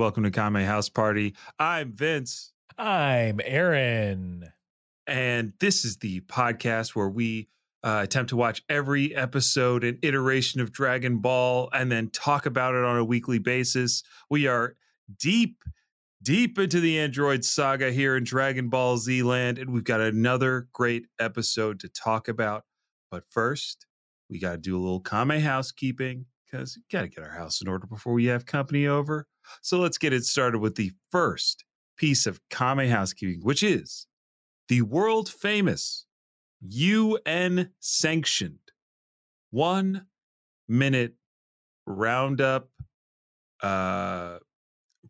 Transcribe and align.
Welcome 0.00 0.22
to 0.22 0.30
Kame 0.30 0.54
House 0.54 0.88
Party. 0.88 1.34
I'm 1.58 1.92
Vince, 1.92 2.54
I'm 2.78 3.38
Aaron. 3.44 4.50
and 5.06 5.52
this 5.60 5.84
is 5.84 5.98
the 5.98 6.20
podcast 6.20 6.96
where 6.96 7.10
we 7.10 7.48
uh, 7.84 8.00
attempt 8.04 8.30
to 8.30 8.36
watch 8.36 8.62
every 8.70 9.14
episode 9.14 9.84
and 9.84 9.98
iteration 10.00 10.62
of 10.62 10.72
Dragon 10.72 11.18
Ball 11.18 11.68
and 11.74 11.92
then 11.92 12.08
talk 12.08 12.46
about 12.46 12.74
it 12.74 12.82
on 12.82 12.96
a 12.96 13.04
weekly 13.04 13.38
basis. 13.38 14.02
We 14.30 14.46
are 14.46 14.74
deep, 15.18 15.58
deep 16.22 16.58
into 16.58 16.80
the 16.80 16.98
Android 16.98 17.44
saga 17.44 17.92
here 17.92 18.16
in 18.16 18.24
Dragon 18.24 18.70
Ball 18.70 18.96
Z 18.96 19.22
land, 19.22 19.58
and 19.58 19.68
we've 19.68 19.84
got 19.84 20.00
another 20.00 20.66
great 20.72 21.08
episode 21.18 21.78
to 21.80 21.90
talk 21.90 22.26
about. 22.26 22.64
But 23.10 23.24
first, 23.28 23.84
we 24.30 24.38
got 24.38 24.52
to 24.52 24.58
do 24.58 24.78
a 24.78 24.80
little 24.80 25.00
Kame 25.00 25.38
housekeeping 25.40 26.24
because 26.50 26.74
we 26.74 26.84
got 26.90 27.02
to 27.02 27.08
get 27.08 27.22
our 27.22 27.36
house 27.36 27.60
in 27.60 27.68
order 27.68 27.86
before 27.86 28.14
we 28.14 28.24
have 28.24 28.46
company 28.46 28.86
over. 28.86 29.26
So 29.62 29.78
let's 29.78 29.98
get 29.98 30.12
it 30.12 30.24
started 30.24 30.58
with 30.58 30.76
the 30.76 30.92
first 31.10 31.64
piece 31.96 32.26
of 32.26 32.40
Kame 32.50 32.88
housekeeping, 32.88 33.40
which 33.42 33.62
is 33.62 34.06
the 34.68 34.82
world 34.82 35.28
famous 35.28 36.06
UN 36.62 37.70
sanctioned 37.80 38.58
one 39.50 40.06
minute 40.68 41.14
roundup 41.86 42.68
uh 43.62 44.38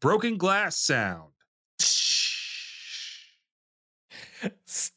broken 0.01 0.37
glass 0.37 0.77
sound. 0.77 1.33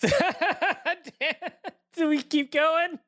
Do 1.94 2.10
we 2.10 2.22
keep 2.22 2.52
going? 2.52 3.00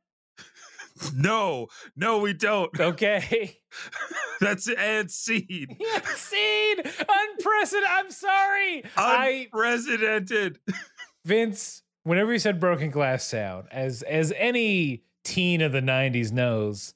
No, 1.14 1.68
no, 1.96 2.20
we 2.20 2.34
don't. 2.34 2.78
Okay. 2.80 3.60
That's 4.40 4.70
and 4.70 5.10
scene. 5.12 5.78
Scene 6.16 6.78
unprecedented. 6.80 7.90
I'm 7.90 8.12
sorry. 8.12 8.84
I 8.98 9.48
Unprecedented. 9.52 10.60
Vince. 11.26 11.82
Whenever 12.04 12.32
you 12.34 12.40
said 12.40 12.60
broken 12.60 12.92
glass 12.92 13.26
sound, 13.26 13.68
as 13.72 14.04
as 14.04 14.32
any 14.38 15.04
teen 15.24 15.62
of 15.62 15.72
the 15.72 15.82
'90s 15.82 16.32
knows, 16.32 16.94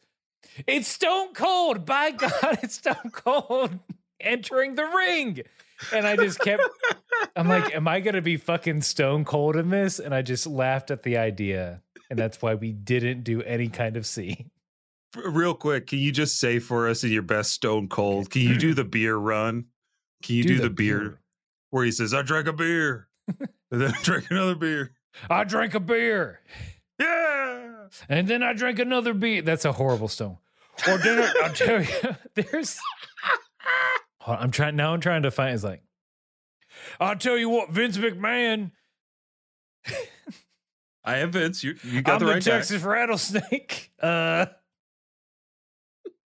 it's 0.68 0.88
Stone 0.88 1.34
Cold. 1.34 1.86
By 1.86 2.12
God, 2.12 2.60
it's 2.62 2.76
Stone 2.76 3.12
Cold 3.12 3.80
entering 4.22 4.76
the 4.76 4.86
ring. 4.86 5.42
And 5.94 6.06
I 6.06 6.16
just 6.16 6.40
kept. 6.40 6.62
I'm 7.36 7.48
like, 7.48 7.74
am 7.76 7.88
I 7.88 8.02
gonna 8.02 8.22
be 8.22 8.38
fucking 8.38 8.82
Stone 8.82 9.26
Cold 9.26 9.56
in 9.56 9.70
this? 9.70 10.00
And 10.00 10.14
I 10.14 10.22
just 10.22 10.46
laughed 10.46 10.92
at 10.92 11.04
the 11.04 11.18
idea, 11.18 11.82
and 12.10 12.18
that's 12.18 12.42
why 12.42 12.56
we 12.56 12.72
didn't 12.72 13.24
do 13.24 13.42
any 13.44 13.68
kind 13.68 13.98
of 13.98 14.06
scene. 14.06 14.52
Real 15.16 15.54
quick, 15.56 15.88
can 15.88 16.00
you 16.00 16.12
just 16.12 16.40
say 16.40 16.60
for 16.60 16.88
us 16.88 17.04
in 17.04 17.12
your 17.12 17.22
best 17.24 17.52
stone 17.52 17.88
cold? 17.88 18.30
Can 18.30 18.44
you 18.44 18.58
do 18.58 18.74
the 18.74 18.84
beer 18.86 19.16
run? 19.16 19.66
Can 20.24 20.36
you 20.36 20.44
do, 20.44 20.60
the, 20.60 20.70
beer, 20.70 21.18
where 21.70 21.86
he 21.86 21.92
says, 21.92 22.14
I 22.14 22.22
drank 22.22 22.48
a 22.48 22.54
beer 22.54 23.08
and 23.28 23.82
then 23.82 23.94
I 23.94 24.02
drank 24.04 24.30
another 24.30 24.56
beer? 24.56 24.92
I 25.30 25.44
drank 25.46 25.74
a 25.76 25.80
beer. 25.80 26.42
Yeah. 27.00 27.88
And 28.10 28.28
then 28.28 28.44
I 28.44 28.54
drank 28.54 28.80
another 28.80 29.14
beer. 29.14 29.42
That's 29.42 29.66
a 29.66 29.72
horrible 29.72 30.10
stone. 30.10 30.38
Or 30.88 30.98
then 30.98 31.20
I- 31.20 31.34
I'll 31.44 31.54
tell 31.54 31.82
you, 31.82 32.16
there's. 32.36 32.78
I'm 34.28 34.52
trying 34.52 34.76
now. 34.76 34.94
I'm 34.94 35.02
trying 35.02 35.24
to 35.24 35.32
find. 35.32 35.56
It's 35.56 35.64
like, 35.64 35.82
I'll 37.00 37.16
tell 37.16 37.38
you 37.38 37.50
what, 37.50 37.72
Vince 37.72 37.98
McMahon. 37.98 38.72
I 41.10 41.18
am 41.18 41.32
Vince. 41.32 41.64
You, 41.64 41.76
you 41.84 42.04
got 42.04 42.14
I'm 42.14 42.20
the 42.20 42.26
the, 42.26 42.32
right 42.34 42.46
guy. 42.46 42.52
Texas 42.52 42.84
rattlesnake. 42.84 43.92
Uh, 44.02 44.46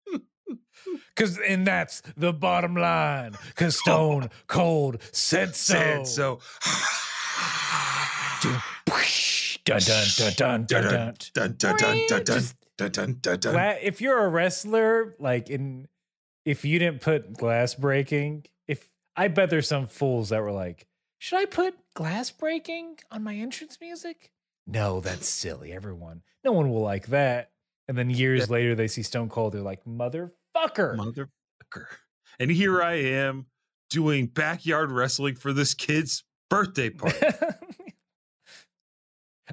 because 1.09 1.37
and 1.39 1.67
that's 1.67 2.01
the 2.15 2.31
bottom 2.31 2.75
line. 2.75 3.33
Because 3.47 3.77
Stone 3.79 4.29
Cold 4.47 5.01
said 5.11 5.53
so. 5.53 5.73
Said 5.75 6.07
so. 6.07 6.39
Dun 9.65 9.81
dun 9.81 10.05
dun 10.25 10.65
dun. 10.67 11.13
Dun, 11.33 11.55
dun, 11.57 11.57
dun, 11.57 11.77
dun, 12.07 12.23
dun, 12.23 12.43
dun, 12.77 12.91
dun, 12.91 13.17
dun, 13.21 13.39
dun. 13.39 13.77
If 13.81 13.99
you're 13.99 14.23
a 14.23 14.29
wrestler, 14.29 15.15
like 15.19 15.49
in, 15.49 15.89
if 16.45 16.63
you 16.63 16.79
didn't 16.79 17.01
put 17.01 17.33
glass 17.33 17.75
breaking, 17.75 18.45
if 18.65 18.87
I 19.17 19.27
bet 19.27 19.49
there's 19.49 19.67
some 19.67 19.87
fools 19.87 20.29
that 20.29 20.41
were 20.41 20.53
like, 20.53 20.87
should 21.17 21.39
I 21.39 21.45
put 21.45 21.75
glass 21.95 22.31
breaking 22.31 22.99
on 23.11 23.23
my 23.23 23.35
entrance 23.35 23.77
music? 23.81 24.31
No, 24.67 24.99
that's 24.99 25.27
silly. 25.29 25.71
Everyone, 25.71 26.21
no 26.43 26.51
one 26.51 26.69
will 26.69 26.81
like 26.81 27.07
that. 27.07 27.51
And 27.87 27.97
then 27.97 28.09
years 28.09 28.49
later, 28.49 28.75
they 28.75 28.87
see 28.87 29.01
Stone 29.01 29.29
Cold. 29.29 29.53
They're 29.53 29.61
like, 29.61 29.85
motherfucker. 29.85 30.29
Motherfucker. 30.55 31.85
And 32.39 32.51
here 32.51 32.81
I 32.83 32.95
am 32.95 33.45
doing 33.89 34.27
backyard 34.27 34.91
wrestling 34.91 35.35
for 35.35 35.53
this 35.53 35.73
kid's 35.73 36.23
birthday 36.49 36.89
party. 36.91 37.15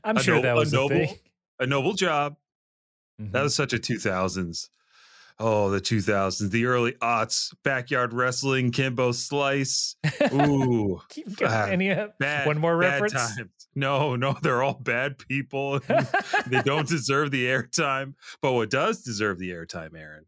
I'm 0.03 0.17
A 0.17 0.23
sure 0.23 0.37
no- 0.37 0.43
that 0.43 0.57
was 0.57 0.73
a, 0.73 0.77
noble- 0.77 0.89
thing. 0.89 1.17
A 1.61 1.67
noble 1.67 1.93
job. 1.95 2.37
That 3.21 3.33
Mhm. 3.33 3.43
was 3.45 3.55
such 3.55 3.73
a 3.73 3.79
2000s. 3.79 4.69
Oh, 5.41 5.69
the 5.71 5.81
2000s, 5.81 6.51
the 6.53 6.67
early 6.67 6.93
aughts, 7.03 7.53
backyard 7.65 8.13
wrestling, 8.13 8.71
Kimbo 8.71 9.11
Slice. 9.11 9.97
Ooh, 10.33 11.01
Keep 11.09 11.37
going. 11.39 11.53
ah, 11.53 11.65
Any, 11.67 11.91
uh, 11.91 12.09
bad. 12.21 12.47
One 12.47 12.59
more 12.59 12.77
reference? 12.77 13.13
times. 13.15 13.51
No, 13.75 14.15
no, 14.15 14.37
they're 14.43 14.63
all 14.63 14.75
bad 14.81 15.19
people. 15.19 15.81
they 16.47 16.63
don't 16.63 16.87
deserve 16.89 17.33
the 17.33 17.47
airtime. 17.47 18.15
But 18.43 18.53
what 18.53 18.71
does 18.71 19.03
deserve 19.03 19.41
the 19.41 19.51
airtime, 19.51 19.99
Aaron, 19.99 20.27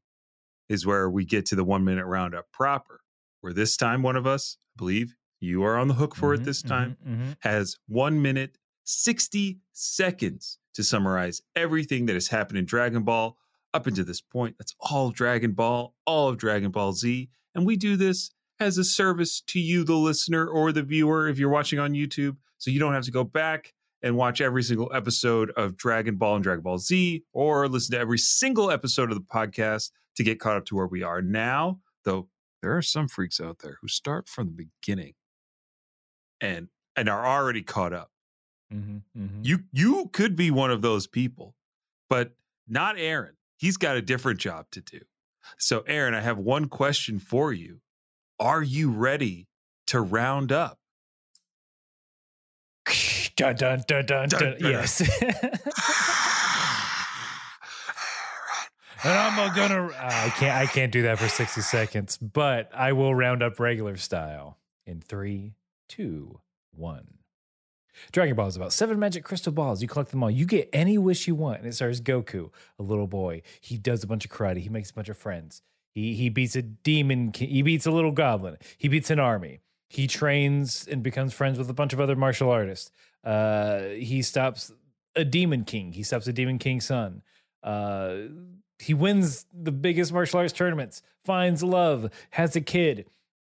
is 0.69 0.85
where 0.85 1.09
we 1.09 1.25
get 1.25 1.47
to 1.47 1.55
the 1.57 1.63
one 1.65 1.85
minute 1.85 2.07
roundup 2.07 2.51
proper. 2.53 3.01
Where 3.43 3.53
this 3.53 3.77
time, 3.77 4.03
one 4.03 4.17
of 4.17 4.27
us, 4.27 4.59
I 4.75 4.79
believe 4.79 5.15
you 5.39 5.63
are 5.63 5.77
on 5.79 5.87
the 5.87 5.95
hook 5.95 6.17
for 6.17 6.35
it 6.35 6.41
Mhm, 6.41 6.45
this 6.47 6.63
time, 6.63 6.97
mhm. 7.07 7.37
has 7.41 7.77
one 7.87 8.21
minute, 8.21 8.59
60 8.83 9.61
seconds 9.73 10.59
to 10.75 10.83
summarize 10.83 11.43
everything 11.55 12.07
that 12.07 12.15
has 12.15 12.27
happened 12.29 12.59
in 12.59 12.65
Dragon 12.65 13.05
Ball 13.05 13.37
up 13.77 13.87
until 13.87 14.05
this 14.05 14.21
point. 14.23 14.57
That's 14.59 14.75
all 14.81 15.11
Dragon 15.11 15.53
Ball, 15.53 15.95
all 16.07 16.29
of 16.29 16.39
Dragon 16.39 16.71
Ball 16.71 16.93
Z. 16.93 17.29
And 17.55 17.67
we 17.67 17.77
do 17.77 17.97
this 17.97 18.31
as 18.59 18.79
a 18.79 18.85
service 18.85 19.43
to 19.49 19.61
you, 19.61 19.85
the 19.85 19.95
listener 19.95 20.49
or 20.49 20.73
the 20.73 20.83
viewer, 20.83 21.29
if 21.29 21.39
you're 21.39 21.51
watching 21.51 21.79
on 21.79 21.93
YouTube. 21.93 22.37
So 22.59 22.71
you 22.71 22.81
don't 22.81 22.95
have 22.95 23.05
to 23.05 23.11
go 23.11 23.23
back 23.23 23.75
and 24.03 24.17
watch 24.17 24.41
every 24.41 24.63
single 24.63 24.91
episode 24.95 25.51
of 25.57 25.77
Dragon 25.77 26.17
Ball 26.17 26.37
and 26.37 26.43
Dragon 26.43 26.63
Ball 26.63 26.79
Z 26.79 27.23
or 27.33 27.69
listen 27.69 27.93
to 27.93 28.01
every 28.01 28.19
single 28.19 28.71
episode 28.71 29.11
of 29.11 29.17
the 29.17 29.25
podcast 29.25 29.91
to 30.17 30.25
get 30.25 30.41
caught 30.41 30.57
up 30.57 30.65
to 30.67 30.77
where 30.77 30.87
we 30.87 31.03
are 31.03 31.21
now. 31.21 31.81
Though 32.05 32.29
there 32.63 32.75
are 32.77 32.83
some 32.83 33.09
freaks 33.09 33.41
out 33.41 33.59
there 33.63 33.77
who 33.83 33.89
start 33.89 34.29
from 34.29 34.47
the 34.47 34.67
beginning 34.83 35.15
and 36.41 36.69
and 36.97 37.09
are 37.11 37.27
already 37.27 37.63
caught 37.63 37.93
up. 37.93 38.11
Mhm, 38.73 39.03
mhm. 39.17 39.45
You 39.45 39.65
you 39.73 40.09
could 40.13 40.35
be 40.35 40.51
one 40.51 40.71
of 40.71 40.81
those 40.83 41.07
people, 41.07 41.55
but 42.09 42.35
not 42.67 42.99
Aaron. 42.99 43.37
He's 43.57 43.77
got 43.77 43.97
a 43.97 44.03
different 44.03 44.39
job 44.39 44.67
to 44.73 44.81
do. 44.81 45.01
So 45.59 45.81
Aaron, 45.87 46.15
I 46.15 46.21
have 46.21 46.39
one 46.39 46.67
question 46.67 47.19
for 47.19 47.53
you. 47.53 47.81
Are 48.39 48.63
you 48.63 48.91
ready 48.91 49.49
to 49.89 50.01
round 50.01 50.53
up? 50.53 50.79
Dun, 53.37 53.55
dun, 53.55 53.85
dun, 53.87 54.07
dun, 54.07 54.29
Dun, 54.31 54.41
dun. 54.41 54.57
Yes. 54.61 55.01
and 59.05 59.13
I'm 59.13 59.39
uh, 59.39 59.55
gonna. 59.55 59.91
I 59.99 60.33
can't. 60.37 60.57
I 60.57 60.65
can't 60.65 60.91
do 60.91 61.03
that 61.03 61.19
for 61.19 61.29
60 61.29 61.61
seconds, 61.61 62.17
but 62.17 62.71
I 62.75 62.93
will 62.93 63.15
round 63.15 63.43
up 63.43 63.61
regular 63.61 63.99
style 63.99 64.57
in 64.87 65.03
three, 65.03 65.53
two, 65.87 66.41
one. 66.73 67.16
Dragon 68.13 68.35
Ball 68.35 68.47
is 68.47 68.57
about 68.57 68.73
seven 68.73 68.99
magic 68.99 69.25
crystal 69.25 69.53
balls. 69.53 69.83
You 69.83 69.89
collect 69.89 70.11
them 70.11 70.23
all. 70.23 70.31
You 70.31 70.47
get 70.47 70.69
any 70.73 70.99
wish 70.99 71.27
you 71.27 71.35
want. 71.35 71.59
And 71.59 71.67
it 71.67 71.75
stars 71.75 72.01
Goku, 72.01 72.51
a 72.79 72.83
little 72.83 73.07
boy. 73.07 73.43
He 73.61 73.77
does 73.77 74.03
a 74.03 74.07
bunch 74.07 74.25
of 74.25 74.31
karate. 74.31 74.59
He 74.59 74.69
makes 74.69 74.91
a 74.91 74.95
bunch 74.95 75.09
of 75.09 75.17
friends. 75.17 75.63
He 75.95 76.15
he 76.15 76.29
beats 76.29 76.57
a 76.57 76.63
demon. 76.63 77.33
He 77.35 77.63
beats 77.63 77.87
a 77.87 77.91
little 77.91 78.13
goblin. 78.13 78.59
He 78.77 78.89
beats 78.89 79.11
an 79.11 79.19
army. 79.19 79.61
He 79.89 80.07
trains 80.07 80.87
and 80.91 81.03
becomes 81.03 81.33
friends 81.33 81.59
with 81.59 81.71
a 81.71 81.75
bunch 81.75 81.93
of 81.93 82.01
other 82.01 82.17
martial 82.17 82.51
artists. 82.51 82.91
Uh, 83.25 83.83
he 83.97 84.21
stops 84.23 84.73
a 85.15 85.25
demon 85.25 85.65
king. 85.65 85.93
He 85.93 86.03
stops 86.03 86.27
a 86.27 86.33
demon 86.33 86.59
king's 86.59 86.85
son. 86.85 87.23
Uh, 87.63 88.17
he 88.79 88.95
wins 88.95 89.47
the 89.53 89.73
biggest 89.73 90.13
martial 90.13 90.41
arts 90.41 90.53
tournaments. 90.53 91.03
Finds 91.25 91.63
love. 91.63 92.11
Has 92.31 92.57
a 92.57 92.61
kid. 92.61 93.07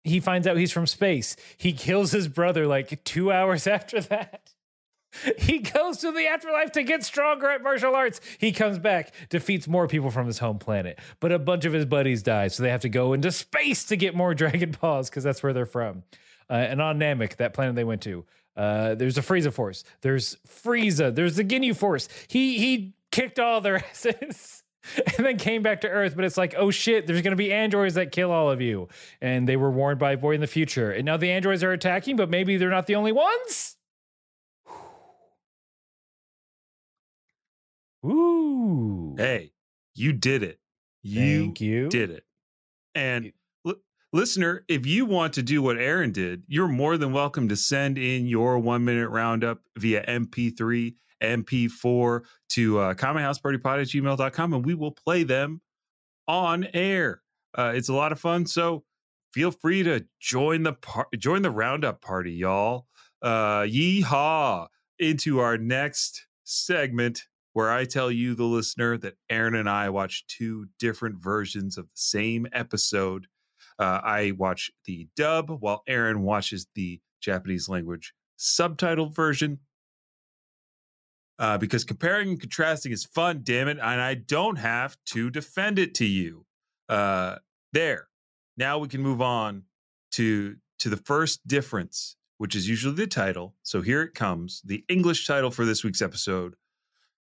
He 0.06 0.20
finds 0.20 0.48
out 0.48 0.56
he's 0.56 0.72
from 0.72 0.86
space. 0.88 1.36
He 1.58 1.74
kills 1.74 2.12
his 2.12 2.28
brother 2.28 2.68
like 2.68 3.04
two 3.04 3.32
hours 3.32 3.68
after 3.78 4.00
that. 4.02 4.52
He 5.38 5.60
goes 5.60 6.00
to 6.00 6.12
the 6.12 6.28
afterlife 6.28 6.74
to 6.74 6.84
get 6.84 7.04
stronger 7.04 7.50
at 7.50 7.64
martial 7.64 7.96
arts. 7.96 8.20
He 8.38 8.52
comes 8.52 8.78
back, 8.78 9.14
defeats 9.30 9.68
more 9.68 9.88
people 9.88 10.12
from 10.12 10.28
his 10.28 10.40
home 10.40 10.60
planet, 10.60 11.00
but 11.20 11.32
a 11.32 11.40
bunch 11.40 11.64
of 11.66 11.74
his 11.74 11.86
buddies 11.86 12.22
die, 12.22 12.50
so 12.50 12.64
they 12.64 12.70
have 12.70 12.82
to 12.82 12.90
go 12.90 13.14
into 13.14 13.32
space 13.32 13.86
to 13.86 13.96
get 13.96 14.14
more 14.14 14.34
Dragon 14.36 14.76
Balls 14.80 15.10
because 15.10 15.24
that's 15.24 15.42
where 15.42 15.54
they're 15.54 15.66
from. 15.66 16.04
Uh, 16.50 16.54
and 16.54 16.82
on 16.82 17.00
Namek, 17.00 17.38
that 17.38 17.54
planet 17.54 17.76
they 17.76 17.84
went 17.84 18.02
to, 18.02 18.26
uh, 18.56 18.96
there's 18.96 19.18
a 19.18 19.22
Frieza 19.22 19.52
Force. 19.52 19.84
There's 20.02 20.38
Frieza. 20.48 21.16
There's 21.16 21.38
the 21.38 21.44
Ginyu 21.44 21.76
Force. 21.76 22.08
He 22.28 22.60
he 22.60 22.94
kicked 23.12 23.40
all 23.40 23.62
their 23.62 23.78
asses. 23.92 24.64
and 25.18 25.26
then 25.26 25.38
came 25.38 25.62
back 25.62 25.82
to 25.82 25.90
Earth. 25.90 26.16
But 26.16 26.26
it's 26.26 26.38
like, 26.38 26.56
oh 26.58 26.72
shit, 26.72 27.08
there's 27.08 27.22
going 27.22 27.32
to 27.32 27.38
be 27.38 27.52
androids 27.52 27.96
that 27.96 28.12
kill 28.12 28.32
all 28.32 28.50
of 28.52 28.62
you. 28.62 28.88
And 29.22 29.48
they 29.48 29.58
were 29.58 29.72
warned 29.72 30.00
by 30.00 30.14
a 30.14 30.18
boy 30.18 30.34
in 30.36 30.42
the 30.42 30.48
future. 30.48 30.92
And 30.92 31.06
now 31.06 31.18
the 31.18 31.32
androids 31.32 31.64
are 31.64 31.72
attacking, 31.72 32.16
but 32.16 32.30
maybe 32.30 32.58
they're 32.58 32.70
not 32.70 32.88
the 32.88 32.96
only 32.96 33.12
ones. 33.12 33.78
Ooh. 38.06 39.16
Hey, 39.18 39.52
you 39.96 40.14
did 40.14 40.44
it. 40.44 40.60
You, 41.02 41.44
Thank 41.46 41.62
you. 41.62 41.90
did 41.90 42.12
it. 42.12 42.24
And 42.94 43.32
li- 43.64 43.76
listener, 44.14 44.64
if 44.68 44.86
you 44.86 45.06
want 45.06 45.34
to 45.34 45.44
do 45.44 45.62
what 45.62 45.78
Aaron 45.78 46.12
did, 46.12 46.44
you're 46.48 46.68
more 46.68 46.98
than 46.98 47.14
welcome 47.14 47.50
to 47.50 47.56
send 47.56 47.98
in 47.98 48.28
your 48.28 48.60
one 48.60 48.86
minute 48.86 49.10
roundup 49.10 49.62
via 49.78 50.06
MP3, 50.06 50.96
MP4 51.22 52.24
to 52.50 52.80
uh, 52.80 52.94
kamehousepartypod 52.94 53.82
at 53.82 53.88
gmail.com 53.88 54.54
and 54.54 54.66
we 54.66 54.74
will 54.74 54.92
play 54.92 55.24
them 55.24 55.62
on 56.28 56.68
air. 56.74 57.22
Uh, 57.58 57.74
it's 57.76 57.90
a 57.90 57.94
lot 57.94 58.12
of 58.12 58.20
fun. 58.20 58.46
So 58.46 58.84
feel 59.34 59.52
free 59.52 59.84
to 59.84 60.06
join 60.20 60.64
the 60.64 60.74
par- 60.74 61.08
join 61.18 61.42
the 61.42 61.52
roundup 61.52 62.02
party, 62.02 62.34
y'all. 62.34 62.88
Uh, 63.22 63.62
yeehaw 63.62 64.68
into 65.00 65.40
our 65.40 65.58
next 65.58 66.28
segment 66.44 67.24
where 67.56 67.72
I 67.72 67.86
tell 67.86 68.12
you, 68.12 68.36
the 68.36 68.44
listener, 68.44 68.98
that 68.98 69.16
Aaron 69.30 69.56
and 69.56 69.70
I 69.70 69.90
watch 69.90 70.28
two 70.28 70.68
different 70.78 71.24
versions 71.24 71.78
of 71.78 71.86
the 71.86 71.92
same 71.96 72.46
episode. 72.52 73.28
Uh, 73.80 74.02
I 74.04 74.34
watch 74.38 74.70
the 74.84 75.08
dub 75.16 75.50
while 75.62 75.82
Aaron 75.88 76.22
watches 76.22 76.68
the 76.76 77.00
Japanese 77.22 77.70
language 77.70 78.14
subtitled 78.38 79.16
version. 79.16 79.60
Uh, 81.38 81.58
because 81.58 81.84
comparing 81.84 82.30
and 82.30 82.40
contrasting 82.40 82.92
is 82.92 83.04
fun, 83.04 83.42
damn 83.44 83.68
it, 83.68 83.78
and 83.82 84.02
I 84.02 84.14
don't 84.14 84.56
have 84.58 84.98
to 85.08 85.30
defend 85.30 85.80
it 85.80 85.94
to 85.96 86.06
you. 86.06 86.46
Uh, 86.88 87.36
there. 87.74 88.08
Now 88.58 88.78
we 88.78 88.88
can 88.88 89.02
move 89.02 89.22
on 89.22 89.64
to 90.12 90.56
to 90.80 90.90
the 90.90 90.98
first 90.98 91.46
difference, 91.48 92.16
which 92.38 92.56
is 92.56 92.70
usually 92.70 92.96
the 92.96 93.08
title. 93.08 93.56
So 93.64 93.82
here 93.82 94.02
it 94.02 94.14
comes. 94.14 94.62
The 94.64 94.84
English 94.88 95.28
title 95.28 95.52
for 95.52 95.66
this 95.66 95.84
week's 95.84 96.02
episode 96.02 96.56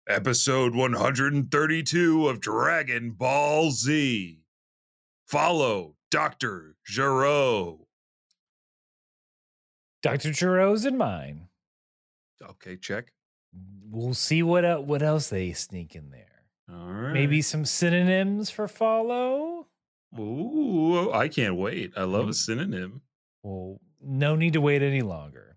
episode 0.08 0.74
132 0.74 2.28
of 2.28 2.40
Dragon 2.40 3.10
Ball 3.10 3.70
Z. 3.72 4.40
Follow 5.26 5.96
Dr. 6.10 6.76
Gero. 6.86 7.86
Dr. 10.02 10.32
Gero's 10.32 10.84
in 10.84 10.96
mine. 10.96 11.48
Okay, 12.40 12.76
check. 12.76 13.12
We'll 13.90 14.14
see 14.14 14.42
what 14.42 14.64
el- 14.64 14.84
what 14.84 15.02
else 15.02 15.28
they 15.28 15.52
sneak 15.52 15.94
in 15.94 16.10
there. 16.10 16.42
All 16.70 16.90
right. 16.90 17.12
Maybe 17.12 17.42
some 17.42 17.64
synonyms 17.64 18.50
for 18.50 18.68
follow. 18.68 19.66
Ooh, 20.18 21.12
I 21.12 21.28
can't 21.28 21.56
wait. 21.56 21.92
I 21.96 22.04
love 22.04 22.28
a 22.28 22.34
synonym. 22.34 23.02
Well, 23.42 23.80
no 24.00 24.36
need 24.36 24.54
to 24.54 24.60
wait 24.60 24.82
any 24.82 25.02
longer. 25.02 25.56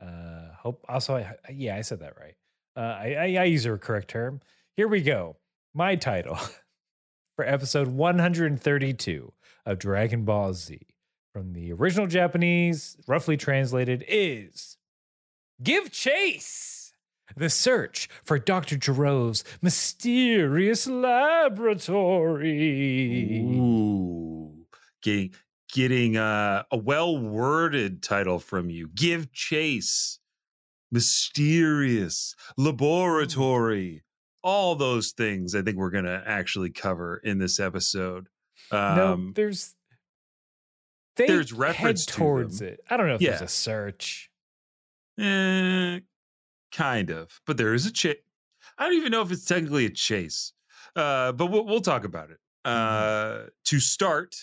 Uh, 0.00 0.52
hope 0.56 0.84
also, 0.88 1.16
I, 1.16 1.36
yeah, 1.50 1.76
I 1.76 1.82
said 1.82 2.00
that 2.00 2.14
right. 2.18 2.34
Uh, 2.76 2.80
I, 2.80 3.14
I, 3.14 3.42
I 3.42 3.44
use 3.44 3.66
a 3.66 3.76
correct 3.76 4.08
term. 4.08 4.40
Here 4.76 4.88
we 4.88 5.02
go. 5.02 5.36
My 5.74 5.96
title 5.96 6.38
for 7.36 7.44
episode 7.44 7.88
132 7.88 9.32
of 9.66 9.78
Dragon 9.78 10.24
Ball 10.24 10.54
Z 10.54 10.80
from 11.32 11.52
the 11.52 11.72
original 11.72 12.06
Japanese, 12.06 12.96
roughly 13.06 13.36
translated, 13.36 14.04
is 14.08 14.76
Give 15.62 15.90
Chase! 15.90 16.77
The 17.36 17.50
search 17.50 18.08
for 18.24 18.38
Dr. 18.38 18.76
Gero's 18.76 19.44
mysterious 19.62 20.86
laboratory. 20.86 23.40
Ooh, 23.40 24.52
getting 25.02 25.34
getting 25.72 26.16
uh, 26.16 26.64
a 26.70 26.76
well 26.76 27.18
worded 27.18 28.02
title 28.02 28.38
from 28.38 28.70
you. 28.70 28.88
Give 28.94 29.32
chase, 29.32 30.18
mysterious, 30.90 32.34
laboratory, 32.56 34.04
all 34.42 34.74
those 34.74 35.12
things. 35.12 35.54
I 35.54 35.62
think 35.62 35.76
we're 35.76 35.90
gonna 35.90 36.22
actually 36.26 36.70
cover 36.70 37.18
in 37.18 37.38
this 37.38 37.60
episode. 37.60 38.28
Um, 38.70 38.96
no, 38.96 39.32
there's 39.34 39.74
they 41.16 41.26
there's 41.26 41.52
reference 41.52 42.06
to 42.06 42.14
towards 42.14 42.60
them. 42.60 42.68
it. 42.68 42.80
I 42.88 42.96
don't 42.96 43.06
know 43.06 43.14
if 43.14 43.20
there's 43.20 43.42
a 43.42 43.48
search. 43.48 44.30
Eh, 45.18 46.00
kind 46.72 47.10
of, 47.10 47.40
but 47.46 47.56
there 47.56 47.74
is 47.74 47.86
a 47.86 47.92
chase. 47.92 48.16
I 48.78 48.84
don't 48.86 48.96
even 48.96 49.10
know 49.12 49.22
if 49.22 49.30
it's 49.32 49.44
technically 49.44 49.86
a 49.86 49.90
chase, 49.90 50.52
uh, 50.96 51.32
but 51.32 51.46
we'll, 51.46 51.64
we'll 51.64 51.80
talk 51.80 52.04
about 52.04 52.30
it. 52.30 52.38
Uh, 52.64 53.44
to 53.64 53.80
start, 53.80 54.36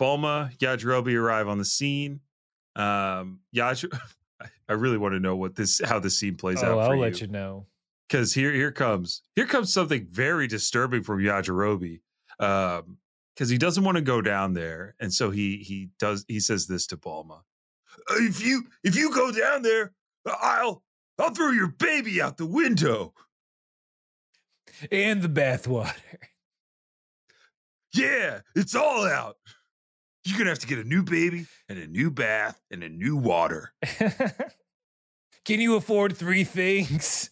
Bulma, 0.00 0.56
Yajirobe 0.58 1.14
arrive 1.18 1.48
on 1.48 1.58
the 1.58 1.64
scene. 1.64 2.20
Um, 2.76 3.40
Yaj, 3.54 3.86
I 4.68 4.72
really 4.72 4.98
want 4.98 5.14
to 5.14 5.20
know 5.20 5.36
what 5.36 5.54
this, 5.54 5.80
how 5.84 5.98
this 5.98 6.18
scene 6.18 6.36
plays 6.36 6.62
Oh, 6.62 6.66
out 6.66 6.86
for 6.86 6.90
I'll 6.92 6.94
you, 6.96 7.00
let 7.02 7.20
you 7.20 7.28
know. 7.28 7.66
because 8.08 8.34
here, 8.34 8.52
here 8.52 8.72
comes, 8.72 9.22
here 9.36 9.46
comes 9.46 9.72
something 9.72 10.06
very 10.10 10.46
disturbing 10.46 11.02
from 11.02 11.20
Yajirobe, 11.20 12.00
um, 12.40 12.98
because 13.34 13.48
he 13.48 13.58
doesn't 13.58 13.82
want 13.84 13.96
to 13.96 14.02
go 14.02 14.20
down 14.20 14.52
there, 14.52 14.94
and 15.00 15.12
so 15.12 15.30
he 15.30 15.56
he 15.58 15.88
does 15.98 16.24
he 16.28 16.38
says 16.38 16.66
this 16.68 16.86
to 16.88 16.96
Bulma: 16.96 17.40
if 18.20 18.44
you 18.44 18.62
if 18.84 18.94
you 18.94 19.12
go 19.12 19.32
down 19.32 19.62
there, 19.62 19.92
I'll 20.26 20.82
I'll 21.18 21.30
throw 21.30 21.50
your 21.50 21.68
baby 21.68 22.20
out 22.20 22.36
the 22.36 22.46
window. 22.46 23.14
And 24.90 25.22
the 25.22 25.28
bathwater. 25.28 25.94
Yeah, 27.96 28.40
it's 28.56 28.74
all 28.74 29.04
out. 29.06 29.36
You're 30.24 30.36
gonna 30.36 30.50
have 30.50 30.58
to 30.58 30.66
get 30.66 30.80
a 30.80 30.84
new 30.84 31.04
baby 31.04 31.46
and 31.68 31.78
a 31.78 31.86
new 31.86 32.10
bath 32.10 32.60
and 32.68 32.82
a 32.82 32.88
new 32.88 33.16
water. 33.16 33.72
Can 35.44 35.60
you 35.60 35.76
afford 35.76 36.16
three 36.16 36.42
things? 36.42 37.30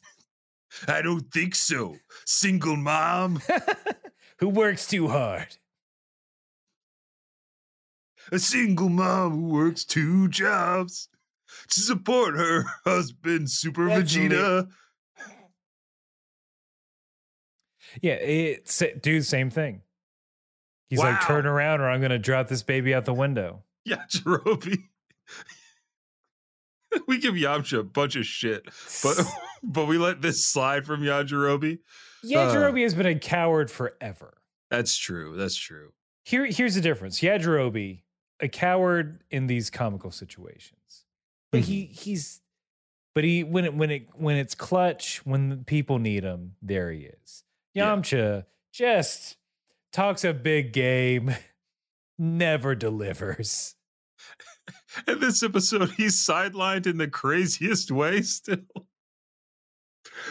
I 0.87 1.03
don't 1.03 1.33
think 1.33 1.57
so. 1.57 1.97
Single 2.27 2.77
mom, 2.77 3.43
Who 4.39 4.51
works 4.51 4.87
too 4.87 5.09
hard? 5.09 5.49
a 8.31 8.39
single 8.39 8.89
mom 8.89 9.33
who 9.33 9.49
works 9.49 9.85
two 9.85 10.29
jobs 10.29 11.09
to 11.69 11.81
support 11.81 12.37
her 12.37 12.65
husband, 12.85 13.51
Super 13.51 13.87
That's 13.89 14.15
Vegeta. 14.15 14.69
Yeah, 18.01 18.15
it's 18.15 18.83
dude, 19.03 19.27
same 19.27 19.51
thing. 19.51 19.83
He's 20.89 20.99
like, 20.99 21.23
turn 21.23 21.47
around 21.47 21.81
or 21.81 21.89
I'm 21.89 22.01
gonna 22.01 22.19
drop 22.19 22.49
this 22.49 22.63
baby 22.63 22.95
out 22.95 23.05
the 23.05 23.15
window. 23.15 23.63
Yeah, 23.85 24.03
Jirobe. 24.11 24.77
we 27.07 27.19
give 27.19 27.35
Yamcha 27.35 27.79
a 27.81 27.83
bunch 27.83 28.17
of 28.17 28.27
shit, 28.27 28.65
but 29.03 29.21
but 29.63 29.87
we 29.87 29.99
let 29.99 30.21
this 30.23 30.45
slide 30.45 30.87
from 30.87 31.01
Yajirobe. 31.01 31.79
Yajirobe 32.25 32.79
uh 32.79 32.83
has 32.83 32.95
been 32.95 33.07
a 33.07 33.19
coward 33.19 33.71
forever. 33.71 34.39
That's 34.71 34.97
true. 34.97 35.37
That's 35.37 35.57
true. 35.57 35.93
Here, 36.25 36.47
here's 36.47 36.75
the 36.75 36.81
difference. 36.81 37.21
Yajirobe, 37.21 38.03
a 38.41 38.49
coward 38.49 39.23
in 39.31 39.47
these 39.47 39.71
comical 39.71 40.11
situations, 40.11 40.81
but 41.53 41.61
he 41.61 41.85
he's, 41.85 42.41
but 43.15 43.23
he 43.25 43.45
when 43.45 43.65
it 43.65 43.75
when 43.75 43.91
it 43.91 44.09
when 44.15 44.37
it's 44.37 44.55
clutch 44.55 45.21
when 45.25 45.49
the 45.51 45.57
people 45.59 45.99
need 45.99 46.25
him, 46.25 46.57
there 46.63 46.91
he 46.91 47.03
is. 47.03 47.45
Yeah. 47.75 47.95
Yamcha 47.95 48.47
just 48.73 49.37
talks 49.93 50.25
a 50.25 50.33
big 50.33 50.73
game, 50.73 51.35
never 52.19 52.75
delivers. 52.75 53.75
In 55.09 55.21
this 55.21 55.43
episode, 55.43 55.91
he's 55.93 56.17
sidelined 56.17 56.87
in 56.87 56.99
the 56.99 57.09
craziest 57.09 57.91
way 57.91 58.23
still. 58.23 58.59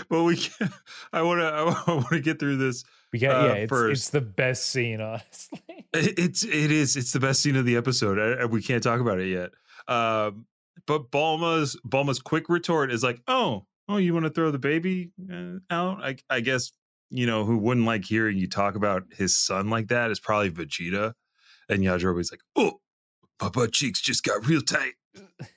But 0.09 0.23
we 0.23 0.37
can't, 0.37 0.71
I 1.11 1.21
want 1.23 1.41
to 1.41 1.45
I 1.47 1.93
want 1.93 2.09
to 2.09 2.19
get 2.19 2.39
through 2.39 2.57
this. 2.57 2.83
We 3.11 3.19
got 3.19 3.35
Uh, 3.43 3.47
yeah, 3.47 3.53
it's, 3.53 3.69
first. 3.69 3.99
it's 3.99 4.09
the 4.11 4.21
best 4.21 4.67
scene, 4.67 5.01
honestly. 5.01 5.61
It- 5.93 6.17
It's 6.19 6.43
it 6.43 6.71
is 6.71 6.95
it's 6.95 7.11
the 7.11 7.19
best 7.19 7.41
scene 7.41 7.55
of 7.55 7.65
the 7.65 7.75
episode. 7.75 8.17
and- 8.19 8.39
and 8.41 8.51
we 8.51 8.61
can't 8.61 8.83
talk 8.83 8.99
about 9.01 9.19
it 9.19 9.27
yet. 9.29 9.49
Um, 9.93 10.45
but 10.85 11.11
Bulma's 11.11 11.79
Bulma's 11.85 12.19
quick 12.19 12.49
retort 12.49 12.91
is 12.91 13.03
like, 13.03 13.21
"Oh, 13.27 13.65
oh, 13.87 13.97
you 13.97 14.13
want 14.13 14.25
to 14.25 14.31
throw 14.31 14.51
the 14.51 14.59
baby 14.59 15.11
uh, 15.31 15.59
out? 15.69 16.03
I 16.03 16.17
I 16.29 16.39
guess 16.41 16.71
you 17.09 17.25
know 17.25 17.45
who 17.45 17.57
wouldn't 17.57 17.85
like 17.85 18.05
hearing 18.05 18.37
you 18.37 18.47
talk 18.47 18.75
about 18.75 19.03
his 19.11 19.37
son 19.37 19.69
like 19.69 19.87
that 19.87 20.11
is 20.11 20.19
probably 20.19 20.51
Vegeta." 20.51 21.13
And 21.69 21.83
Yajirobe's 21.83 22.31
like, 22.31 22.41
"Oh, 22.55 22.81
my 23.41 23.49
butt 23.49 23.71
cheeks 23.73 24.01
just 24.01 24.23
got 24.23 24.45
real 24.47 24.61
tight." 24.61 24.93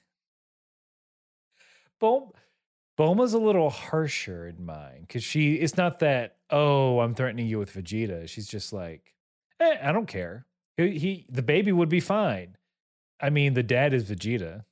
Bom- 2.01 2.33
Bulma's 2.97 3.33
a 3.35 3.39
little 3.39 3.71
harsher 3.71 4.47
in 4.47 4.65
mine 4.65 5.03
because 5.03 5.25
she 5.25 5.55
it's 5.55 5.77
not 5.77 5.99
that 6.01 6.37
oh 6.51 7.01
I'm 7.01 7.15
threatening 7.15 7.47
you 7.47 7.59
with 7.59 7.73
Vegeta. 7.73 8.29
She's 8.29 8.47
just 8.47 8.73
like 8.73 9.15
eh, 9.61 9.79
I 9.83 9.93
don't 9.93 10.07
care. 10.07 10.47
He, 10.77 10.99
he 10.99 11.27
the 11.29 11.43
baby 11.43 11.73
would 11.73 11.89
be 11.89 12.01
fine. 12.01 12.57
I 13.21 13.31
mean 13.31 13.55
the 13.55 13.63
dad 13.63 13.95
is 13.95 14.05
Vegeta, 14.05 14.65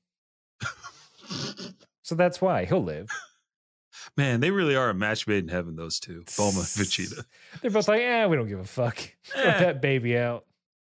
so 2.02 2.14
that's 2.14 2.40
why 2.40 2.64
he'll 2.64 2.82
live. 2.84 3.08
Man, 4.16 4.40
they 4.40 4.50
really 4.50 4.74
are 4.74 4.90
a 4.90 4.94
match 4.94 5.26
made 5.26 5.44
in 5.44 5.48
heaven. 5.48 5.76
Those 5.76 6.00
two, 6.00 6.22
Bulma 6.26 6.58
and 6.58 6.86
Vegeta. 6.86 7.24
They're 7.62 7.70
both 7.70 7.88
like, 7.88 8.00
"Yeah, 8.00 8.26
we 8.26 8.36
don't 8.36 8.48
give 8.48 8.58
a 8.60 8.64
fuck. 8.64 8.98
Eh. 9.34 9.58
that 9.60 9.80
baby 9.82 10.16
out." 10.18 10.44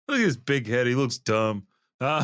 Look 0.08 0.20
at 0.20 0.26
his 0.26 0.38
big 0.38 0.68
head. 0.68 0.88
He 0.88 0.96
looks 0.96 1.18
dumb. 1.18 1.68
Uh, 2.02 2.24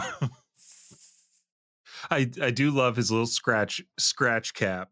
I 2.09 2.29
I 2.41 2.51
do 2.51 2.71
love 2.71 2.95
his 2.95 3.11
little 3.11 3.27
scratch 3.27 3.81
scratch 3.97 4.53
cap 4.53 4.89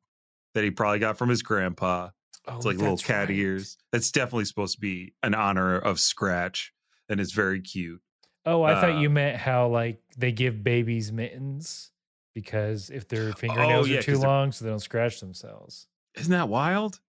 that 0.54 0.64
he 0.64 0.72
probably 0.72 1.00
got 1.00 1.18
from 1.18 1.30
his 1.30 1.42
grandpa. 1.42 2.10
Oh, 2.48 2.56
It's 2.58 2.66
like 2.66 2.78
little 2.78 2.98
cat 2.98 3.28
right. 3.28 3.38
ears. 3.38 3.78
That's 3.92 4.12
definitely 4.12 4.46
supposed 4.46 4.76
to 4.76 4.80
be 4.82 5.14
an 5.24 5.36
honor 5.36 5.78
of 5.78 6.00
Scratch, 6.00 6.72
and 7.10 7.20
it's 7.20 7.34
very 7.34 7.60
cute. 7.60 8.02
Oh, 8.46 8.64
I 8.64 8.80
thought 8.80 9.02
you 9.02 9.10
Uh, 9.10 9.12
meant 9.12 9.38
how 9.38 9.68
like 9.68 10.02
they 10.18 10.32
give 10.32 10.64
babies 10.64 11.12
mittens 11.12 11.92
because 12.41 12.91
if 12.91 13.08
their 13.08 13.34
fingernails 13.34 13.88
Oh, 13.88 13.89
yeah, 13.89 13.98
are 13.98 14.03
too 14.03 14.20
long, 14.20 14.51
so 14.51 14.63
they 14.63 14.70
don't 14.70 14.77
scratch 14.79 15.20
themselves. 15.20 15.88
Isn't 16.13 16.32
that 16.32 16.50
wild? 16.50 17.00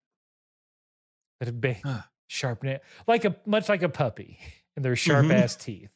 That 1.39 1.49
a 1.49 1.53
ba- 1.53 1.77
Huh. 1.83 2.01
sharp 2.27 2.63
nail, 2.63 2.79
like 3.07 3.25
a 3.25 3.35
much 3.45 3.69
like 3.69 3.83
a 3.83 3.89
puppy, 3.89 4.39
and 4.75 4.83
their 4.83 4.95
sharp 4.95 5.27
Mhm. 5.27 5.33
ass 5.35 5.55
teeth. 5.55 5.93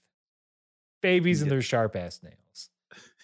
Babies 1.01 1.41
and 1.41 1.49
their 1.49 1.63
sharp 1.63 1.95
ass 1.95 2.21
nails. 2.21 2.69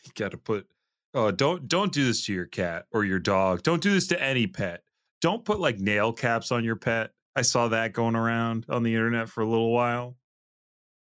You 0.04 0.12
got 0.16 0.32
to 0.32 0.38
put. 0.38 0.68
Oh, 1.14 1.30
don't 1.30 1.68
don't 1.68 1.94
do 1.94 2.04
this 2.06 2.26
to 2.26 2.34
your 2.34 2.46
cat 2.48 2.88
or 2.92 3.06
your 3.06 3.20
dog. 3.20 3.62
Don't 3.62 3.84
do 3.84 3.92
this 3.94 4.08
to 4.08 4.20
any 4.22 4.48
pet. 4.48 4.84
Don't 5.22 5.46
put 5.46 5.60
like 5.60 5.78
nail 5.80 6.12
caps 6.12 6.52
on 6.52 6.64
your 6.64 6.76
pet. 6.76 7.12
I 7.36 7.44
saw 7.44 7.68
that 7.68 7.94
going 7.94 8.16
around 8.16 8.66
on 8.68 8.82
the 8.82 8.96
internet 8.96 9.30
for 9.30 9.42
a 9.42 9.48
little 9.48 9.72
while. 9.72 10.18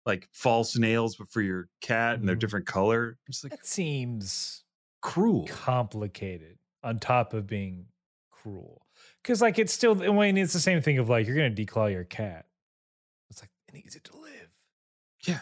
Like 0.05 0.29
false 0.31 0.77
nails, 0.77 1.15
but 1.15 1.29
for 1.29 1.41
your 1.41 1.67
cat, 1.81 2.19
and 2.19 2.27
they're 2.29 2.35
Mhm. 2.35 2.39
different 2.39 2.65
color. 2.67 3.17
It's 3.27 3.43
like 3.43 3.51
That 3.51 3.65
seems 3.65 4.63
cruel. 5.01 5.47
complicated 5.47 6.57
on 6.83 6.99
top 6.99 7.33
of 7.33 7.47
being 7.47 7.85
cruel. 8.31 8.85
Because 9.21 9.41
like 9.41 9.59
it's 9.59 9.73
still 9.73 10.01
I 10.01 10.09
mean 10.09 10.37
it's 10.37 10.53
the 10.53 10.59
same 10.59 10.81
thing 10.81 10.97
of 10.97 11.09
like 11.09 11.27
you're 11.27 11.35
gonna 11.35 11.51
declaw 11.51 11.91
your 11.91 12.03
cat. 12.03 12.45
It's 13.29 13.41
like 13.41 13.51
it 13.67 13.73
needs 13.73 13.95
it 13.95 14.03
to 14.05 14.17
live. 14.17 14.49
Yeah. 15.25 15.39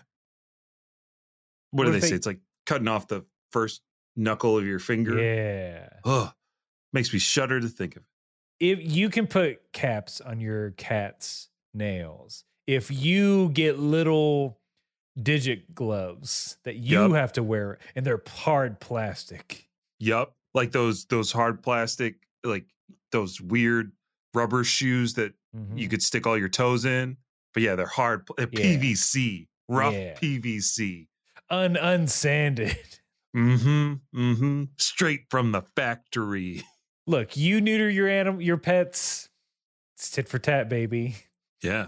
What 1.72 1.86
do 1.86 1.92
What 1.92 2.02
they 2.02 2.08
say? 2.08 2.16
It's 2.16 2.28
like 2.28 2.40
cutting 2.66 2.88
off 2.88 3.08
the 3.08 3.26
first 3.52 3.82
knuckle 4.16 4.58
of 4.58 4.66
your 4.66 4.80
finger. 4.80 5.22
Yeah. 5.22 5.90
Ugh, 6.06 6.32
makes 6.94 7.14
me 7.14 7.20
shudder 7.20 7.60
to 7.60 7.68
think 7.68 7.96
of 7.96 8.04
it. 8.04 8.08
if 8.60 8.80
you 8.82 9.10
can 9.10 9.28
put 9.28 9.72
caps 9.74 10.22
on 10.22 10.40
your 10.40 10.72
cat's 10.72 11.50
nails, 11.74 12.44
if 12.66 12.90
you 12.92 13.50
get 13.50 13.80
little 13.80 14.60
digit 15.22 15.74
gloves 15.74 16.58
that 16.64 16.76
you 16.78 17.02
Yup. 17.02 17.12
have 17.14 17.34
to 17.34 17.44
wear 17.44 17.80
and 17.96 18.06
they're 18.06 18.22
hard 18.28 18.80
plastic. 18.80 19.68
Yup, 20.00 20.36
like 20.54 20.72
those 20.72 21.06
those 21.06 21.32
hard 21.32 21.62
plastic, 21.64 22.16
like 22.44 22.66
those 23.12 23.42
weird 23.42 23.92
rubber 24.34 24.64
shoes 24.64 25.14
that 25.16 25.34
Mhm. 25.56 25.78
you 25.80 25.88
could 25.90 26.02
stick 26.04 26.28
all 26.28 26.38
your 26.38 26.50
toes 26.50 26.86
in. 26.86 27.18
But 27.54 27.64
yeah, 27.64 27.76
they're 27.76 27.88
hard 27.88 28.26
pl- 28.28 28.36
uh, 28.40 28.46
PVC, 28.48 29.48
rough 29.68 29.94
Yeah. 29.94 30.14
PVC. 30.16 31.08
Un 31.50 31.76
unsanded. 31.76 32.78
Mm-hmm. 33.36 33.94
Mm-hmm. 34.20 34.64
Straight 34.78 35.26
from 35.30 35.52
the 35.52 35.62
factory. 35.76 36.64
Look, 37.06 37.38
you 37.38 37.62
neuter 37.62 37.88
your 37.90 38.08
animal 38.08 38.42
your 38.42 38.58
pets. 38.58 39.30
It's 39.96 40.10
tit 40.10 40.28
for 40.28 40.40
tat, 40.40 40.70
baby. 40.70 41.18
Yeah. 41.62 41.88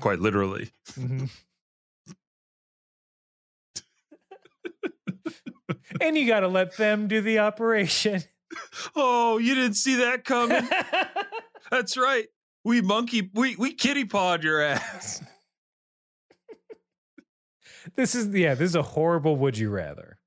Quite 0.00 0.18
literally. 0.20 0.72
Mhm. 0.92 1.30
and 6.00 6.16
you 6.16 6.26
gotta 6.26 6.48
let 6.48 6.76
them 6.76 7.08
do 7.08 7.20
the 7.20 7.38
operation. 7.40 8.22
Oh, 8.94 9.38
you 9.38 9.54
didn't 9.54 9.76
see 9.76 9.96
that 9.96 10.26
coming. 10.26 10.68
That's 11.70 11.96
right. 11.96 12.26
We 12.64 12.82
monkey 12.82 13.30
we 13.32 13.56
we 13.56 13.72
kitty 13.72 14.04
pawed 14.04 14.44
your 14.44 14.60
ass. 14.60 15.22
this 17.96 18.14
is 18.14 18.28
yeah, 18.28 18.54
this 18.54 18.68
is 18.68 18.76
a 18.76 18.82
horrible 18.82 19.36
would 19.36 19.56
you 19.56 19.70
rather. 19.70 20.18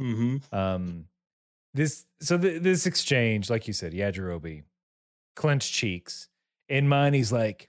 Mm-hmm. 0.00 0.54
Um, 0.54 1.06
this 1.74 2.06
so 2.20 2.38
th- 2.38 2.62
this 2.62 2.86
exchange, 2.86 3.50
like 3.50 3.66
you 3.66 3.72
said, 3.72 3.92
Yajirobe, 3.92 4.62
clenched 5.34 5.72
cheeks. 5.74 6.28
In 6.68 6.88
mine, 6.88 7.14
he's 7.14 7.32
like, 7.32 7.68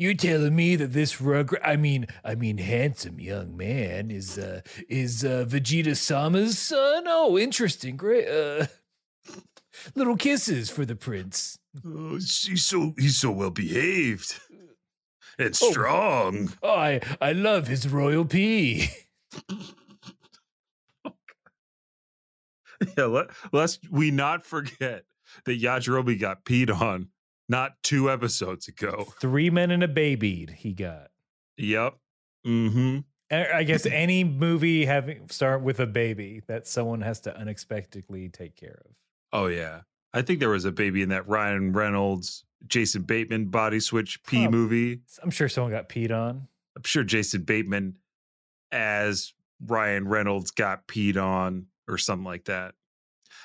"You're 0.00 0.14
telling 0.14 0.56
me 0.56 0.76
that 0.76 0.94
this 0.94 1.20
rug, 1.20 1.54
I 1.62 1.76
mean, 1.76 2.06
I 2.24 2.34
mean, 2.34 2.56
handsome 2.56 3.20
young 3.20 3.54
man 3.54 4.10
is 4.10 4.38
uh 4.38 4.62
is 4.88 5.24
uh, 5.26 5.44
Vegeta 5.46 5.94
Sama's 5.94 6.58
son? 6.58 7.04
Oh, 7.06 7.36
interesting, 7.36 7.98
great. 7.98 8.26
Uh, 8.26 8.66
little 9.94 10.16
kisses 10.16 10.70
for 10.70 10.86
the 10.86 10.96
prince. 10.96 11.58
Oh, 11.84 12.14
he's 12.14 12.64
so 12.64 12.94
he's 12.96 13.18
so 13.18 13.30
well 13.30 13.50
behaved 13.50 14.40
and 15.38 15.54
Oh. 15.62 15.70
strong. 15.70 16.54
Oh, 16.62 16.70
I 16.70 17.00
I 17.20 17.32
love 17.32 17.68
his 17.68 17.86
royal 17.86 18.24
pee." 18.24 18.88
Yeah, 22.96 23.04
let, 23.04 23.26
lest 23.52 23.80
we 23.90 24.10
not 24.10 24.42
forget 24.46 25.04
that 25.44 25.60
Yajirobe 25.60 26.18
got 26.18 26.44
peed 26.46 26.70
on 26.74 27.08
not 27.50 27.82
two 27.82 28.10
episodes 28.10 28.68
ago. 28.68 29.12
Three 29.20 29.50
men 29.50 29.72
and 29.72 29.82
a 29.82 29.88
baby 29.88 30.48
he 30.56 30.72
got. 30.72 31.10
Yep. 31.58 31.96
Mm-hmm. 32.46 32.98
I 33.30 33.58
I 33.58 33.62
guess 33.64 33.84
any 33.84 34.24
movie 34.24 34.86
having 34.86 35.28
start 35.28 35.62
with 35.62 35.80
a 35.80 35.86
baby 35.86 36.42
that 36.46 36.66
someone 36.66 37.02
has 37.02 37.20
to 37.20 37.36
unexpectedly 37.36 38.28
take 38.28 38.56
care 38.56 38.80
of. 38.86 38.92
Oh 39.32 39.46
yeah. 39.48 39.80
I 40.14 40.22
think 40.22 40.40
there 40.40 40.48
was 40.48 40.64
a 40.64 40.72
baby 40.72 41.02
in 41.02 41.10
that 41.10 41.28
Ryan 41.28 41.72
Reynolds, 41.72 42.44
Jason 42.66 43.02
Bateman 43.02 43.46
body 43.46 43.80
switch 43.80 44.22
pee 44.24 44.42
Prob- 44.42 44.52
movie. 44.52 45.00
I'm 45.22 45.30
sure 45.30 45.48
someone 45.48 45.72
got 45.72 45.88
peed 45.88 46.10
on. 46.12 46.48
I'm 46.76 46.82
sure 46.84 47.04
Jason 47.04 47.42
Bateman 47.42 47.96
as 48.72 49.34
Ryan 49.66 50.06
Reynolds 50.08 50.52
got 50.52 50.86
peed 50.86 51.20
on 51.20 51.66
or 51.88 51.98
something 51.98 52.24
like 52.24 52.44
that. 52.44 52.74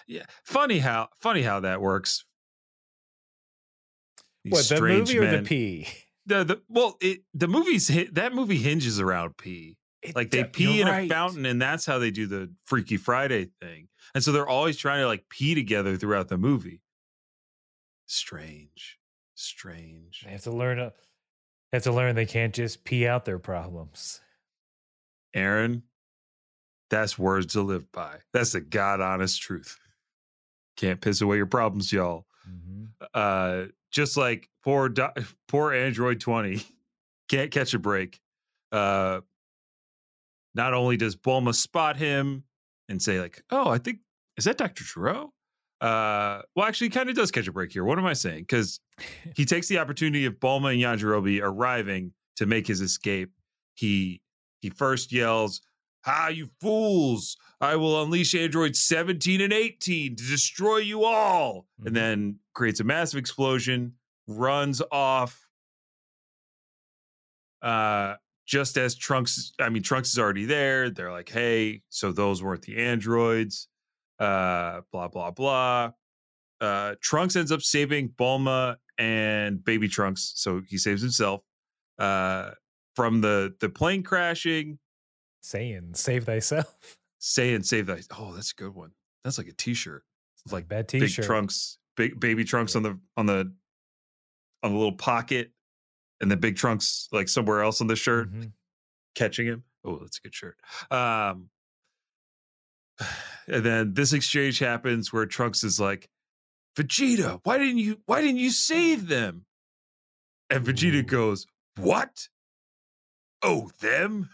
Yeah. 0.08 0.24
Funny 0.44 0.78
how 0.78 1.10
funny 1.20 1.42
how 1.42 1.62
that 1.62 1.82
works. 1.82 2.25
What 4.52 4.68
the 4.70 4.82
movie 4.82 5.18
or 5.18 5.30
the 5.30 5.42
pee? 5.44 5.88
The, 6.28 6.44
the 6.44 6.62
well, 6.70 6.98
it 7.02 7.22
the 7.34 7.48
movie's 7.48 7.88
hi- 7.88 8.08
that 8.14 8.34
movie 8.34 8.58
hinges 8.58 9.00
around 9.00 9.38
pee. 9.38 9.78
It 10.02 10.16
Like 10.16 10.32
they 10.32 10.44
do- 10.44 10.50
pee 10.50 10.82
in 10.82 10.88
right. 10.88 11.06
a 11.06 11.14
fountain, 11.14 11.46
and 11.46 11.62
that's 11.62 11.86
how 11.86 12.00
they 12.00 12.12
do 12.12 12.26
the 12.28 12.52
Freaky 12.66 12.98
Friday 12.98 13.50
thing. 13.62 13.88
And 14.14 14.24
so 14.24 14.32
they're 14.32 14.48
always 14.48 14.78
trying 14.78 15.02
to 15.02 15.08
like 15.08 15.26
pee 15.30 15.54
together 15.56 15.98
throughout 15.98 16.28
the 16.28 16.38
movie. 16.38 16.82
Strange, 18.08 19.00
strange. 19.34 20.22
They 20.26 20.32
have 20.32 20.44
to 20.44 20.52
learn. 20.52 20.80
A, 20.80 20.94
they 21.72 21.78
have 21.78 21.84
to 21.84 21.92
learn 21.92 22.16
they 22.16 22.26
can't 22.26 22.54
just 22.54 22.84
pee 22.84 23.08
out 23.08 23.26
their 23.26 23.40
problems. 23.40 24.22
Aaron, 25.34 25.84
that's 26.90 27.18
words 27.18 27.54
to 27.54 27.62
live 27.62 27.92
by. 27.92 28.18
That's 28.32 28.52
the 28.54 28.62
god 28.62 29.02
honest 29.02 29.42
truth. 29.42 29.78
Can't 30.78 31.02
piss 31.02 31.22
away 31.22 31.38
your 31.38 31.46
problems, 31.48 31.92
y'all. 31.92 32.26
Mhm. 32.48 32.90
Uh, 33.14 33.66
just 33.96 34.18
like 34.18 34.50
poor 34.64 34.94
poor 35.48 35.74
Android 35.74 36.20
twenty 36.20 36.62
can't 37.30 37.50
catch 37.50 37.74
a 37.74 37.80
break. 37.80 38.20
Uh, 38.72 39.22
not 40.54 40.74
only 40.74 40.98
does 40.98 41.16
Bulma 41.16 41.56
spot 41.56 41.98
him 41.98 42.44
and 42.90 43.02
say 43.02 43.20
like, 43.20 43.42
"Oh, 43.50 43.70
I 43.70 43.78
think 43.80 44.00
is 44.38 44.46
that 44.46 44.58
Doctor 44.58 44.84
Gero?" 44.84 45.32
Uh, 45.82 46.42
well, 46.56 46.66
actually, 46.66 46.88
he 46.88 46.92
kind 46.92 47.10
of 47.10 47.16
does 47.16 47.32
catch 47.32 47.48
a 47.48 47.52
break 47.52 47.72
here. 47.72 47.84
What 47.84 48.00
am 48.00 48.06
I 48.06 48.14
saying? 48.14 48.42
Because 48.44 48.80
he 49.36 49.46
takes 49.46 49.68
the 49.68 49.80
opportunity 49.80 50.26
of 50.26 50.36
Bulma 50.36 50.74
and 50.74 50.82
Yajirobe 50.82 51.42
arriving 51.42 52.14
to 52.38 52.46
make 52.46 52.68
his 52.68 52.82
escape. 52.82 53.32
He 53.76 54.22
he 54.62 54.70
first 54.70 55.12
yells, 55.12 55.62
"Ah, 56.06 56.28
you 56.28 56.50
fools! 56.60 57.38
I 57.62 57.78
will 57.78 58.04
unleash 58.04 58.36
androids 58.36 58.80
17 58.82 59.40
and 59.42 59.54
18 59.54 60.16
to 60.18 60.24
destroy 60.24 60.78
you 60.78 61.06
all!" 61.06 61.68
Mhm. 61.82 61.88
And 61.88 61.96
then 61.96 62.40
creates 62.56 62.80
a 62.80 62.84
massive 62.84 63.20
explosion, 63.20 63.94
runs 64.28 64.82
off. 64.92 65.48
Uh, 67.62 68.16
just 68.48 68.78
as 68.78 68.96
Trunks, 68.96 69.54
I 69.60 69.70
mean, 69.70 69.84
Trunks 69.84 70.12
is 70.12 70.20
already 70.20 70.46
there. 70.46 70.90
They're 70.90 71.12
like, 71.12 71.30
"Hey, 71.30 71.82
so 71.90 72.12
those 72.12 72.42
weren't 72.42 72.64
the 72.64 72.78
androids." 72.78 73.68
Uh, 74.20 74.82
blah 74.92 75.08
blah 75.08 75.32
blah. 75.32 75.92
Uh, 76.62 76.96
Trunks 77.02 77.36
ends 77.36 77.52
up 77.52 77.62
saving 77.62 78.10
Bulma 78.10 78.78
and 78.98 79.64
Baby 79.64 79.88
Trunks, 79.88 80.34
so 80.36 80.62
he 80.68 80.78
saves 80.78 81.02
himself 81.02 81.42
uh, 82.00 82.52
from 82.96 83.22
the 83.22 83.56
the 83.60 83.70
plane 83.70 84.04
crashing. 84.04 84.80
Saying 85.42 85.92
save 85.94 86.26
thyself. 86.26 86.98
Say 87.20 87.54
and 87.54 87.66
save 87.66 87.88
that. 87.88 88.06
Oh, 88.18 88.34
that's 88.34 88.52
a 88.52 88.56
good 88.56 88.74
one. 88.76 88.92
That's 89.24 89.38
like 89.40 89.48
a 89.48 89.54
T-shirt. 89.54 90.04
Like 90.46 90.54
like 90.54 90.68
bad 90.68 90.88
t-shirt. 90.88 91.18
Big 91.18 91.26
trunks, 91.26 91.80
big 91.96 92.20
baby 92.20 92.44
trunks 92.44 92.76
on 92.76 92.84
the 92.84 93.00
on 93.18 93.26
the 93.26 93.54
on 94.64 94.72
the 94.72 94.78
little 94.78 94.96
pocket, 94.96 95.52
and 96.22 96.30
the 96.32 96.38
big 96.38 96.56
trunks 96.56 97.08
like 97.12 97.28
somewhere 97.30 97.62
else 97.62 97.82
on 97.82 97.88
the 97.88 97.96
shirt, 97.96 98.32
Mhm. 98.32 98.52
catching 99.16 99.46
him. 99.48 99.64
Oh, 99.84 100.00
that's 100.00 100.18
a 100.18 100.22
good 100.22 100.34
shirt. 100.36 100.58
Um, 100.92 101.50
and 103.48 103.64
then 103.64 103.94
this 103.94 104.14
exchange 104.14 104.60
happens 104.60 105.12
where 105.14 105.26
Trunks 105.26 105.64
is 105.64 105.80
like, 105.80 106.10
Vegeta, 106.76 107.40
why 107.44 107.58
didn't 107.58 107.78
you 107.78 108.02
why 108.06 108.22
didn't 108.22 108.38
you 108.38 108.50
save 108.52 109.08
them? 109.08 109.46
And 110.50 110.66
Vegeta 110.66 110.96
Ooh. 110.96 111.04
goes, 111.04 111.48
What? 111.78 112.30
Oh, 113.42 113.70
them? 113.80 114.30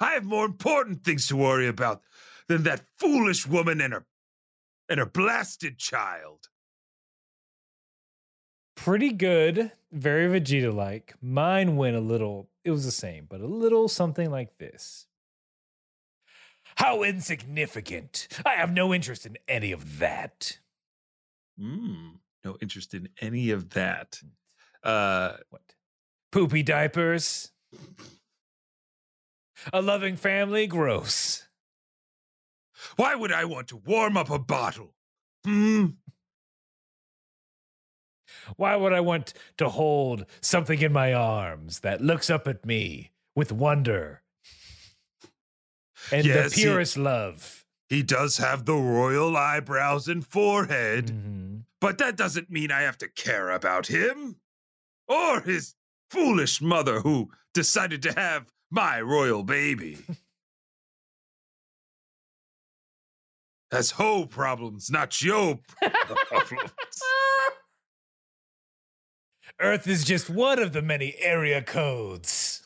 I 0.00 0.12
have 0.12 0.24
more 0.24 0.44
important 0.46 1.04
things 1.04 1.26
to 1.28 1.36
worry 1.36 1.66
about 1.68 2.02
than 2.48 2.62
that 2.64 2.84
foolish 2.98 3.46
woman 3.46 3.80
and 3.80 3.92
her 3.92 4.06
and 4.88 4.98
her 4.98 5.06
blasted 5.06 5.78
child. 5.78 6.48
Pretty 8.76 9.12
good, 9.12 9.72
very 9.92 10.28
Vegeta 10.28 10.72
like. 10.74 11.14
Mine 11.22 11.76
went 11.76 11.96
a 11.96 12.00
little, 12.00 12.50
it 12.64 12.70
was 12.70 12.84
the 12.84 12.90
same, 12.90 13.26
but 13.28 13.40
a 13.40 13.46
little 13.46 13.88
something 13.88 14.30
like 14.30 14.58
this. 14.58 15.06
How 16.76 17.02
insignificant. 17.02 18.28
I 18.44 18.54
have 18.54 18.72
no 18.72 18.92
interest 18.92 19.26
in 19.26 19.38
any 19.46 19.72
of 19.72 19.98
that. 20.00 20.58
Mm, 21.60 22.18
no 22.44 22.56
interest 22.60 22.94
in 22.94 23.08
any 23.20 23.50
of 23.50 23.70
that. 23.70 24.20
Uh 24.82 25.36
What? 25.50 25.62
Poopy 26.32 26.64
diapers? 26.64 27.52
A 29.72 29.80
loving 29.80 30.16
family? 30.16 30.66
Gross. 30.66 31.43
Why 32.96 33.14
would 33.14 33.32
I 33.32 33.44
want 33.44 33.68
to 33.68 33.76
warm 33.76 34.16
up 34.16 34.30
a 34.30 34.38
bottle? 34.38 34.94
Hmm. 35.44 35.86
Why 38.56 38.76
would 38.76 38.92
I 38.92 39.00
want 39.00 39.32
to 39.58 39.68
hold 39.68 40.26
something 40.40 40.80
in 40.80 40.92
my 40.92 41.12
arms 41.12 41.80
that 41.80 42.00
looks 42.00 42.28
up 42.30 42.46
at 42.46 42.64
me 42.66 43.12
with 43.34 43.52
wonder 43.52 44.22
and 46.12 46.26
Yes, 46.26 46.50
the 46.54 46.56
he- 46.60 46.62
purest 46.66 46.96
love? 46.96 47.64
He 47.88 48.02
does 48.02 48.38
have 48.38 48.64
the 48.64 48.74
royal 48.74 49.36
eyebrows 49.36 50.08
and 50.08 50.26
forehead. 50.26 51.06
Mhm. 51.08 51.64
But 51.80 51.98
that 51.98 52.16
doesn't 52.16 52.50
mean 52.50 52.72
I 52.72 52.80
have 52.82 52.98
to 52.98 53.08
care 53.08 53.50
about 53.50 53.86
him 53.88 54.40
or 55.06 55.40
his 55.42 55.74
foolish 56.10 56.60
mother 56.62 57.00
who 57.00 57.30
decided 57.52 58.02
to 58.02 58.12
have 58.14 58.52
my 58.70 59.00
royal 59.00 59.42
baby. 59.44 59.98
That's 63.74 63.90
ho 63.90 64.24
problems, 64.24 64.88
not 64.88 65.20
yo 65.20 65.58
problems. 66.28 66.70
Earth 69.60 69.88
is 69.88 70.04
just 70.04 70.30
one 70.30 70.60
of 70.60 70.72
the 70.72 70.80
many 70.80 71.16
area 71.18 71.60
codes 71.60 72.62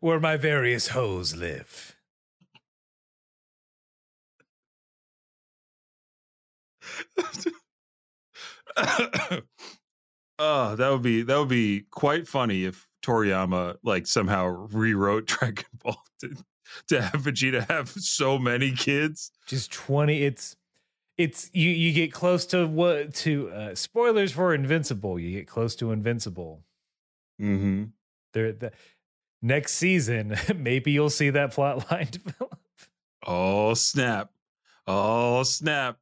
where 0.00 0.20
my 0.20 0.36
various 0.36 0.88
hoes 0.88 1.34
live. 1.34 1.96
oh, 10.38 10.76
that 10.76 10.90
would 10.90 11.00
be 11.00 11.22
that 11.22 11.38
would 11.38 11.48
be 11.48 11.86
quite 11.90 12.28
funny 12.28 12.64
if 12.64 12.86
Toriyama 13.02 13.76
like 13.82 14.06
somehow 14.06 14.48
rewrote 14.48 15.24
Dragon 15.24 15.64
Ball 15.82 15.96
to, 16.20 16.36
to 16.88 17.02
have 17.02 17.22
Vegeta 17.22 17.66
have 17.68 17.88
so 17.90 18.38
many 18.38 18.72
kids. 18.72 19.30
Just 19.46 19.72
20 19.72 20.22
it's 20.22 20.56
it's 21.16 21.50
you 21.52 21.70
you 21.70 21.92
get 21.92 22.12
close 22.12 22.46
to 22.46 22.66
what 22.66 23.14
to 23.14 23.50
uh, 23.50 23.74
spoilers 23.74 24.32
for 24.32 24.54
Invincible. 24.54 25.18
You 25.18 25.32
get 25.32 25.46
close 25.48 25.74
to 25.76 25.90
Invincible. 25.92 26.62
Mm-hmm. 27.40 27.84
There 28.34 28.52
the 28.52 28.72
next 29.42 29.74
season 29.74 30.36
maybe 30.56 30.92
you'll 30.92 31.10
see 31.10 31.30
that 31.30 31.52
plot 31.52 31.90
line 31.90 32.08
develop. 32.10 32.58
Oh 33.26 33.74
snap! 33.74 34.30
Oh 34.86 35.42
snap! 35.42 35.98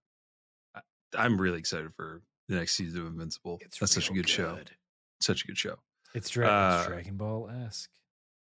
I- 0.75 0.81
I'm 1.17 1.41
really 1.41 1.59
excited 1.59 1.93
for 1.95 2.23
the 2.49 2.57
next 2.57 2.75
season 2.75 3.01
of 3.01 3.07
Invincible. 3.09 3.59
That's 3.81 3.93
such 3.93 4.11
a 4.11 4.13
real 4.13 4.23
good, 4.23 4.29
show. 4.29 4.59
Such 5.21 5.45
a 5.45 5.47
good 5.47 5.57
show. 5.59 5.77
It's, 6.15 6.29
Dra- 6.29 6.47
Uh, 6.49 6.77
it's 6.81 6.89
Dragon 6.89 7.17
Ball 7.17 7.51
esque. 7.67 7.91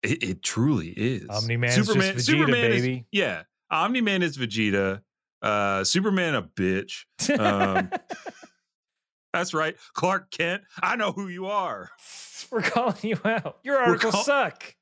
It, 0.05 0.23
it 0.23 0.43
truly 0.43 0.89
is. 0.91 1.27
Omni-Man's 1.29 1.77
just 1.77 1.91
Vegeta, 1.91 2.49
is- 2.49 2.83
baby. 2.83 3.07
yeah, 3.11 3.43
Omni 3.71 4.01
Man 4.03 4.23
is 4.23 4.37
Vegeta. 4.39 5.01
Uh, 5.43 5.83
Superman 5.85 6.35
a 6.35 6.43
bitch. 6.43 7.05
Um, 7.39 7.91
That's 9.33 9.53
right, 9.53 9.77
Clark 9.95 10.31
Kent. 10.31 10.63
I 10.83 10.97
know 10.97 11.11
who 11.13 11.29
you 11.29 11.47
are. 11.47 11.91
We're 12.51 12.63
calling 12.63 12.97
you 13.03 13.19
out. 13.25 13.59
Your 13.65 13.79
articles 13.79 14.13
call- 14.15 14.25
suck. 14.25 14.77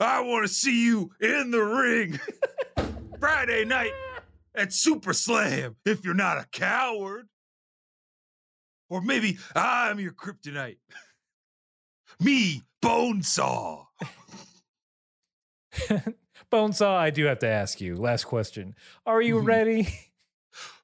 I 0.00 0.20
want 0.20 0.46
to 0.46 0.52
see 0.52 0.84
you 0.84 1.10
in 1.20 1.50
the 1.52 1.60
ring 1.62 2.18
Friday 3.20 3.64
night 3.64 3.92
at 4.54 4.72
Super 4.72 5.12
Slam. 5.14 5.76
If 5.86 6.04
you're 6.04 6.12
not 6.14 6.38
a 6.38 6.46
coward, 6.52 7.28
or 8.90 9.00
maybe 9.00 9.38
I'm 9.54 9.98
your 10.00 10.12
kryptonite. 10.12 10.78
Me, 12.20 12.62
Bonesaw. 12.86 13.86
Bonesaw, 16.52 16.94
I 16.96 17.10
do 17.10 17.24
have 17.24 17.40
to 17.40 17.48
ask 17.48 17.80
you. 17.80 17.96
Last 17.96 18.24
question. 18.24 18.74
Are 19.04 19.20
you 19.20 19.36
Mhm. 19.40 19.46
ready? 19.46 19.88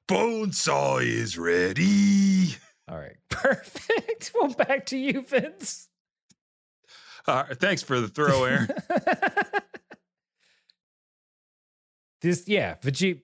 Bonesaw 0.07 1.01
is 1.03 1.37
ready. 1.37 2.55
All 2.89 2.97
right. 2.99 3.15
Perfect. 3.29 4.31
Well, 4.35 4.49
back 4.53 4.85
to 4.87 4.97
you, 4.97 5.21
Vince. 5.21 5.87
All 7.25 7.43
right, 7.43 7.57
thanks 7.57 7.81
for 7.81 8.01
the 8.01 8.09
throw, 8.09 8.43
Aaron. 8.43 8.67
this, 12.21 12.43
yeah, 12.47 12.75
Vegeta, 12.75 13.21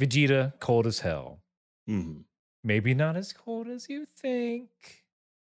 Vegeta, 0.00 0.58
cold 0.58 0.86
as 0.86 1.00
hell. 1.00 1.42
Mhm, 1.88 2.24
Maybe 2.64 2.94
not 2.94 3.16
as 3.16 3.32
cold 3.34 3.68
as 3.68 3.88
you 3.90 4.06
think. 4.06 5.01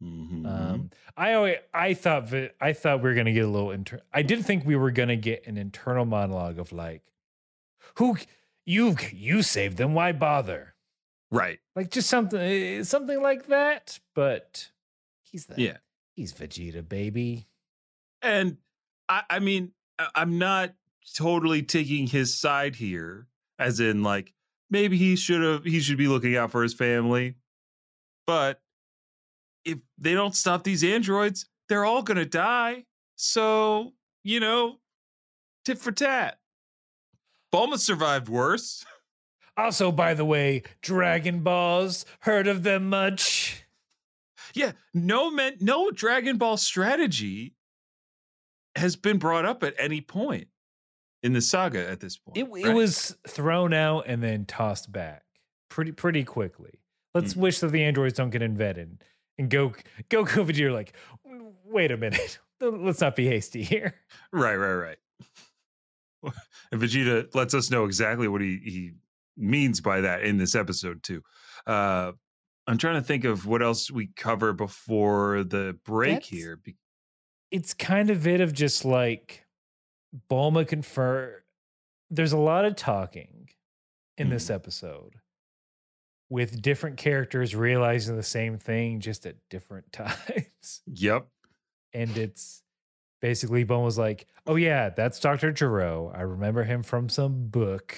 Mhm. 0.03 0.47
Um, 0.47 0.91
I 1.17 1.33
always, 1.35 1.57
I 1.75 1.95
thought 1.95 2.33
I 2.61 2.73
thought 2.73 3.03
we 3.03 3.09
were 3.09 3.15
gonna 3.15 3.33
get 3.33 3.45
a 3.45 3.49
little 3.49 3.71
inter. 3.71 4.01
I 4.13 4.23
did 4.23 4.45
think 4.45 4.65
we 4.65 4.77
were 4.77 4.91
gonna 4.91 5.17
get 5.17 5.47
an 5.47 5.57
internal 5.57 6.05
monologue 6.05 6.59
of 6.59 6.73
like, 6.73 7.03
who 7.97 8.17
you 8.65 8.97
you 9.13 9.43
saved 9.43 9.77
them, 9.77 9.95
why 9.95 10.13
bother? 10.13 10.75
right. 11.31 11.59
Like 11.77 11.91
just 11.91 12.09
something 12.09 12.41
eh, 12.41 12.83
something 12.85 13.21
like 13.21 13.47
that. 13.49 13.99
But 14.15 14.71
he's 15.23 15.47
the 15.47 15.61
Yeah. 15.61 15.77
he's 16.15 16.33
Vegeta, 16.33 16.87
baby. 16.89 17.47
And 18.23 18.57
I, 19.09 19.23
I 19.31 19.39
mean, 19.41 19.73
I'm 20.15 20.39
not 20.39 20.75
totally 21.17 21.63
taking 21.63 22.07
his 22.07 22.35
side 22.39 22.77
here, 22.77 23.27
as 23.59 23.81
in 23.81 24.03
like 24.03 24.33
maybe 24.71 24.97
he 24.97 25.17
should 25.17 25.43
have 25.43 25.65
he 25.65 25.81
should 25.81 25.99
be 25.99 26.09
looking 26.09 26.37
out 26.37 26.51
for 26.51 26.63
his 26.63 26.75
family. 26.75 27.35
But 28.27 28.61
if 29.71 29.79
they 29.99 30.15
don't 30.15 30.35
stop 30.37 30.65
these 30.65 30.83
androids, 30.85 31.47
they're 31.69 31.85
all 31.85 32.03
gonna 32.03 32.25
die. 32.25 32.85
So, 33.17 33.93
you 34.25 34.41
know, 34.41 34.77
tit 35.65 35.79
for 35.79 35.93
tat. 35.93 36.39
Bulma 37.53 37.79
survived 37.79 38.29
worse. 38.29 38.85
Also, 39.57 39.91
by 39.91 40.15
the 40.15 40.25
way, 40.25 40.63
Dragon 40.83 41.41
Balls. 41.43 42.05
Heard 42.21 42.47
of 42.47 42.63
them 42.63 42.89
much? 42.89 43.65
Yeah, 44.55 44.73
no 44.95 45.31
men, 45.31 45.57
no 45.61 45.91
Dragon 45.91 46.37
Ball 46.39 46.57
strategy 46.57 47.55
has 48.77 48.97
been 48.97 49.19
brought 49.19 49.45
up 49.45 49.63
at 49.65 49.75
any 49.79 50.01
point 50.01 50.49
in 51.23 51.33
the 51.33 51.41
saga 51.41 51.89
at 51.91 51.99
this 52.01 52.17
point. 52.17 52.39
It, 52.39 52.45
it 52.45 52.67
right? 52.69 52.75
was 52.75 53.17
thrown 53.27 53.73
out 53.73 54.05
and 54.07 54.23
then 54.23 54.45
tossed 54.45 54.93
back 54.93 55.25
pretty 55.69 55.91
pretty 55.93 56.23
quickly. 56.25 56.79
Let's 57.15 57.33
Hmm. 57.33 57.41
wish 57.41 57.59
that 57.61 57.73
the 57.73 57.83
androids 57.83 58.15
don't 58.15 58.31
get 58.31 58.43
invented. 58.43 59.03
And 59.39 59.49
go 59.51 59.73
Vegeta 60.45 60.67
are 60.67 60.73
like, 60.73 60.95
wait 61.65 61.91
a 61.93 61.97
minute. 61.97 62.39
Let's 62.61 63.01
not 63.01 63.15
be 63.17 63.27
hasty 63.27 63.63
here. 63.63 63.95
right, 64.33 64.57
right, 64.57 64.75
right. 64.75 64.97
And 66.73 66.81
Vegeta 66.83 67.33
lets 67.35 67.55
us 67.55 67.71
know 67.71 67.85
exactly 67.85 68.27
what 68.29 68.41
he 68.41 68.61
he 68.65 68.91
means 69.37 69.81
by 69.81 70.01
that 70.03 70.23
in 70.25 70.37
this 70.37 70.55
episode 70.57 71.03
too. 71.03 71.23
Uh, 71.67 72.13
I'm 72.67 72.77
trying 72.77 72.97
to 72.97 73.03
think 73.03 73.25
of 73.25 73.47
what 73.47 73.63
else 73.63 73.91
we 73.91 74.09
cover 74.17 74.53
before 74.53 75.45
the 75.45 75.79
break 75.87 76.15
That's- 76.15 76.29
here. 76.29 76.59
It's 77.51 77.73
kind 77.73 78.11
of 78.11 78.27
it 78.27 78.41
of 78.43 78.53
just 78.53 78.85
like 78.85 79.47
Bulma 80.31 80.67
confer. 80.69 81.43
There's 82.11 82.33
a 82.33 82.37
lot 82.39 82.65
of 82.67 82.75
talking 82.77 83.49
in 84.19 84.29
this 84.29 84.49
Mhm. 84.49 84.55
episode 84.57 85.18
with 86.31 86.61
different 86.63 86.97
characters 86.99 87.55
realizing 87.57 88.17
the 88.17 88.23
same 88.23 88.59
thing 88.59 89.01
just 89.01 89.25
at 89.27 89.37
different 89.51 89.91
times. 89.93 90.83
Yep. 90.87 91.27
and 91.95 92.17
it's 92.17 92.63
basically 93.21 93.65
Bone 93.65 93.85
was 93.85 93.99
like, 93.99 94.27
"Oh 94.47 94.57
yeah, 94.57 94.91
that's 94.91 95.19
Doctor 95.21 95.51
Gero. 95.53 96.13
I 96.15 96.21
remember 96.23 96.65
him 96.65 96.83
from 96.83 97.09
some 97.09 97.49
book." 97.49 97.97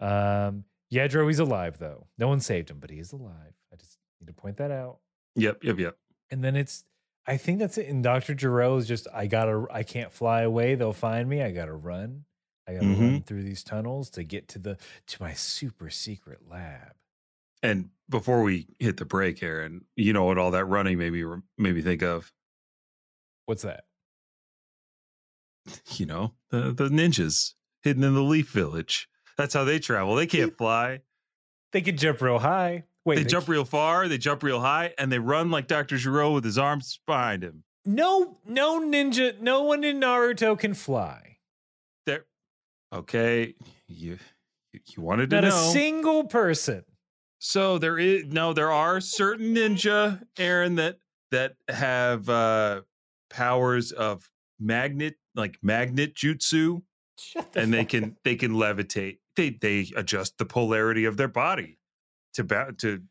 Um, 0.00 0.64
Yadro, 0.92 1.26
he's 1.26 1.38
alive 1.40 1.78
though. 1.78 2.06
No 2.18 2.28
one 2.28 2.40
saved 2.40 2.70
him, 2.70 2.78
but 2.78 2.90
he 2.90 2.98
is 2.98 3.12
alive. 3.12 3.54
I 3.72 3.76
just 3.76 3.98
need 4.20 4.26
to 4.28 4.32
point 4.32 4.56
that 4.58 4.70
out. 4.70 4.98
Yep. 5.36 5.64
Yep. 5.64 5.78
Yep. 5.78 5.96
And 6.30 6.42
then 6.44 6.56
it's, 6.56 6.84
I 7.26 7.36
think 7.36 7.58
that's 7.58 7.78
it. 7.78 7.88
And 7.88 8.02
Doctor 8.02 8.34
Gero 8.34 8.76
is 8.76 8.86
just, 8.86 9.06
I 9.12 9.26
gotta, 9.26 9.66
I 9.70 9.82
can't 9.82 10.12
fly 10.12 10.42
away. 10.42 10.74
They'll 10.76 10.92
find 10.92 11.28
me. 11.28 11.42
I 11.42 11.50
gotta 11.50 11.72
run. 11.74 12.24
I 12.68 12.74
got 12.74 12.80
to 12.82 12.86
run 12.86 13.20
Mhm. 13.20 13.24
through 13.26 13.42
these 13.44 13.64
tunnels 13.64 14.10
to 14.10 14.22
get 14.22 14.46
to 14.48 14.58
the 14.58 14.76
to 15.06 15.22
my 15.22 15.32
super 15.32 15.88
secret 15.90 16.46
lab. 16.48 16.94
And 17.62 17.90
before 18.08 18.42
we 18.42 18.68
hit 18.78 18.98
the 18.98 19.04
break, 19.04 19.42
Aaron, 19.42 19.86
you 19.96 20.12
know 20.12 20.24
what 20.24 20.38
all 20.38 20.50
that 20.52 20.66
running 20.66 20.98
made 20.98 21.12
me 21.12 21.24
made 21.56 21.74
me 21.74 21.82
think 21.82 22.02
of? 22.02 22.32
What's 23.46 23.62
that? 23.62 23.84
You 25.96 26.06
know, 26.06 26.34
the 26.50 26.72
the 26.72 26.88
ninjas 26.88 27.54
hidden 27.82 28.04
in 28.04 28.14
the 28.14 28.22
Leaf 28.22 28.50
Village. 28.50 29.08
That's 29.36 29.54
how 29.54 29.64
they 29.64 29.78
travel. 29.78 30.14
They 30.14 30.26
can't 30.26 30.56
fly. 30.56 31.00
They 31.72 31.80
can 31.80 31.96
jump 31.96 32.20
real 32.22 32.38
high. 32.38 32.84
Wait, 33.04 33.16
they 33.16 33.24
jump 33.24 33.48
real 33.48 33.64
far, 33.64 34.08
they 34.08 34.18
jump 34.18 34.42
real 34.42 34.60
high, 34.60 34.92
and 34.98 35.10
they 35.10 35.18
run 35.18 35.50
like 35.50 35.66
Dr. 35.66 35.96
Gero 35.96 36.32
with 36.34 36.44
his 36.44 36.58
arms 36.58 37.00
behind 37.06 37.42
him. 37.42 37.64
No, 37.86 38.38
no 38.44 38.80
ninja. 38.80 39.38
No 39.40 39.62
one 39.62 39.82
in 39.84 39.98
Naruto 40.00 40.58
can 40.58 40.74
fly. 40.74 41.37
Okay. 42.92 43.54
You 43.86 44.18
you 44.72 44.80
you 44.96 45.02
wanted 45.02 45.30
to 45.30 45.36
Not 45.40 45.44
a 45.44 45.52
single 45.52 46.24
person. 46.24 46.84
So 47.40 47.78
there 47.78 47.98
is 47.98 48.24
no, 48.26 48.52
there 48.52 48.72
are 48.72 49.00
certain 49.00 49.54
ninja, 49.54 50.20
Aaron, 50.38 50.74
that 50.76 50.98
that 51.30 51.54
have 51.68 52.28
uh 52.28 52.82
powers 53.30 53.92
of 53.92 54.28
magnet, 54.58 55.14
like 55.34 55.58
magnet 55.62 56.14
jutsu, 56.14 56.82
the 57.34 57.60
and 57.60 57.72
they 57.72 57.84
can 57.84 58.16
they 58.24 58.34
can 58.36 58.52
levitate. 58.54 59.18
They 59.36 59.50
they 59.50 59.86
adjust 59.94 60.38
the 60.38 60.44
polarity 60.46 61.04
of 61.04 61.16
their 61.16 61.28
body 61.28 61.78
to 62.34 62.44
ba- 62.44 62.74
to 62.78 63.02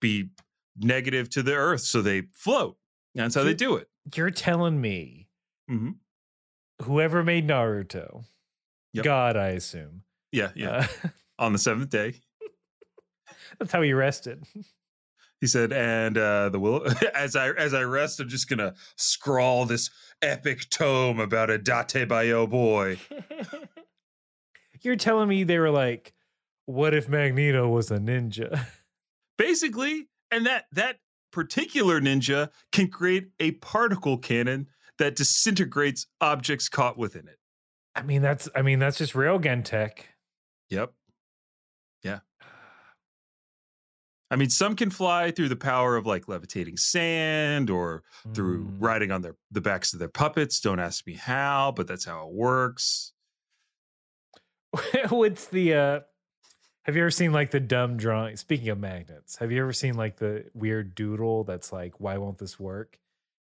be 0.00 0.30
negative 0.76 1.30
to 1.30 1.42
the 1.42 1.54
earth, 1.54 1.82
so 1.82 2.02
they 2.02 2.22
float. 2.34 2.76
That's 3.14 3.34
how 3.34 3.44
they 3.44 3.54
do 3.54 3.76
it. 3.76 3.88
You're 4.14 4.30
telling 4.30 4.80
me 4.80 5.28
Mhm. 5.70 5.96
whoever 6.82 7.22
made 7.22 7.46
Naruto, 7.46 8.24
Yep. 8.92 9.04
God, 9.04 9.36
I 9.36 9.48
assume. 9.48 10.02
Yeah, 10.32 10.50
yeah. 10.54 10.86
uh, 11.04 11.08
On 11.38 11.52
the 11.52 11.58
seventh 11.58 11.90
day, 11.90 12.14
that's 13.58 13.72
how 13.72 13.82
he 13.82 13.92
rested. 13.92 14.44
he 15.40 15.46
said, 15.46 15.72
and 15.72 16.16
uh, 16.16 16.50
the 16.50 16.60
will 16.60 16.86
as 17.14 17.36
I 17.36 17.50
as 17.50 17.74
I 17.74 17.82
rest, 17.82 18.20
I'm 18.20 18.28
just 18.28 18.48
gonna 18.48 18.74
scrawl 18.96 19.64
this 19.66 19.90
epic 20.20 20.68
tome 20.70 21.20
about 21.20 21.50
a 21.50 21.58
date 21.58 21.88
Dattebayo 21.88 22.48
boy. 22.48 22.98
You're 24.82 24.96
telling 24.96 25.28
me 25.28 25.44
they 25.44 25.58
were 25.58 25.70
like, 25.70 26.12
what 26.66 26.92
if 26.92 27.08
Magneto 27.08 27.68
was 27.68 27.90
a 27.90 27.98
ninja? 27.98 28.66
basically 29.38 30.08
and 30.30 30.46
that 30.46 30.66
that 30.72 30.98
particular 31.32 32.00
ninja 32.00 32.50
can 32.70 32.88
create 32.88 33.28
a 33.40 33.52
particle 33.52 34.18
cannon 34.18 34.68
that 34.98 35.16
disintegrates 35.16 36.06
objects 36.20 36.68
caught 36.68 36.98
within 36.98 37.26
it 37.26 37.38
I 37.94 38.02
mean, 38.02 38.22
that's 38.22 38.48
I 38.54 38.62
mean, 38.62 38.78
that's 38.78 38.98
just 38.98 39.12
railgun 39.14 39.64
tech. 39.64 40.08
yep 40.70 40.92
yeah 42.02 42.20
i 44.30 44.36
mean 44.36 44.48
some 44.50 44.74
can 44.74 44.90
fly 44.90 45.30
through 45.30 45.48
the 45.48 45.54
power 45.56 45.96
of 45.96 46.06
like 46.06 46.26
levitating 46.26 46.76
sand 46.76 47.70
or 47.70 48.02
through 48.34 48.64
Mm. 48.64 48.76
riding 48.80 49.10
on 49.12 49.22
their 49.22 49.36
the 49.50 49.60
backs 49.60 49.92
of 49.92 49.98
their 49.98 50.08
puppets 50.08 50.58
don't 50.60 50.80
ask 50.80 51.06
me 51.06 51.14
how 51.14 51.72
but 51.76 51.86
that's 51.86 52.04
how 52.04 52.26
it 52.26 52.32
works 52.34 53.12
What's 55.10 55.46
the 55.48 55.74
uh 55.74 56.00
have 56.84 56.96
you 56.96 57.02
ever 57.02 57.10
seen 57.10 57.32
like 57.32 57.52
the 57.52 57.60
dumb 57.60 57.96
drawing? 57.96 58.36
Speaking 58.36 58.68
of 58.70 58.78
magnets, 58.80 59.36
have 59.36 59.52
you 59.52 59.60
ever 59.62 59.72
seen 59.72 59.94
like 59.94 60.16
the 60.16 60.46
weird 60.52 60.96
doodle 60.96 61.44
that's 61.44 61.72
like, 61.72 62.00
why 62.00 62.16
won't 62.18 62.38
this 62.38 62.58
work? 62.58 62.98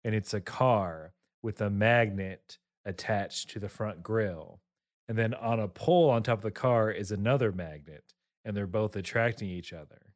And 0.03 0.13
it's 0.13 0.35
a 0.35 0.41
car 0.41 1.13
with 1.41 1.59
a 1.61 1.69
magnet 1.71 2.59
attached 2.85 3.49
to 3.51 3.59
the 3.59 3.69
front 3.69 4.03
grill. 4.03 4.61
And 5.07 5.17
then 5.17 5.33
on 5.33 5.59
a 5.59 5.67
pole 5.67 6.09
on 6.09 6.23
top 6.23 6.39
of 6.39 6.43
the 6.43 6.51
car 6.51 6.89
is 6.91 7.11
another 7.11 7.51
magnet, 7.51 8.03
and 8.45 8.55
they're 8.55 8.67
both 8.67 8.95
attracting 8.95 9.49
each 9.49 9.73
other. 9.73 10.13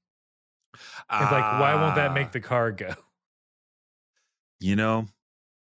It's 1.20 1.32
like, 1.32 1.60
why 1.60 1.76
won't 1.76 1.96
that 1.96 2.12
Ah, 2.12 2.14
make 2.14 2.32
the 2.32 2.40
car 2.40 2.72
go? 2.72 2.94
you 4.60 4.76
know 4.76 5.08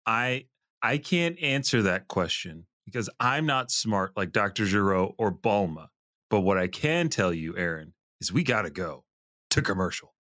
i 0.06 0.46
i 0.82 0.98
can't 0.98 1.39
answer 1.39 1.82
that 1.84 2.08
question 2.08 2.65
because 2.86 3.10
i'm 3.20 3.46
not 3.46 3.72
smart 3.72 4.12
like 4.17 4.32
dr 4.32 4.65
gero 4.65 5.13
or 5.17 5.32
bulma 5.32 5.88
but 6.30 6.41
what 6.41 6.58
i 6.58 6.67
can 6.67 7.10
tell 7.10 7.34
you 7.34 7.56
aaron 7.58 7.93
is 8.22 8.32
we 8.34 8.43
gotta 8.43 8.70
go 8.70 9.06
to 9.50 9.62
commercial 9.62 10.13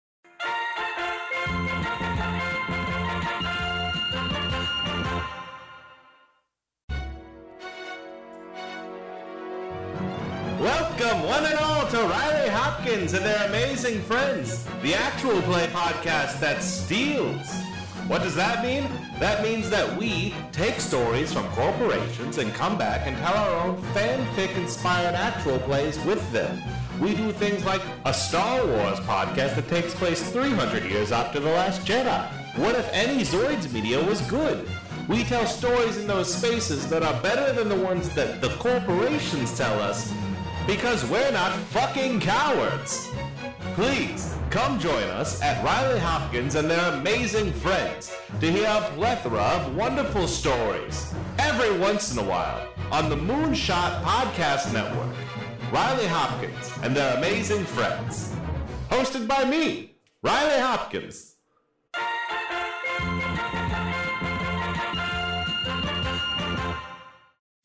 Welcome, 11.17 11.43
one 11.43 11.51
and 11.51 11.59
all, 11.61 11.87
to 11.89 11.97
Riley 12.09 12.51
Hopkins 12.51 13.15
and 13.15 13.25
their 13.25 13.47
amazing 13.47 14.03
friends, 14.03 14.65
the 14.83 14.95
actual 14.95 15.41
play 15.43 15.67
podcast 15.69 16.41
that 16.41 16.63
steals. 16.63 17.51
What 18.07 18.23
does 18.23 18.35
that 18.35 18.63
mean? 18.63 18.87
That 19.19 19.43
means 19.43 19.71
that 19.71 19.97
we 19.97 20.35
take 20.53 20.79
stories 20.79 21.33
from 21.33 21.47
corporations 21.49 22.37
and 22.37 22.53
come 22.53 22.77
back 22.77 23.07
and 23.07 23.17
tell 23.19 23.35
our 23.35 23.67
own 23.67 23.83
fanfic 23.95 24.55
inspired 24.57 25.15
actual 25.15 25.59
plays 25.61 25.99
with 26.05 26.31
them. 26.33 26.61
We 27.01 27.15
do 27.15 27.33
things 27.33 27.65
like 27.65 27.83
a 28.05 28.13
Star 28.13 28.67
Wars 28.67 29.01
podcast 29.01 29.55
that 29.57 29.69
takes 29.69 29.95
place 29.95 30.31
300 30.33 30.85
years 30.85 31.13
after 31.13 31.41
The 31.41 31.51
Last 31.51 31.87
Jedi. 31.87 32.59
What 32.59 32.75
if 32.75 32.89
any 32.93 33.23
Zoids 33.23 33.73
media 33.73 34.05
was 34.05 34.21
good? 34.23 34.69
We 35.09 35.25
tell 35.25 35.47
stories 35.47 35.97
in 35.97 36.07
those 36.07 36.35
spaces 36.35 36.91
that 36.91 37.03
are 37.03 37.23
better 37.23 37.53
than 37.53 37.69
the 37.69 37.83
ones 37.83 38.11
that 38.17 38.43
the 38.43 38.51
corporations 38.57 39.57
tell 39.57 39.81
us 39.81 40.13
because 40.67 41.05
we're 41.07 41.31
not 41.31 41.53
fucking 41.53 42.21
cowards. 42.21 43.11
Please 43.75 44.37
come 44.51 44.79
join 44.79 45.05
us 45.05 45.41
at 45.43 45.63
Riley 45.65 45.99
Hopkins 46.01 46.55
and 46.55 46.69
their 46.69 46.93
amazing 46.95 47.53
friends 47.53 48.17
to 48.41 48.51
hear 48.51 48.67
a 48.69 48.91
plethora 48.95 49.41
of 49.41 49.77
wonderful 49.77 50.27
stories 50.27 51.15
every 51.39 51.79
once 51.79 52.13
in 52.13 52.19
a 52.19 52.23
while 52.23 52.69
on 52.91 53.09
the 53.09 53.17
Moonshot 53.17 54.03
Podcast 54.03 54.73
Network. 54.73 55.15
Riley 55.73 56.07
Hopkins 56.07 56.73
and 56.83 56.97
their 56.97 57.17
amazing 57.17 57.65
friends. 57.65 58.35
Hosted 58.89 59.27
by 59.29 59.45
me, 59.45 59.97
Riley 60.23 60.61
Hopkins. 60.61 61.37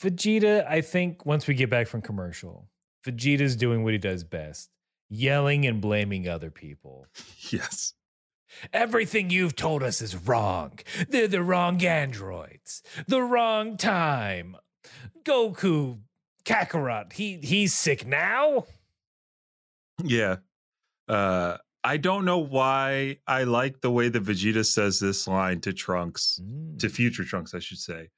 Vegeta, 0.01 0.67
I 0.67 0.81
think 0.81 1.25
once 1.25 1.47
we 1.47 1.53
get 1.53 1.69
back 1.69 1.87
from 1.87 2.01
commercial, 2.01 2.67
Vegeta's 3.05 3.55
doing 3.55 3.83
what 3.83 3.93
he 3.93 3.99
does 3.99 4.23
best 4.23 4.69
yelling 5.09 5.65
and 5.65 5.81
blaming 5.81 6.27
other 6.27 6.49
people. 6.49 7.05
yes 7.51 7.93
Everything 8.73 9.29
you've 9.29 9.55
told 9.55 9.81
us 9.81 10.01
is 10.01 10.15
wrong. 10.15 10.77
They're 11.07 11.27
the 11.29 11.41
wrong 11.41 11.81
androids. 11.85 12.81
The 13.07 13.21
wrong 13.21 13.77
time. 13.77 14.57
Goku, 15.23 15.99
Kakarot, 16.43 17.13
he 17.13 17.37
he's 17.37 17.73
sick 17.73 18.05
now. 18.05 18.65
yeah 20.03 20.37
uh 21.07 21.57
i 21.83 21.97
don't 21.97 22.25
know 22.25 22.39
why 22.39 23.17
i 23.27 23.43
like 23.43 23.81
the 23.81 23.91
way 23.91 24.09
that 24.09 24.23
vegeta 24.23 24.65
says 24.65 24.99
this 24.99 25.27
line 25.27 25.59
to 25.61 25.73
trunks 25.73 26.39
to 26.79 26.89
future 26.89 27.23
trunks 27.23 27.53
i 27.53 27.59
should 27.59 27.77
say 27.77 28.09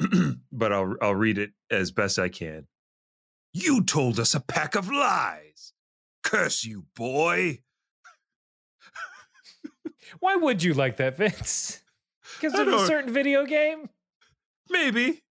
but 0.52 0.72
i'll 0.72 0.94
i'll 1.02 1.14
read 1.14 1.36
it 1.38 1.50
as 1.70 1.90
best 1.90 2.18
i 2.18 2.28
can 2.28 2.66
you 3.52 3.82
told 3.82 4.18
us 4.20 4.34
a 4.34 4.40
pack 4.40 4.74
of 4.74 4.90
lies. 4.90 5.72
Curse 6.22 6.64
you 6.64 6.84
boy. 6.94 7.60
Why 10.20 10.36
would 10.36 10.62
you 10.62 10.74
like 10.74 10.96
that, 10.98 11.16
Vince? 11.16 11.82
Because 12.40 12.58
of 12.58 12.68
a 12.68 12.86
certain 12.86 13.12
video 13.12 13.44
game? 13.44 13.88
maybe. 14.68 15.22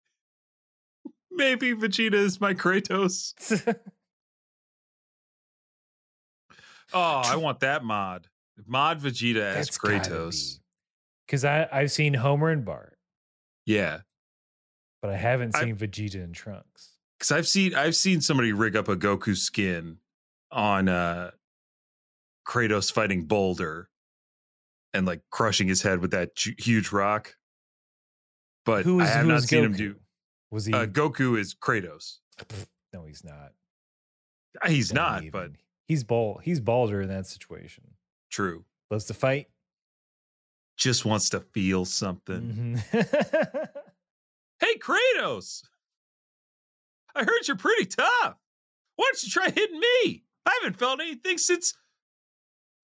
Maybe 1.31 1.73
vegeta 1.73 2.15
is 2.15 2.41
my 2.41 2.53
kratos. 2.53 3.33
Oh 6.91 7.21
i 7.23 7.35
want 7.35 7.59
that 7.59 7.83
mod. 7.83 8.27
Mod 8.65 8.99
vegeta 8.99 9.53
as 9.53 9.69
kratos. 9.69 10.59
Because 11.25 11.45
I 11.45 11.67
I've 11.71 11.91
seen 11.91 12.15
Homer 12.15 12.49
and 12.49 12.65
Bart, 12.65 12.97
yeah. 13.65 13.99
But 15.01 15.11
I 15.11 15.17
haven't 15.17 15.55
I- 15.55 15.61
seen 15.61 15.75
Vegeta 15.75 16.15
and 16.15 16.33
Trunks. 16.33 16.97
Because 17.19 17.31
I've 17.31 17.47
seen 17.47 17.75
I've 17.75 17.95
seen 17.95 18.21
somebody 18.21 18.53
rig 18.53 18.75
up 18.75 18.87
a 18.87 18.95
Goku 18.95 19.35
skin 19.37 19.97
on 20.51 20.87
uh 20.89 21.31
Kratos 22.47 22.91
fighting 22.91 23.25
Boulder 23.25 23.89
and 24.93 25.05
like 25.05 25.21
crushing 25.29 25.67
his 25.67 25.81
head 25.81 25.99
with 25.99 26.11
that 26.11 26.31
huge 26.57 26.91
rock. 26.91 27.35
But 28.65 28.85
Who 28.85 29.01
I 29.01 29.05
have 29.05 29.25
not 29.27 29.39
is 29.39 29.45
seen 29.47 29.61
Goku? 29.63 29.65
him 29.65 29.73
do. 29.73 29.95
Was 30.51 30.65
he? 30.65 30.73
Uh, 30.73 30.85
Goku 30.87 31.37
is 31.39 31.53
Kratos. 31.55 32.17
no, 32.93 33.03
he's 33.05 33.23
not. 33.23 33.51
Uh, 34.63 34.69
He's 34.69 34.89
Don't 34.89 34.95
not, 35.03 35.17
even. 35.23 35.31
but 35.31 35.51
he's 35.87 36.03
bald. 36.03 36.41
He's 36.43 36.59
balder 36.59 37.01
in 37.01 37.09
that 37.09 37.27
situation. 37.27 37.83
true. 38.31 38.65
Loves 38.89 39.05
to 39.05 39.13
fight. 39.13 39.47
Just 40.75 41.05
wants 41.05 41.29
to 41.29 41.41
feel 41.41 41.85
something. 41.85 42.79
Mhm. 42.91 43.67
Hey, 44.59 44.75
Kratos! 44.77 45.63
I 47.15 47.23
heard 47.23 47.47
you're 47.47 47.57
pretty 47.57 47.85
tough. 47.85 48.35
Why 48.95 49.05
don't 49.05 49.23
you 49.23 49.29
try 49.29 49.49
hitting 49.49 49.79
me? 49.79 50.23
I 50.45 50.59
haven't 50.61 50.79
felt 50.79 51.01
anything 51.01 51.37
since 51.37 51.73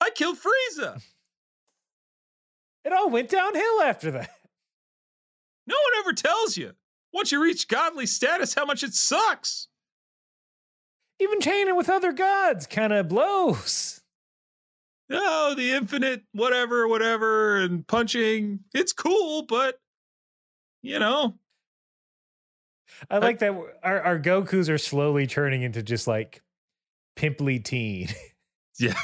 I 0.01 0.09
killed 0.11 0.37
Frieza. 0.37 1.01
It 2.83 2.93
all 2.93 3.09
went 3.09 3.29
downhill 3.29 3.81
after 3.83 4.11
that. 4.11 4.29
No 5.67 5.75
one 5.75 5.99
ever 5.99 6.13
tells 6.13 6.57
you 6.57 6.73
once 7.11 7.31
you 7.31 7.41
reach 7.41 7.67
godly 7.67 8.05
status 8.05 8.53
how 8.53 8.65
much 8.65 8.83
it 8.83 8.93
sucks. 8.93 9.67
Even 11.19 11.41
chaining 11.41 11.75
with 11.75 11.89
other 11.89 12.11
gods 12.11 12.67
kind 12.67 12.93
of 12.93 13.07
blows. 13.07 14.01
Oh, 15.09 15.55
the 15.55 15.71
infinite, 15.71 16.23
whatever, 16.33 16.87
whatever, 16.87 17.57
and 17.57 17.87
punching. 17.87 18.59
It's 18.73 18.93
cool, 18.93 19.43
but 19.43 19.79
you 20.81 20.99
know, 20.99 21.39
I 23.09 23.19
like 23.19 23.39
that 23.39 23.51
our, 23.83 24.01
our 24.01 24.19
Gokus 24.19 24.69
are 24.69 24.77
slowly 24.77 25.27
turning 25.27 25.61
into 25.61 25.83
just 25.83 26.07
like 26.07 26.41
pimply 27.15 27.59
teen. 27.59 28.09
yeah. 28.79 28.97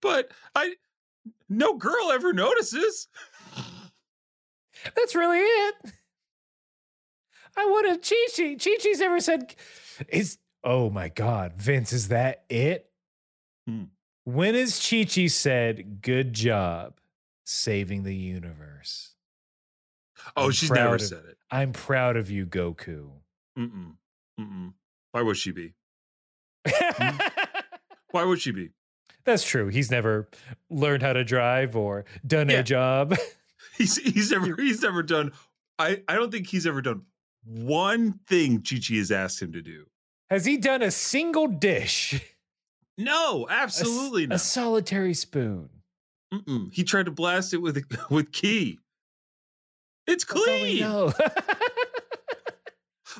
but 0.00 0.30
I, 0.54 0.74
no 1.48 1.74
girl 1.74 2.10
ever 2.12 2.32
notices. 2.32 3.08
That's 4.96 5.14
really 5.14 5.38
it. 5.38 5.74
I 7.56 7.66
wanted 7.66 8.02
Chi 8.02 8.16
Chi. 8.36 8.54
Chi 8.54 8.76
Chi's 8.80 9.00
never 9.00 9.20
said, 9.20 9.54
"Is 10.08 10.38
oh 10.64 10.90
my 10.90 11.08
god, 11.08 11.54
Vince, 11.56 11.92
is 11.92 12.08
that 12.08 12.44
it?" 12.48 12.90
Hmm. 13.66 13.84
When 14.24 14.54
has 14.54 14.84
Chi 14.84 15.04
Chi 15.04 15.26
said, 15.26 16.00
"Good 16.02 16.32
job 16.32 16.98
saving 17.44 18.04
the 18.04 18.16
universe"? 18.16 19.11
Oh, 20.36 20.46
I'm 20.46 20.50
she's 20.52 20.70
never 20.70 20.94
of- 20.96 21.02
said 21.02 21.24
it. 21.28 21.36
I'm 21.50 21.72
proud 21.72 22.16
of 22.16 22.30
you, 22.30 22.46
Goku. 22.46 23.10
Mm-mm. 23.58 23.92
Mm-mm. 24.40 24.72
Why 25.12 25.20
would 25.22 25.36
she 25.36 25.50
be? 25.52 25.74
Hmm? 26.66 27.18
Why 28.10 28.24
would 28.24 28.40
she 28.40 28.50
be? 28.52 28.70
That's 29.24 29.44
true. 29.44 29.68
He's 29.68 29.90
never 29.90 30.28
learned 30.70 31.02
how 31.02 31.12
to 31.12 31.24
drive 31.24 31.76
or 31.76 32.04
done 32.26 32.48
Yeah. 32.48 32.58
a 32.60 32.62
job. 32.62 33.16
He's 33.78 33.96
he's 33.96 34.30
never 34.30 34.54
he's 34.60 34.82
never 34.82 35.02
done. 35.02 35.32
I 35.78 36.02
I 36.06 36.14
don't 36.16 36.30
think 36.30 36.46
he's 36.46 36.66
ever 36.66 36.82
done 36.82 37.02
one 37.44 38.20
thing 38.26 38.62
Chi 38.62 38.76
Chi 38.86 38.96
has 38.96 39.10
asked 39.10 39.40
him 39.40 39.52
to 39.52 39.62
do. 39.62 39.86
Has 40.30 40.44
he 40.44 40.56
done 40.58 40.82
a 40.82 40.90
single 40.90 41.46
dish? 41.48 42.20
No, 42.98 43.46
absolutely 43.48 44.24
a, 44.24 44.26
not. 44.28 44.34
A 44.36 44.38
solitary 44.38 45.14
spoon. 45.14 45.70
Mm-mm. 46.34 46.72
He 46.72 46.84
tried 46.84 47.06
to 47.06 47.12
blast 47.12 47.54
it 47.54 47.58
with 47.58 47.82
with 48.10 48.30
ki. 48.32 48.78
It's 50.06 50.24
That's 50.24 50.40
all 50.46 50.54
we 50.54 50.60
clean. 50.60 50.80
know. 50.80 51.12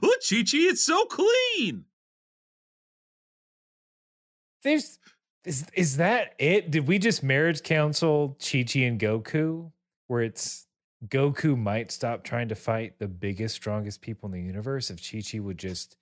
Oh, 0.02 0.06
Look, 0.06 0.20
Chi 0.28 0.36
Chi, 0.36 0.56
it's 0.58 0.82
so 0.82 1.04
clean. 1.04 1.84
There's 4.64 4.98
is 5.44 5.66
is 5.74 5.96
that 5.98 6.34
it? 6.38 6.70
Did 6.70 6.86
we 6.86 6.98
just 6.98 7.22
marriage 7.22 7.62
counsel 7.62 8.38
Chi 8.40 8.62
Chi 8.64 8.80
and 8.80 8.98
Goku? 9.00 9.70
Where 10.06 10.22
it's 10.22 10.66
Goku 11.08 11.58
might 11.58 11.90
stop 11.92 12.22
trying 12.24 12.48
to 12.48 12.54
fight 12.54 12.98
the 12.98 13.08
biggest, 13.08 13.54
strongest 13.56 14.00
people 14.00 14.28
in 14.28 14.32
the 14.32 14.40
universe 14.42 14.88
if 14.90 14.98
Chi 15.08 15.20
Chi 15.20 15.40
would 15.40 15.58
just 15.58 15.96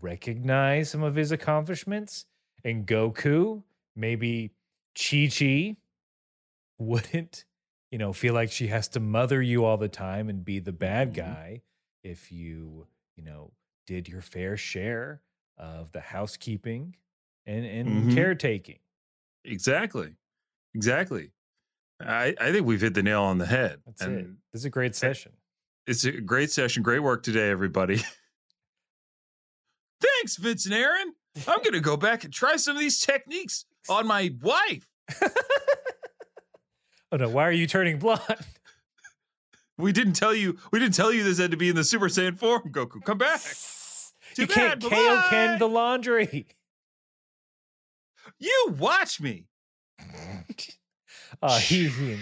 recognize 0.00 0.90
some 0.90 1.02
of 1.02 1.14
his 1.14 1.32
accomplishments. 1.32 2.26
And 2.64 2.86
Goku, 2.86 3.62
maybe 3.96 4.52
Chi 4.96 5.28
Chi 5.30 5.76
wouldn't, 6.78 7.44
you 7.94 7.98
know, 7.98 8.12
feel 8.12 8.34
like 8.34 8.50
she 8.50 8.66
has 8.66 8.88
to 8.88 8.98
mother 8.98 9.40
you 9.40 9.64
all 9.64 9.76
the 9.76 9.88
time 9.88 10.28
and 10.28 10.44
be 10.44 10.58
the 10.58 10.72
bad 10.72 11.12
Mhm. 11.12 11.14
guy 11.14 11.62
if 12.02 12.32
you, 12.32 12.88
you 13.14 13.22
know, 13.22 13.52
did 13.86 14.08
your 14.08 14.20
fair 14.20 14.56
share 14.56 15.22
of 15.56 15.92
the 15.92 16.00
housekeeping 16.00 16.96
and, 17.46 17.64
and 17.64 18.08
Mhm. 18.08 18.12
caretaking. 18.12 18.80
Exactly. 19.44 20.16
Exactly. 20.74 21.30
I, 22.00 22.34
I 22.40 22.50
think 22.50 22.66
we've 22.66 22.80
hit 22.80 22.94
the 22.94 23.02
nail 23.04 23.22
on 23.22 23.38
the 23.38 23.46
head. 23.46 23.80
That's 23.86 24.02
it. 24.02 24.26
This 24.52 24.62
is 24.62 24.64
a 24.64 24.70
great 24.70 24.96
session. 24.96 25.30
it's 25.86 26.04
a 26.04 26.20
great 26.20 26.50
session. 26.50 26.82
Great 26.82 26.98
work 26.98 27.22
today, 27.22 27.48
everybody. 27.48 27.98
Thanks, 30.00 30.36
Vince 30.36 30.64
and 30.66 30.74
Aaron. 30.74 31.14
I'm 31.46 31.58
going 31.58 31.74
to 31.74 31.80
go 31.80 31.96
back 31.96 32.24
and 32.24 32.32
try 32.32 32.56
some 32.56 32.74
of 32.74 32.80
these 32.80 32.98
techniques 32.98 33.66
on 33.88 34.08
my 34.08 34.34
wife. 34.42 34.88
Oh 37.14 37.16
no, 37.16 37.28
why 37.28 37.46
are 37.46 37.52
you 37.52 37.66
turning 37.68 37.98
blonde? 37.98 38.20
We 39.76 39.90
didn't 39.90 40.12
tell 40.12 40.32
you. 40.32 40.56
We 40.70 40.78
didn't 40.78 40.94
tell 40.94 41.12
you 41.12 41.24
this 41.24 41.38
had 41.38 41.50
to 41.50 41.56
be 41.56 41.68
in 41.68 41.74
the 41.74 41.82
Super 41.82 42.06
Saiyan 42.06 42.38
form. 42.38 42.62
Goku, 42.70 43.02
come 43.04 43.18
back. 43.18 43.40
Too 44.34 44.42
you 44.42 44.46
can't 44.46 44.80
bad. 44.80 44.88
KO 44.88 44.96
Bye-bye. 45.16 45.26
Ken 45.30 45.58
the 45.58 45.68
laundry. 45.68 46.46
You 48.38 48.74
watch 48.78 49.20
me. 49.20 49.46
Uh, 51.42 51.58
he, 51.58 51.88
he, 51.88 52.18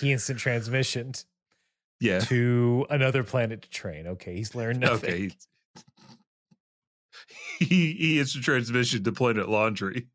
he 0.00 0.12
instant 0.12 0.38
transitioned 0.38 1.26
Yeah. 2.00 2.20
to 2.20 2.86
another 2.88 3.24
planet 3.24 3.60
to 3.60 3.68
train. 3.68 4.06
Okay, 4.06 4.36
he's 4.36 4.54
learned 4.54 4.80
nothing. 4.90 5.10
Okay. 5.10 5.30
He 7.58 7.92
he 7.92 8.18
instant 8.20 8.42
transmission 8.42 9.04
to 9.04 9.12
Planet 9.12 9.50
Laundry. 9.50 10.08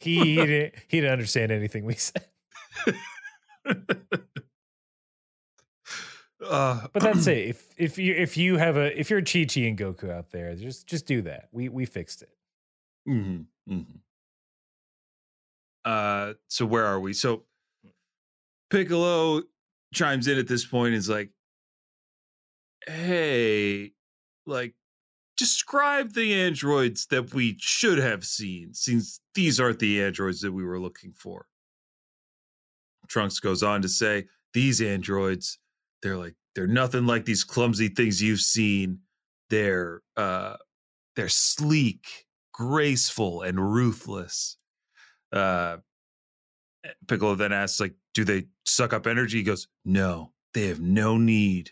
He, 0.00 0.24
he 0.24 0.46
didn't 0.46 0.74
he 0.88 1.00
didn't 1.00 1.12
understand 1.12 1.52
anything 1.52 1.84
we 1.84 1.94
said. 1.94 2.24
Uh, 6.42 6.86
But 6.92 7.02
that's 7.02 7.26
it. 7.26 7.48
If 7.48 7.68
if 7.76 7.98
you 7.98 8.14
if 8.14 8.36
you 8.36 8.56
have 8.56 8.76
a 8.76 8.98
if 8.98 9.10
you're 9.10 9.20
Chi 9.22 9.44
Chi 9.44 9.60
and 9.62 9.78
Goku 9.78 10.10
out 10.10 10.30
there, 10.30 10.54
just 10.54 10.86
just 10.86 11.06
do 11.06 11.22
that. 11.22 11.48
We 11.52 11.68
we 11.68 11.84
fixed 11.84 12.22
it. 12.22 12.30
hmm 13.06 13.42
hmm 13.68 13.82
Uh, 15.84 16.34
so 16.48 16.64
where 16.64 16.86
are 16.86 16.98
we? 16.98 17.12
So 17.12 17.44
Piccolo 18.70 19.42
chimes 19.92 20.28
in 20.28 20.38
at 20.38 20.48
this 20.48 20.64
point. 20.64 20.88
and 20.88 20.96
Is 20.96 21.08
like, 21.10 21.30
hey, 22.86 23.92
like, 24.46 24.74
describe 25.40 26.12
the 26.12 26.34
androids 26.34 27.06
that 27.06 27.32
we 27.32 27.56
should 27.58 27.96
have 27.96 28.26
seen, 28.26 28.74
since 28.74 29.20
these 29.34 29.58
aren't 29.58 29.78
the 29.78 30.02
androids 30.02 30.42
that 30.42 30.52
we 30.52 30.62
were 30.62 30.78
looking 30.78 31.14
for. 31.14 31.46
Trunks 33.08 33.40
goes 33.40 33.62
on 33.62 33.80
to 33.80 33.88
say, 33.88 34.26
these 34.52 34.82
androids, 34.82 35.58
they're 36.02 36.18
like, 36.18 36.34
they're 36.54 36.66
nothing 36.66 37.06
like 37.06 37.24
these 37.24 37.42
clumsy 37.42 37.88
things 37.88 38.22
you've 38.22 38.40
seen. 38.40 38.98
They're 39.48 40.02
uh 40.14 40.56
they're 41.16 41.30
sleek, 41.30 42.26
graceful, 42.52 43.40
and 43.40 43.58
ruthless. 43.58 44.58
Uh 45.32 45.78
Piccolo 47.08 47.34
then 47.34 47.52
asks, 47.52 47.80
like, 47.80 47.94
do 48.12 48.24
they 48.24 48.46
suck 48.66 48.92
up 48.92 49.06
energy? 49.06 49.38
He 49.38 49.42
goes, 49.42 49.68
No, 49.86 50.32
they 50.52 50.66
have 50.66 50.80
no 50.80 51.16
need. 51.16 51.70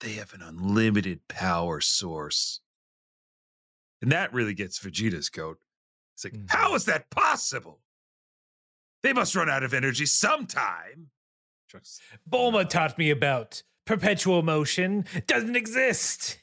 They 0.00 0.14
have 0.14 0.34
an 0.34 0.42
unlimited 0.42 1.20
power 1.28 1.80
source. 1.80 2.60
And 4.02 4.10
that 4.12 4.32
really 4.34 4.52
gets 4.54 4.78
Vegeta's 4.80 5.28
goat. 5.30 5.58
It's 6.14 6.24
like, 6.24 6.34
Mhm. 6.34 6.50
how 6.50 6.74
is 6.74 6.84
that 6.86 7.08
possible? 7.10 7.80
They 9.02 9.12
must 9.12 9.34
run 9.34 9.48
out 9.48 9.62
of 9.62 9.72
energy 9.72 10.06
sometime. 10.06 11.10
Trunks, 11.68 12.00
Bulma 12.28 12.68
taught 12.68 12.98
me 12.98 13.10
about 13.10 13.62
perpetual 13.86 14.42
motion. 14.42 15.06
Doesn't 15.26 15.56
exist. 15.56 16.38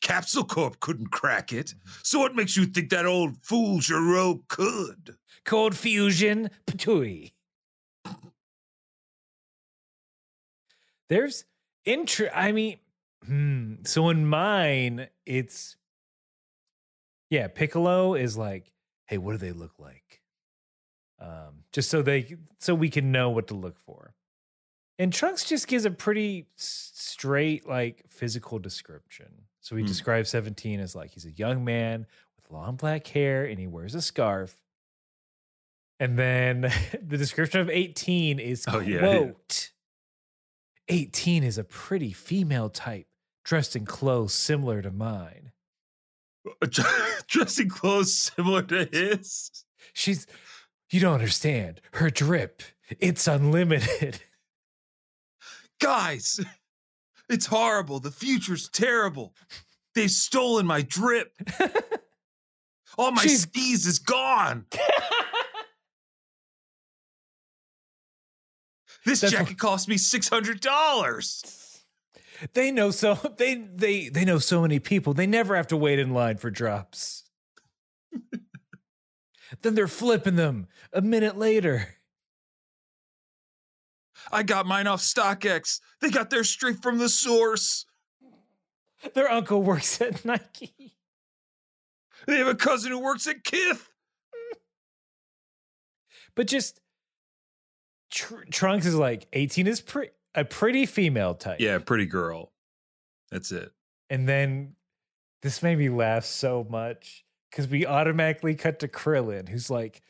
Capsule 0.00 0.44
Corp 0.44 0.78
couldn't 0.80 1.08
crack 1.08 1.52
it. 1.52 1.74
So 2.02 2.18
what 2.20 2.36
makes 2.36 2.56
you 2.56 2.66
think 2.66 2.90
that 2.90 3.06
old 3.06 3.42
fool 3.44 3.80
Gero 3.80 4.44
could? 4.48 5.16
Cold 5.44 5.76
fusion, 5.76 6.50
patooey. 6.66 7.32
There's 11.08 11.44
intro. 11.84 12.28
I 12.34 12.52
mean, 12.52 12.78
hmm. 13.24 13.74
So 13.84 14.08
in 14.10 14.26
mine, 14.26 15.08
it's 15.24 15.76
yeah. 17.30 17.48
Piccolo 17.48 18.14
is 18.14 18.36
like, 18.36 18.72
hey, 19.06 19.18
what 19.18 19.32
do 19.32 19.38
they 19.38 19.52
look 19.52 19.78
like? 19.78 20.20
Um, 21.20 21.64
just 21.72 21.90
so 21.90 22.00
they 22.02 22.36
so 22.58 22.74
we 22.74 22.90
can 22.90 23.10
know 23.12 23.30
what 23.30 23.48
to 23.48 23.54
look 23.54 23.78
for. 23.80 24.14
And 25.00 25.12
Trunks 25.12 25.44
just 25.44 25.68
gives 25.68 25.84
a 25.84 25.90
pretty 25.90 26.46
straight, 26.56 27.68
like 27.68 28.04
physical 28.08 28.58
description. 28.58 29.26
So 29.60 29.76
he 29.76 29.82
Hmm. 29.82 29.88
describes 29.88 30.30
17 30.30 30.80
as 30.80 30.94
like 30.94 31.10
he's 31.12 31.24
a 31.26 31.30
young 31.32 31.64
man 31.64 32.06
with 32.36 32.50
long 32.50 32.76
black 32.76 33.06
hair 33.08 33.44
and 33.44 33.58
he 33.58 33.66
wears 33.66 33.94
a 33.94 34.02
scarf. 34.02 34.60
And 36.00 36.18
then 36.18 36.60
the 37.02 37.16
description 37.16 37.60
of 37.60 37.68
18 37.68 38.38
is 38.38 38.64
Oh, 38.68 38.78
yeah, 38.80 38.94
yeah. 38.94 38.98
quote 39.00 39.70
18 40.88 41.44
is 41.44 41.58
a 41.58 41.64
pretty 41.64 42.12
female 42.12 42.70
type 42.70 43.06
dressed 43.44 43.76
in 43.76 43.84
clothes 43.84 44.32
similar 44.34 44.82
to 44.82 44.90
mine. 44.90 45.52
Dressing 47.28 47.68
clothes 47.68 48.14
similar 48.14 48.62
to 48.62 48.88
his. 48.90 49.50
She's 49.92 50.26
you 50.90 51.00
don't 51.00 51.14
understand. 51.14 51.80
Her 51.92 52.10
drip, 52.10 52.62
it's 52.98 53.26
unlimited. 53.28 54.20
Guys, 55.80 56.40
It's 57.28 57.46
horrible. 57.46 58.00
The 58.00 58.10
future's 58.10 58.68
terrible. 58.70 59.34
They've 59.94 60.10
stolen 60.10 60.66
my 60.66 60.82
drip. 60.82 61.32
All 62.98 63.10
my 63.12 63.22
She's- 63.22 63.42
skis 63.42 63.86
is 63.86 63.98
gone. 63.98 64.64
This 69.04 69.20
That's 69.20 69.32
jacket 69.32 69.58
cost 69.58 69.88
me 69.88 69.96
six 69.96 70.28
hundred 70.28 70.60
dollars. 70.60 71.67
They 72.54 72.70
know 72.70 72.90
so 72.90 73.14
they 73.36 73.54
they 73.54 74.08
they 74.08 74.24
know 74.24 74.38
so 74.38 74.62
many 74.62 74.78
people. 74.78 75.14
They 75.14 75.26
never 75.26 75.56
have 75.56 75.66
to 75.68 75.76
wait 75.76 75.98
in 75.98 76.12
line 76.12 76.36
for 76.36 76.50
drops. 76.50 77.24
then 79.62 79.74
they're 79.74 79.88
flipping 79.88 80.36
them 80.36 80.68
a 80.92 81.00
minute 81.00 81.36
later. 81.36 81.94
I 84.30 84.42
got 84.42 84.66
mine 84.66 84.86
off 84.86 85.00
StockX. 85.00 85.80
They 86.00 86.10
got 86.10 86.30
their 86.30 86.44
straight 86.44 86.82
from 86.82 86.98
the 86.98 87.08
source. 87.08 87.86
Their 89.14 89.30
uncle 89.30 89.62
works 89.62 90.00
at 90.00 90.24
Nike. 90.24 90.96
They 92.26 92.38
have 92.38 92.48
a 92.48 92.54
cousin 92.54 92.90
who 92.90 92.98
works 92.98 93.26
at 93.26 93.44
Kith. 93.44 93.88
But 96.34 96.46
just 96.46 96.80
Tr- 98.10 98.44
Trunks 98.50 98.86
is 98.86 98.94
like 98.94 99.26
18 99.32 99.66
is 99.66 99.80
pre- 99.80 100.10
a 100.34 100.44
pretty 100.44 100.86
female 100.86 101.34
type. 101.34 101.60
Yeah, 101.60 101.78
pretty 101.78 102.06
girl. 102.06 102.52
That's 103.30 103.52
it. 103.52 103.70
And 104.10 104.28
then 104.28 104.74
this 105.42 105.62
made 105.62 105.78
me 105.78 105.88
laugh 105.88 106.24
so 106.24 106.66
much 106.68 107.24
because 107.50 107.68
we 107.68 107.86
automatically 107.86 108.54
cut 108.54 108.80
to 108.80 108.88
Krillin, 108.88 109.48
who's 109.48 109.70
like 109.70 110.02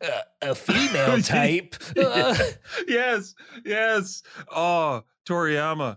a, 0.00 0.50
a 0.50 0.54
female 0.54 1.20
type. 1.22 1.74
Uh, 1.96 2.36
yes, 2.86 3.34
yes. 3.64 4.22
Oh, 4.54 5.02
Toriyama. 5.26 5.96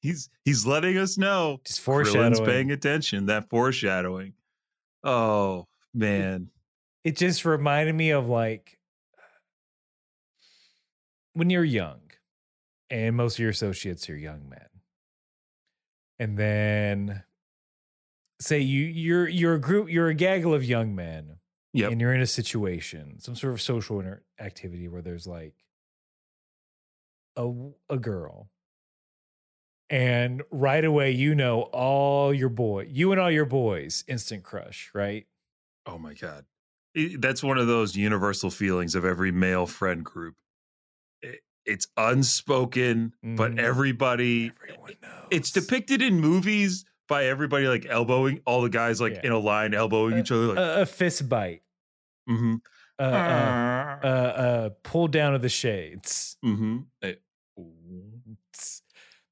He's 0.00 0.30
he's 0.44 0.66
letting 0.66 0.98
us 0.98 1.16
know. 1.16 1.60
just 1.64 1.80
Krillin's 1.80 1.84
foreshadowing. 1.84 2.44
paying 2.44 2.70
attention. 2.72 3.26
That 3.26 3.48
foreshadowing. 3.48 4.34
Oh 5.04 5.68
man. 5.94 6.48
it 7.04 7.16
just 7.16 7.44
reminded 7.44 7.94
me 7.94 8.10
of 8.10 8.28
like 8.28 8.78
when 11.34 11.50
you're 11.50 11.64
young 11.64 12.01
and 12.92 13.16
most 13.16 13.34
of 13.36 13.38
your 13.40 13.50
associates 13.50 14.08
are 14.10 14.16
young 14.16 14.48
men 14.48 14.68
and 16.18 16.36
then 16.38 17.22
say 18.40 18.58
you 18.60 18.84
you're 18.84 19.26
you're 19.28 19.54
a 19.54 19.60
group 19.60 19.90
you're 19.90 20.08
a 20.08 20.14
gaggle 20.14 20.52
of 20.54 20.64
young 20.64 20.94
men 20.94 21.38
Yep. 21.74 21.92
and 21.92 22.00
you're 22.02 22.12
in 22.12 22.20
a 22.20 22.26
situation 22.26 23.18
some 23.18 23.34
sort 23.34 23.54
of 23.54 23.60
social 23.62 23.98
inter- 24.00 24.22
activity 24.38 24.88
where 24.88 25.00
there's 25.00 25.26
like 25.26 25.54
a 27.36 27.50
a 27.88 27.96
girl 27.98 28.50
and 29.88 30.42
right 30.50 30.84
away 30.84 31.12
you 31.12 31.34
know 31.34 31.62
all 31.62 32.32
your 32.34 32.48
boy 32.50 32.86
you 32.90 33.10
and 33.12 33.20
all 33.20 33.30
your 33.30 33.46
boys 33.46 34.04
instant 34.06 34.42
crush 34.42 34.90
right 34.94 35.26
Oh 35.84 35.98
my 35.98 36.14
god. 36.14 36.44
That's 37.18 37.42
one 37.42 37.58
of 37.58 37.66
those 37.66 37.96
universal 37.96 38.50
feelings 38.50 38.94
of 38.94 39.04
every 39.04 39.32
male 39.32 39.66
friend 39.66 40.04
group. 40.04 40.36
It- 41.64 41.72
It's 41.72 41.86
unspoken, 41.96 43.12
but 43.22 43.52
Mhm. 43.52 43.58
everybody 43.58 44.50
everyone 44.62 44.92
knows 45.02 45.26
it's 45.30 45.50
depicted 45.50 46.02
in 46.02 46.20
movies 46.20 46.84
by 47.08 47.26
everybody 47.26 47.66
like 47.68 47.86
elbowing 47.86 48.40
all 48.46 48.62
the 48.62 48.68
guys 48.68 49.00
like 49.00 49.14
Yeah. 49.14 49.20
in 49.24 49.32
a 49.32 49.38
line 49.38 49.74
elbowing 49.74 50.18
each 50.18 50.30
other 50.32 50.46
like 50.48 50.58
a, 50.58 50.82
a 50.82 50.86
fist 50.86 51.28
bite, 51.28 51.62
mm-hmm, 52.28 52.56
uh, 52.98 53.02
uh, 53.02 53.98
uh, 54.02 54.06
uh, 54.06 54.70
pull 54.82 55.08
down 55.08 55.34
of 55.34 55.42
the 55.42 55.48
shades. 55.48 56.36
mm-hmm. 56.44 56.78
Eh, 57.02 57.14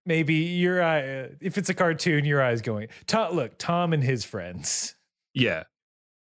Maybe 0.07 0.35
your 0.35 0.83
eye, 0.83 1.01
uh, 1.21 1.29
if 1.41 1.59
it's 1.59 1.69
a 1.69 1.75
cartoon, 1.75 2.25
your 2.25 2.43
eyes 2.43 2.63
going. 2.63 2.89
Tom, 3.07 3.35
look, 3.37 3.59
Tom 3.59 3.93
and 3.93 4.03
his 4.03 4.25
friends. 4.25 4.95
Yeah. 5.35 5.65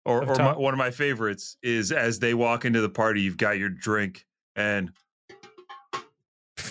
Or, 0.05 0.21
Of 0.21 0.29
or 0.31 0.35
my, 0.35 0.57
one 0.57 0.73
of 0.73 0.77
my 0.77 0.91
favorites 0.91 1.55
is 1.63 1.91
as 1.91 2.19
they 2.19 2.33
walk 2.33 2.65
into 2.65 2.81
the 2.81 2.89
party, 2.89 3.21
you've 3.21 3.37
got 3.37 3.57
your 3.57 3.69
drink 3.69 4.25
and 4.55 4.91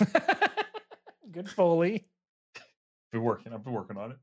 Good 1.31 1.49
Foley. 1.49 2.05
been 3.11 3.21
working. 3.21 3.53
I've 3.53 3.63
been 3.63 3.73
working 3.73 3.97
on 3.97 4.11
it. 4.11 4.17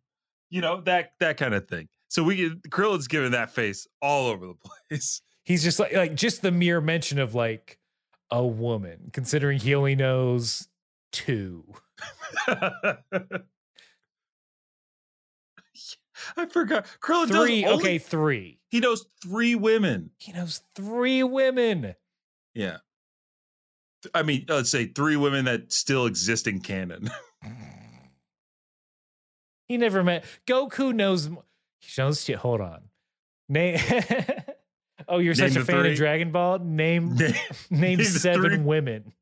You 0.50 0.60
know 0.60 0.80
that 0.82 1.12
that 1.20 1.36
kind 1.36 1.54
of 1.54 1.68
thing. 1.68 1.88
So 2.08 2.22
we 2.24 2.50
Krillin's 2.68 3.06
giving 3.08 3.32
that 3.32 3.50
face 3.54 3.86
all 4.02 4.28
over 4.28 4.46
the 4.46 4.54
place. 4.90 5.22
He's 5.44 5.62
just 5.62 5.78
like 5.78 5.92
like 5.94 6.14
just 6.14 6.42
the 6.42 6.50
mere 6.50 6.80
mention 6.80 7.18
of 7.18 7.34
like 7.34 7.78
a 8.30 8.44
woman, 8.44 9.10
considering 9.12 9.58
he 9.58 9.74
only 9.74 9.94
knows 9.96 10.68
two. 11.12 11.64
I 16.36 16.46
forgot. 16.46 16.86
Krillin 17.00 17.28
Three. 17.28 17.64
only- 17.64 17.80
Okay, 17.82 17.98
three. 17.98 18.58
He 18.68 18.80
knows 18.80 19.06
three 19.22 19.54
women. 19.54 20.10
He 20.18 20.32
knows 20.32 20.62
three 20.74 21.22
women. 21.22 21.94
Yeah. 22.54 22.78
I 24.14 24.22
mean, 24.22 24.44
let's 24.48 24.70
say 24.70 24.86
three 24.86 25.16
women 25.16 25.44
that 25.46 25.72
still 25.72 26.06
exist 26.06 26.46
in 26.46 26.60
canon. 26.60 27.10
He 29.68 29.76
never 29.76 30.02
met 30.02 30.24
Goku 30.48 30.92
knows 30.92 31.26
he 31.78 32.02
knows 32.02 32.24
shit. 32.24 32.34
Hold 32.38 32.60
on. 32.60 32.80
Name 33.48 33.78
Oh, 35.08 35.18
you're 35.18 35.32
Name 35.34 35.48
such 35.50 35.62
a 35.62 35.64
fan 35.64 35.82
three. 35.82 35.92
of 35.92 35.96
Dragon 35.96 36.32
Ball? 36.32 36.58
Name 36.58 37.14
name 37.70 37.98
Name 37.98 38.02
seven 38.02 38.42
three. 38.42 38.58
women. 38.58 39.12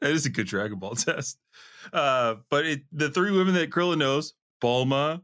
that 0.00 0.10
is 0.10 0.26
a 0.26 0.30
good 0.30 0.46
Dragon 0.46 0.78
Ball 0.78 0.94
test. 0.94 1.38
Uh, 1.92 2.36
but 2.50 2.66
it, 2.66 2.82
the 2.92 3.10
three 3.10 3.30
women 3.30 3.54
that 3.54 3.70
Krillin 3.70 3.98
knows, 3.98 4.34
Bulma, 4.62 5.22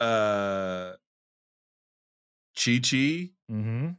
uh, 0.00 0.92
Chi 2.64 2.78
Chi, 2.82 3.30
hmm 3.48 3.90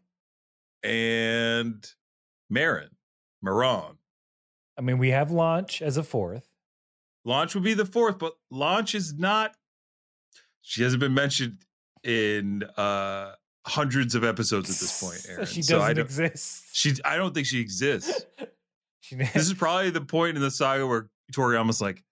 and 0.84 1.86
Marin, 2.50 2.90
Maron. 3.42 3.98
I 4.78 4.82
mean, 4.82 4.98
we 4.98 5.10
have 5.10 5.32
launch 5.32 5.82
as 5.82 5.98
a 5.98 6.04
fourth. 6.04 6.48
Launch 7.24 7.56
would 7.56 7.64
be 7.64 7.74
the 7.74 7.86
fourth, 7.86 8.20
but 8.20 8.34
Launch 8.52 8.94
is 8.94 9.14
not. 9.18 9.56
She 10.62 10.84
hasn't 10.84 11.00
been 11.00 11.14
mentioned 11.14 11.66
in 12.04 12.64
uh 12.78 13.34
hundreds 13.68 14.14
of 14.14 14.24
episodes 14.24 14.70
at 14.70 14.76
this 14.80 15.02
point, 15.02 15.26
Aaron. 15.30 15.46
she 15.48 15.64
So 15.64 15.80
doesn't 15.80 15.96
don't, 15.96 16.06
exist. 16.06 16.66
she, 16.74 16.94
I 17.04 17.18
don't 17.18 17.34
think 17.34 17.48
she 17.48 17.60
exists. 17.60 18.26
She, 19.02 19.16
this 19.18 19.36
is 19.36 19.54
probably 19.58 19.92
the 19.92 20.02
point 20.02 20.36
in 20.36 20.42
the 20.42 20.50
saga 20.50 20.88
where 20.88 21.10
Toriyama's 21.32 21.80
like, 21.80 22.04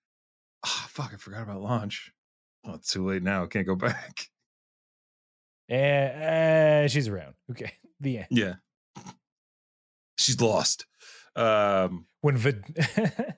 "Ah, 0.63 0.86
fuck, 0.89 1.10
I 1.12 1.18
forgot 1.18 1.42
about 1.42 1.60
Launch. 1.62 2.12
Oh, 2.66 2.76
it's 2.76 2.94
too 2.94 3.04
late 3.08 3.24
now. 3.24 3.44
I 3.44 3.48
can't 3.48 3.66
go 3.66 3.76
back." 3.76 4.30
Eh, 5.69 5.76
eh, 5.76 6.88
she's 6.88 7.08
around. 7.08 7.36
Okay. 7.52 7.71
The 7.99 8.17
end. 8.17 8.28
Yeah, 8.32 8.56
she's 10.17 10.41
lost. 10.41 10.86
Um, 11.38 12.06
When 12.19 12.36
Vid- 12.36 12.65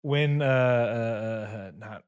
when 0.00 0.40
uh, 0.40 0.46
uh 0.46 1.54
uh 1.54 1.72
not 1.76 2.04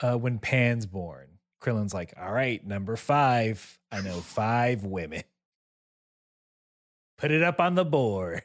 uh 0.00 0.16
when 0.18 0.38
Pan's 0.38 0.86
born, 0.86 1.26
Krillin's 1.60 1.92
like, 1.92 2.14
all 2.16 2.30
right, 2.32 2.64
number 2.64 2.94
five. 2.94 3.76
I 3.90 4.02
know 4.02 4.20
five 4.20 4.84
women. 4.84 5.24
Put 7.18 7.32
it 7.32 7.42
up 7.42 7.60
on 7.60 7.74
the 7.74 7.84
board. 7.84 8.42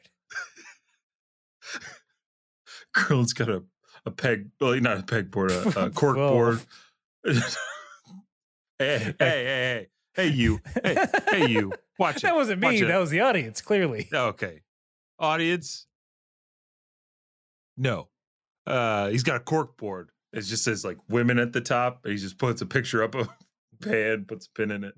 Krillin's 2.96 3.34
got 3.34 3.50
a 3.50 3.64
a 4.08 4.12
peg, 4.12 4.50
well, 4.60 4.74
not 4.80 4.98
a 4.98 5.04
pegboard, 5.04 5.52
a, 5.52 5.86
a 5.86 5.90
cork 5.92 6.16
board. 6.18 6.62
Hey, 8.82 9.16
hey, 9.20 9.26
hey, 9.26 9.46
hey, 9.46 9.88
hey, 10.16 10.28
you, 10.28 10.60
hey, 10.84 11.06
hey, 11.30 11.48
you, 11.50 11.74
watch 12.00 12.16
it. 12.18 12.22
That 12.24 12.36
wasn't 12.36 12.62
me. 12.62 12.82
That 12.82 12.98
was 12.98 13.10
the 13.10 13.22
audience, 13.22 13.62
clearly. 13.62 14.10
Okay. 14.14 14.62
Audience. 15.20 15.86
No. 17.78 18.10
Uh 18.66 19.10
he's 19.10 19.24
got 19.24 19.38
a 19.38 19.40
cork 19.40 19.78
board. 19.78 20.10
It 20.34 20.42
just 20.42 20.64
says 20.64 20.84
like 20.84 20.98
women 21.10 21.38
at 21.38 21.54
the 21.54 21.62
top. 21.62 22.06
He 22.06 22.16
just 22.16 22.38
puts 22.38 22.62
a 22.62 22.66
picture 22.66 23.04
up 23.04 23.16
of 23.16 23.30
Pan, 23.82 24.26
puts 24.28 24.48
a 24.48 24.52
pin 24.52 24.72
in 24.72 24.84
it. 24.84 24.94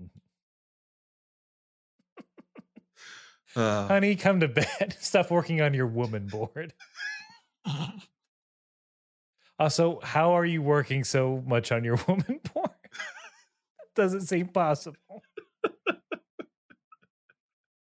Uh, 3.56 3.88
Honey, 3.88 4.16
come 4.16 4.40
to 4.40 4.48
bed. 4.48 4.96
Stop 5.00 5.30
working 5.30 5.62
on 5.62 5.74
your 5.74 5.86
woman 5.88 6.28
board. 6.28 6.74
Also, 9.60 10.00
how 10.02 10.32
are 10.32 10.46
you 10.46 10.62
working 10.62 11.04
so 11.04 11.44
much 11.46 11.72
on 11.72 11.84
your 11.84 11.98
woman 12.08 12.40
board? 12.54 12.70
Doesn't 13.96 14.22
seem 14.22 14.48
possible. 14.48 15.24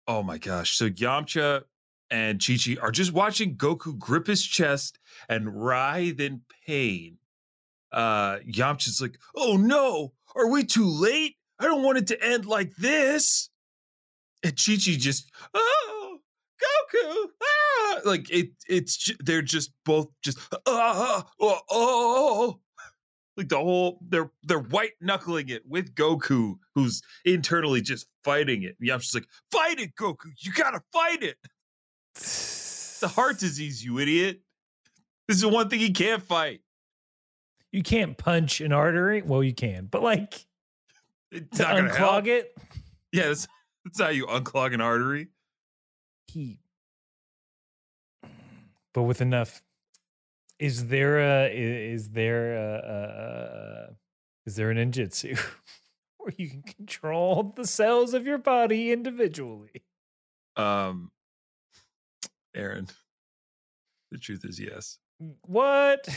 oh 0.08 0.24
my 0.24 0.38
gosh. 0.38 0.76
So 0.78 0.90
Yamcha 0.90 1.64
and 2.12 2.44
Chi 2.46 2.58
Chi 2.64 2.78
are 2.82 2.92
just 2.92 3.12
watching 3.14 3.56
Goku 3.58 3.98
grip 3.98 4.28
his 4.28 4.44
chest 4.46 5.00
and 5.28 5.50
writhe 5.66 6.20
in 6.20 6.42
pain. 6.66 7.18
Uh 7.92 8.38
Yamcha's 8.48 9.02
like, 9.02 9.18
oh 9.36 9.58
no, 9.58 10.14
are 10.36 10.50
we 10.50 10.64
too 10.64 10.88
late? 10.88 11.36
I 11.60 11.64
don't 11.66 11.84
want 11.84 11.98
it 11.98 12.08
to 12.08 12.24
end 12.24 12.46
like 12.46 12.76
this. 12.76 13.50
and 14.44 14.54
Chi 14.54 14.74
Chi 14.74 14.98
just 14.98 15.32
oh 15.54 16.18
Goku 16.62 17.26
ah 17.42 18.00
like 18.06 18.30
it 18.30 18.50
it's 18.68 19.12
they're 19.20 19.42
just 19.42 19.72
both 19.86 20.08
just 20.24 20.38
ah 20.68 21.26
oh, 21.40 21.60
oh 21.70 22.60
like 23.38 23.50
the 23.50 23.58
whole 23.58 24.00
they're 24.08 24.32
they're 24.44 24.60
white 24.60 24.94
knuckling 25.02 25.50
it 25.50 25.64
with 25.68 25.94
Goku 25.96 26.58
who's 26.74 27.02
internally 27.26 27.82
just 27.82 28.08
fighting 28.24 28.64
it. 28.64 28.76
Yeah, 28.80 28.94
I'm 28.94 29.00
just 29.02 29.14
like 29.16 29.28
fight 29.52 29.80
it 29.80 29.96
Goku 29.96 30.26
you 30.38 30.52
gotta 30.54 30.82
fight 30.94 31.22
it. 31.24 31.38
It's 32.16 33.02
a 33.04 33.08
heart 33.08 33.40
disease 33.40 33.84
you 33.84 34.00
idiot. 34.00 34.42
This 35.28 35.36
is 35.38 35.42
the 35.42 35.50
one 35.50 35.70
thing 35.70 35.80
he 35.80 35.92
can't 35.92 36.24
fight. 36.24 36.62
You 37.72 37.84
can't 37.84 38.18
punch 38.18 38.62
an 38.62 38.72
artery. 38.72 39.22
Well, 39.22 39.44
you 39.44 39.54
can, 39.54 39.88
but 39.92 40.02
like 40.02 40.46
It's 41.32 41.58
to 41.58 41.64
not 41.64 41.76
gonna 41.76 41.94
help. 41.94 42.24
unclog 42.24 42.28
it, 42.28 42.56
Yeah, 43.12 43.28
that's, 43.28 43.48
that's 43.84 44.00
how 44.00 44.10
you 44.10 44.28
unclog 44.28 44.74
an 44.74 44.80
artery. 44.82 45.28
he. 46.28 46.60
But 48.94 49.04
with 49.04 49.20
enough, 49.20 49.62
is 50.60 50.88
there 50.88 51.20
a 51.20 51.50
is 51.54 52.10
there 52.12 52.56
a, 52.56 53.96
is 54.46 54.56
there 54.56 54.72
a 54.72 54.76
ninjutsu 54.76 55.38
where 56.18 56.34
you 56.38 56.50
can 56.50 56.62
control 56.64 57.54
the 57.56 57.66
cells 57.68 58.14
of 58.14 58.26
your 58.26 58.38
body 58.38 58.92
individually? 58.92 59.84
Um, 60.56 61.12
Aaron, 62.56 62.88
the 64.12 64.18
truth 64.18 64.46
is 64.46 64.60
yes. 64.60 64.98
What? 65.42 66.08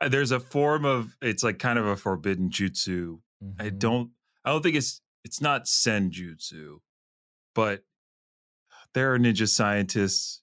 Uh, 0.00 0.08
There's 0.08 0.30
a 0.32 0.40
form 0.40 0.84
of 0.84 1.16
it's 1.22 1.42
like 1.44 1.58
kind 1.58 1.78
of 1.78 1.86
a 1.86 1.96
forbidden 1.96 2.50
jutsu. 2.50 3.20
I 3.58 3.70
Mhm. 3.70 3.78
don't 3.78 4.10
I 4.44 4.50
don't 4.50 4.62
think 4.62 4.76
it's 4.76 5.00
it's 5.24 5.40
not 5.40 5.64
senjutsu, 5.66 6.80
but 7.54 7.84
there 8.94 9.12
are 9.14 9.18
ninja 9.18 9.46
scientists 9.48 10.42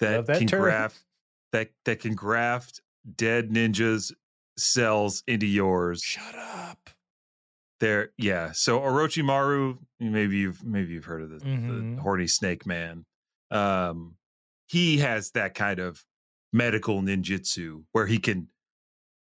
that, 0.00 0.26
that 0.26 0.38
can 0.38 0.46
term. 0.48 0.90
That 1.52 1.70
that 1.84 2.00
can 2.00 2.14
graft 2.14 2.80
dead 3.16 3.50
ninjas 3.50 4.12
cells 4.56 5.22
into 5.26 5.46
yours. 5.46 6.02
Shut 6.02 6.34
up. 6.34 6.90
There, 7.80 8.10
yeah. 8.16 8.52
So 8.52 8.78
Orochimaru, 8.80 9.78
maybe 9.98 10.36
you've 10.38 10.64
maybe 10.64 10.92
you've 10.92 11.04
heard 11.04 11.22
of 11.22 11.30
the, 11.30 11.38
Mhm. 11.38 11.96
the 11.96 12.02
horny 12.02 12.28
snake 12.28 12.64
man. 12.64 13.04
Um, 13.50 14.16
he 14.68 14.98
has 14.98 15.32
that 15.32 15.54
kind 15.54 15.80
of 15.80 16.04
medical 16.52 17.02
ninjutsu 17.02 17.84
where 17.92 18.06
he 18.06 18.18
can 18.18 18.48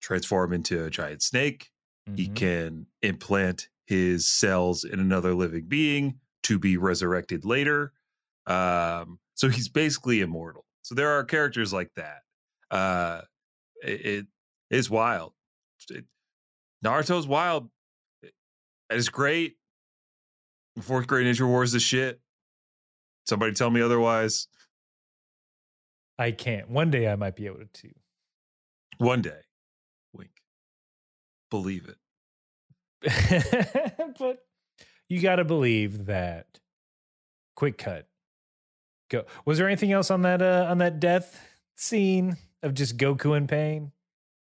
transform 0.02 0.52
into 0.52 0.84
a 0.84 0.90
giant 0.90 1.22
snake. 1.22 1.72
He 2.16 2.28
Mhm. 2.28 2.36
can 2.36 2.88
implant 3.02 3.70
his 3.88 4.28
cells 4.28 4.84
in 4.84 5.00
another 5.00 5.34
living 5.34 5.68
being 5.68 6.20
to 6.44 6.60
be 6.60 6.76
resurrected 6.76 7.46
later. 7.46 7.94
Um, 8.46 9.20
so 9.36 9.48
he's 9.50 9.70
basically 9.70 10.20
immortal. 10.20 10.66
So 10.84 10.96
there 10.96 11.10
are 11.18 11.24
characters 11.24 11.74
like 11.74 11.90
that. 11.96 12.22
Uh, 12.70 13.22
it, 13.84 14.06
it 14.06 14.28
is 14.70 14.90
wild. 14.90 15.34
It, 15.90 16.06
Naruto's 16.86 17.28
wild. 17.28 17.70
It- 18.22 18.34
It's 18.90 19.10
great. 19.10 19.56
Fourth 20.82 21.08
Great 21.08 21.26
Ninja 21.28 21.48
Wars 21.48 21.70
is 21.70 21.74
the 21.74 21.80
shit. 21.80 22.20
Somebody 23.28 23.54
tell 23.54 23.70
me 23.70 23.82
otherwise. 23.82 24.48
I 26.18 26.32
can't. 26.32 26.70
One 26.70 26.92
day 26.92 27.08
I 27.08 27.16
might 27.16 27.36
be 27.36 27.46
able 27.46 27.60
to. 27.74 27.90
One 28.98 29.22
day. 29.22 29.40
Wink. 30.14 30.32
Believe 31.52 31.88
it. 31.90 31.98
but 34.20 34.40
you 35.10 35.22
got 35.22 35.36
to 35.38 35.46
believe 35.46 36.06
that. 36.08 36.48
Quick 37.56 37.78
cut. 37.78 38.08
Go. 39.14 39.26
Was 39.46 39.60
there 39.60 39.68
anything 39.68 39.92
else 39.92 40.10
on 40.10 40.24
that 40.24 40.42
uh, 40.42 40.66
on 40.70 40.80
that 40.80 41.00
death 41.00 41.40
scene 41.76 42.36
of 42.64 42.74
just 42.74 42.98
Goku 42.98 43.38
in 43.38 43.46
pain? 43.46 43.92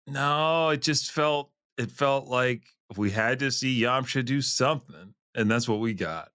No, 0.06 0.68
it 0.68 0.82
just 0.82 1.10
felt 1.10 1.50
it 1.76 1.90
felt 1.90 2.28
like 2.28 2.62
we 2.96 3.10
had 3.10 3.40
to 3.40 3.50
see 3.50 3.80
Yamcha 3.80 4.24
do 4.24 4.40
something, 4.40 5.14
and 5.34 5.50
that's 5.50 5.68
what 5.68 5.80
we 5.80 5.94
got. 5.94 6.28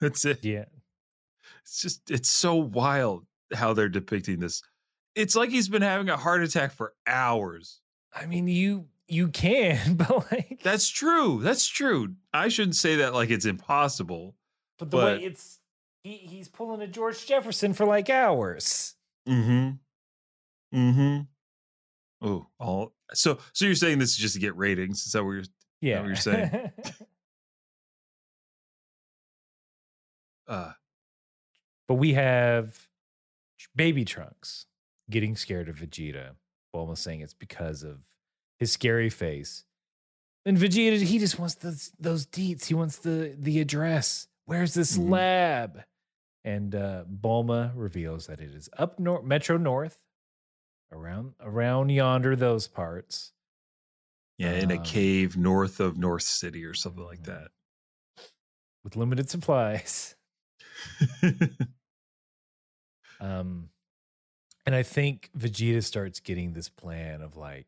That's 0.00 0.24
it. 0.24 0.44
Yeah. 0.44 0.64
It's 1.62 1.80
just 1.80 2.10
it's 2.10 2.28
so 2.30 2.54
wild 2.56 3.24
how 3.54 3.72
they're 3.72 3.88
depicting 3.88 4.40
this. 4.40 4.62
It's 5.14 5.34
like 5.34 5.50
he's 5.50 5.68
been 5.68 5.82
having 5.82 6.08
a 6.08 6.16
heart 6.16 6.42
attack 6.42 6.72
for 6.72 6.92
hours. 7.06 7.80
I 8.14 8.26
mean, 8.26 8.46
you 8.48 8.86
you 9.08 9.28
can, 9.28 9.94
but 9.96 10.30
like 10.30 10.60
That's 10.62 10.88
true. 10.88 11.40
That's 11.42 11.66
true. 11.66 12.14
I 12.32 12.48
shouldn't 12.48 12.76
say 12.76 12.96
that 12.96 13.14
like 13.14 13.30
it's 13.30 13.46
impossible. 13.46 14.34
but 14.78 14.90
the 14.90 14.96
but- 14.98 15.18
way 15.18 15.24
it's 15.24 15.59
he 16.02 16.12
he's 16.16 16.48
pulling 16.48 16.80
a 16.82 16.86
George 16.86 17.26
Jefferson 17.26 17.72
for 17.74 17.86
like 17.86 18.10
hours. 18.10 18.94
Mm-hmm. 19.28 19.70
Mm-hmm. 20.78 21.20
Oh, 22.26 22.46
all 22.58 22.92
so 23.12 23.38
so 23.52 23.64
you're 23.64 23.74
saying 23.74 23.98
this 23.98 24.10
is 24.10 24.16
just 24.16 24.34
to 24.34 24.40
get 24.40 24.56
ratings? 24.56 25.06
Is 25.06 25.12
that 25.12 25.24
what 25.24 25.32
you're 25.32 25.44
Yeah. 25.80 26.00
what 26.00 26.06
you're 26.06 26.16
saying? 26.16 26.70
uh 30.48 30.72
but 31.88 31.94
we 31.94 32.12
have 32.14 32.86
baby 33.74 34.04
Trunks 34.04 34.66
getting 35.10 35.36
scared 35.36 35.68
of 35.68 35.76
Vegeta. 35.76 36.32
Bulma 36.74 36.96
saying 36.96 37.20
it's 37.20 37.34
because 37.34 37.82
of 37.82 37.98
his 38.60 38.70
scary 38.70 39.10
face. 39.10 39.64
And 40.46 40.56
Vegeta, 40.56 41.02
he 41.02 41.18
just 41.18 41.38
wants 41.38 41.56
those 41.56 41.90
those 41.98 42.26
deets. 42.26 42.66
He 42.66 42.74
wants 42.74 42.98
the 42.98 43.34
the 43.36 43.60
address. 43.60 44.28
Where's 44.50 44.74
this 44.74 44.98
Mhm. 44.98 45.10
lab? 45.10 45.84
And 46.42 46.74
uh, 46.74 47.04
Bulma 47.04 47.72
reveals 47.76 48.26
that 48.26 48.40
it 48.40 48.50
is 48.52 48.68
up 48.76 48.98
north, 48.98 49.22
Metro 49.24 49.56
North, 49.56 49.96
around 50.90 51.34
around 51.38 51.90
yonder 51.90 52.34
those 52.34 52.66
parts. 52.66 53.32
yeah, 54.38 54.54
in 54.54 54.72
a 54.72 54.76
Um, 54.78 54.82
cave 54.82 55.36
north 55.36 55.78
of 55.78 55.98
North 55.98 56.24
City 56.24 56.64
or 56.64 56.74
something 56.74 57.04
like 57.04 57.20
Mhm. 57.20 57.26
that. 57.26 57.52
with 58.82 58.96
limited 58.96 59.30
supplies. 59.30 60.16
Um, 63.20 63.70
and 64.66 64.74
I 64.74 64.82
think 64.82 65.30
Vegeta 65.36 65.84
starts 65.84 66.18
getting 66.20 66.54
this 66.54 66.68
plan 66.70 67.20
of 67.20 67.36
like, 67.36 67.66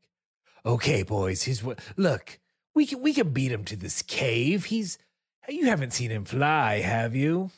okay, 0.64 1.03
boys, 1.03 1.43
here's 1.43 1.62
what. 1.62 1.80
Look, 1.97 2.41
we 2.74 2.87
can 2.87 3.03
we 3.03 3.12
can 3.14 3.33
beat 3.33 3.53
him 3.53 3.64
to 3.66 3.76
this 3.76 4.03
cave. 4.03 4.64
He's 4.66 4.97
you 5.49 5.66
haven't 5.66 5.93
seen 5.93 6.11
him 6.11 6.24
fly, 6.24 6.80
have 6.80 7.14
you? 7.14 7.51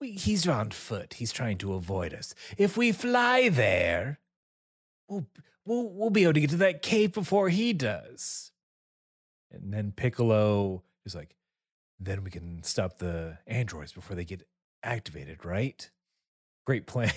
We, 0.00 0.12
he's 0.12 0.46
on 0.46 0.70
foot. 0.70 1.14
He's 1.14 1.32
trying 1.32 1.58
to 1.58 1.74
avoid 1.74 2.12
us. 2.12 2.34
If 2.58 2.76
we 2.76 2.92
fly 2.92 3.48
there, 3.48 4.18
we'll 5.08 5.26
we'll 5.64 5.88
we'll 5.88 6.10
be 6.10 6.24
able 6.24 6.34
to 6.34 6.40
get 6.40 6.50
to 6.50 6.56
that 6.58 6.82
cave 6.82 7.12
before 7.12 7.48
he 7.48 7.72
does. 7.72 8.52
And 9.50 9.72
then 9.72 9.92
Piccolo 9.92 10.82
is 11.06 11.14
like, 11.14 11.34
then 11.98 12.24
we 12.24 12.30
can 12.30 12.62
stop 12.62 12.98
the 12.98 13.38
androids 13.46 13.92
before 13.92 14.16
they 14.16 14.24
get 14.24 14.46
activated, 14.82 15.44
right? 15.44 15.88
Great 16.66 16.86
plan. 16.86 17.12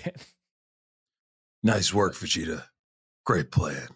nice 1.64 1.94
work, 1.94 2.14
Vegeta. 2.14 2.64
Great 3.26 3.52
plan. 3.52 3.88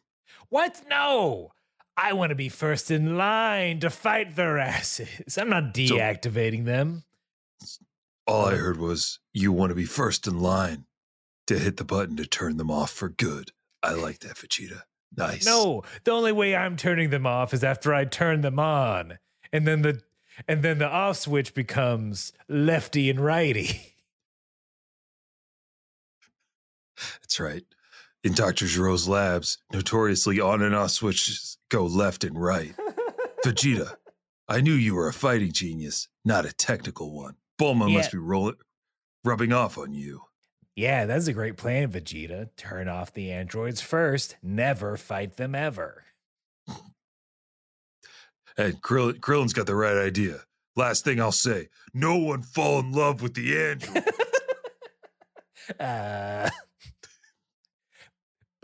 What? 0.50 0.82
No. 0.90 1.54
I 1.96 2.14
want 2.14 2.32
to 2.32 2.36
be 2.36 2.50
first 2.50 2.90
in 2.90 3.18
line 3.18 3.80
to 3.82 3.90
fight 3.90 4.36
their 4.36 4.58
asses. 4.58 5.38
I'm 5.38 5.50
not 5.50 5.74
deactivating 5.74 6.66
them. 6.66 7.04
All 8.26 8.48
I 8.48 8.56
heard 8.56 8.78
was 8.78 9.20
you 9.34 9.52
want 9.52 9.70
to 9.70 9.76
be 9.76 9.86
first 9.86 10.28
in 10.28 10.40
line 10.40 10.86
to 11.48 11.60
hit 11.60 11.78
the 11.78 11.84
button 11.84 12.16
to 12.18 12.26
turn 12.26 12.58
them 12.58 12.72
off 12.72 12.92
for 12.92 13.10
good. 13.10 13.52
I 13.84 13.94
like 13.94 14.20
that, 14.20 14.38
Vegeta. 14.38 14.84
Nice. 15.16 15.46
No, 15.46 15.84
the 16.04 16.12
only 16.12 16.32
way 16.32 16.56
I'm 16.56 16.76
turning 16.78 17.10
them 17.10 17.28
off 17.28 17.54
is 17.54 17.64
after 17.64 17.94
I 17.94 18.06
turn 18.06 18.42
them 18.42 18.58
on. 18.58 19.20
And 19.52 19.68
then 19.68 19.84
the 19.84 20.02
and 20.48 20.64
then 20.64 20.80
the 20.80 20.88
off 20.88 21.18
switch 21.18 21.54
becomes 21.54 22.34
lefty 22.48 23.10
and 23.10 23.20
righty. 23.20 23.94
That's 27.22 27.40
right. 27.40 27.64
In 28.24 28.34
Dr. 28.34 28.66
Gero's 28.68 29.08
labs, 29.08 29.58
notoriously 29.74 30.40
on 30.40 30.62
and 30.62 30.74
off 30.74 30.92
switches 30.92 31.58
go 31.70 31.86
left 31.86 32.24
and 32.24 32.40
right. 32.42 32.74
Vegeta, 33.46 33.96
I 34.48 34.62
knew 34.62 34.74
you 34.74 34.96
were 34.96 35.10
a 35.10 35.14
fighting 35.14 35.52
genius, 35.52 36.08
not 36.24 36.46
a 36.46 36.54
technical 36.54 37.14
one. 37.14 37.36
Bulma 37.60 37.90
Yeah. 37.90 37.98
must 37.98 38.12
be 38.14 38.18
rolling, 38.18 38.56
rubbing 39.26 39.52
off 39.52 39.78
on 39.78 39.94
you. 39.94 40.22
Yeah, 40.76 41.06
that's 41.06 41.28
a 41.28 41.34
great 41.34 41.58
plan, 41.58 41.92
Vegeta. 41.92 42.50
Turn 42.56 42.88
off 42.88 43.14
the 43.14 43.32
androids 43.32 43.82
first, 43.82 44.38
never 44.42 44.96
fight 44.98 45.36
them 45.36 45.54
ever. 45.54 46.06
And 48.58 48.82
Krill- 48.82 49.20
Krillin's 49.20 49.54
got 49.54 49.66
the 49.66 49.76
right 49.76 49.98
idea. 49.98 50.40
Last 50.76 51.04
thing 51.04 51.20
I'll 51.20 51.32
say 51.32 51.70
no 51.94 52.18
one 52.18 52.42
fall 52.44 52.80
in 52.80 52.92
love 52.92 53.22
with 53.22 53.34
the 53.34 53.58
android. 53.60 54.04
uh, 55.80 56.50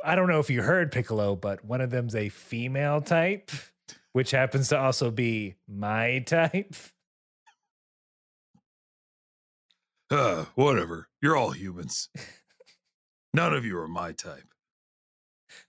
I 0.04 0.16
don't 0.16 0.28
know 0.28 0.40
if 0.40 0.50
you 0.50 0.62
heard 0.62 0.92
Piccolo, 0.92 1.36
but 1.36 1.64
one 1.64 1.82
of 1.82 1.90
them's 1.90 2.16
a 2.16 2.30
female 2.30 3.02
type, 3.02 3.52
which 4.14 4.32
happens 4.32 4.70
to 4.70 4.80
also 4.80 5.12
be 5.12 5.56
my 5.68 6.20
type. 6.20 6.76
Uh, 10.12 10.46
whatever. 10.56 11.08
You're 11.22 11.38
all 11.38 11.52
humans. 11.52 12.10
None 13.36 13.54
of 13.54 13.64
you 13.64 13.78
are 13.78 13.88
my 13.88 14.12
type. 14.12 14.48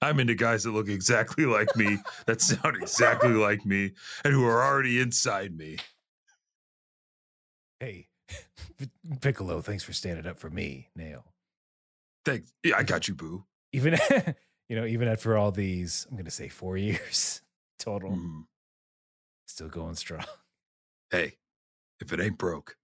I'm 0.00 0.18
into 0.18 0.34
guys 0.34 0.64
that 0.64 0.70
look 0.70 0.88
exactly 0.88 1.44
like 1.44 1.74
me, 1.76 1.98
that 2.26 2.40
sound 2.40 2.76
exactly 2.76 3.32
like 3.34 3.66
me, 3.66 3.92
and 4.24 4.32
who 4.32 4.44
are 4.46 4.62
already 4.62 5.00
inside 5.00 5.56
me. 5.56 5.76
Hey, 7.80 8.08
Piccolo, 9.20 9.60
thanks 9.60 9.84
for 9.84 9.92
standing 9.92 10.26
up 10.26 10.38
for 10.38 10.50
me, 10.50 10.88
Nail. 10.96 11.24
Thanks. 12.24 12.52
Yeah, 12.64 12.76
I 12.76 12.82
got 12.82 13.08
you, 13.08 13.14
boo. 13.14 13.44
Even 13.72 13.96
you 14.68 14.76
know, 14.76 14.84
even 14.86 15.08
after 15.08 15.36
all 15.36 15.50
these, 15.52 16.06
I'm 16.10 16.16
gonna 16.16 16.30
say 16.30 16.48
four 16.48 16.76
years 16.76 17.42
total, 17.78 18.10
Mm. 18.10 18.44
still 19.46 19.68
going 19.68 19.94
strong. 19.94 20.24
Hey, 21.10 21.34
if 22.00 22.12
it 22.12 22.20
ain't 22.20 22.38
broke, 22.38 22.76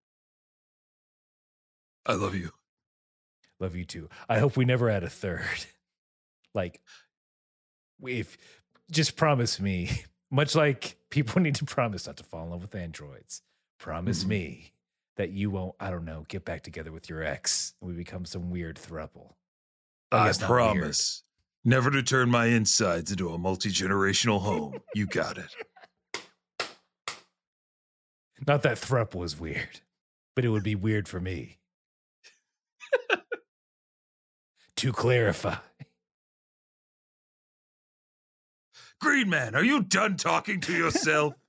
I 2.05 2.15
love 2.15 2.35
you. 2.35 2.51
Love 3.59 3.75
you 3.77 3.85
too. 3.85 4.09
I 4.29 4.39
hope 4.39 4.57
we 4.57 4.65
never 4.65 4.91
add 4.91 5.03
a 5.05 5.11
third. 5.11 5.45
Like, 6.55 6.81
if 8.03 8.39
just 8.91 9.15
promise 9.17 9.61
me, 9.61 9.91
much 10.31 10.55
like 10.55 10.97
people 11.11 11.43
need 11.43 11.55
to 11.57 11.67
promise 11.67 12.07
not 12.07 12.17
to 12.17 12.25
fall 12.25 12.45
in 12.45 12.51
love 12.51 12.63
with 12.63 12.75
androids, 12.75 13.43
promise 13.79 14.25
Mhm. 14.25 14.29
me 14.29 14.73
that 15.17 15.31
you 15.33 15.51
won't, 15.51 15.75
I 15.79 15.91
don't 15.91 16.07
know, 16.07 16.25
get 16.29 16.47
back 16.47 16.63
together 16.63 16.93
with 16.93 17.11
your 17.11 17.23
ex 17.23 17.75
and 17.81 17.91
we 17.91 17.95
become 17.97 18.25
some 18.25 18.51
weird 18.51 18.77
thruple. 18.77 19.35
I 20.13 20.27
not 20.27 20.41
weird. 20.41 20.49
promise 20.49 21.23
never 21.65 21.91
to 21.91 22.03
turn 22.03 22.31
my 22.31 22.47
insides 22.47 23.11
into 23.11 23.31
a 23.31 23.39
multi 23.39 23.71
generational 23.71 24.41
home. 24.41 24.81
You 24.95 25.07
got 25.07 25.39
it. 25.39 25.55
Not 28.47 28.63
that 28.63 28.77
thruple 28.77 29.17
was 29.17 29.39
weird, 29.39 29.81
but 30.35 30.45
it 30.45 30.51
would 30.51 30.63
be 30.63 30.75
weird 30.75 31.09
for 31.09 31.21
me. 31.21 31.59
to 34.77 34.93
clarify. 34.93 35.57
Green 39.01 39.29
Man, 39.29 39.55
are 39.55 39.65
you 39.65 39.83
done 39.83 40.17
talking 40.17 40.61
to 40.63 40.73
yourself? 40.73 41.35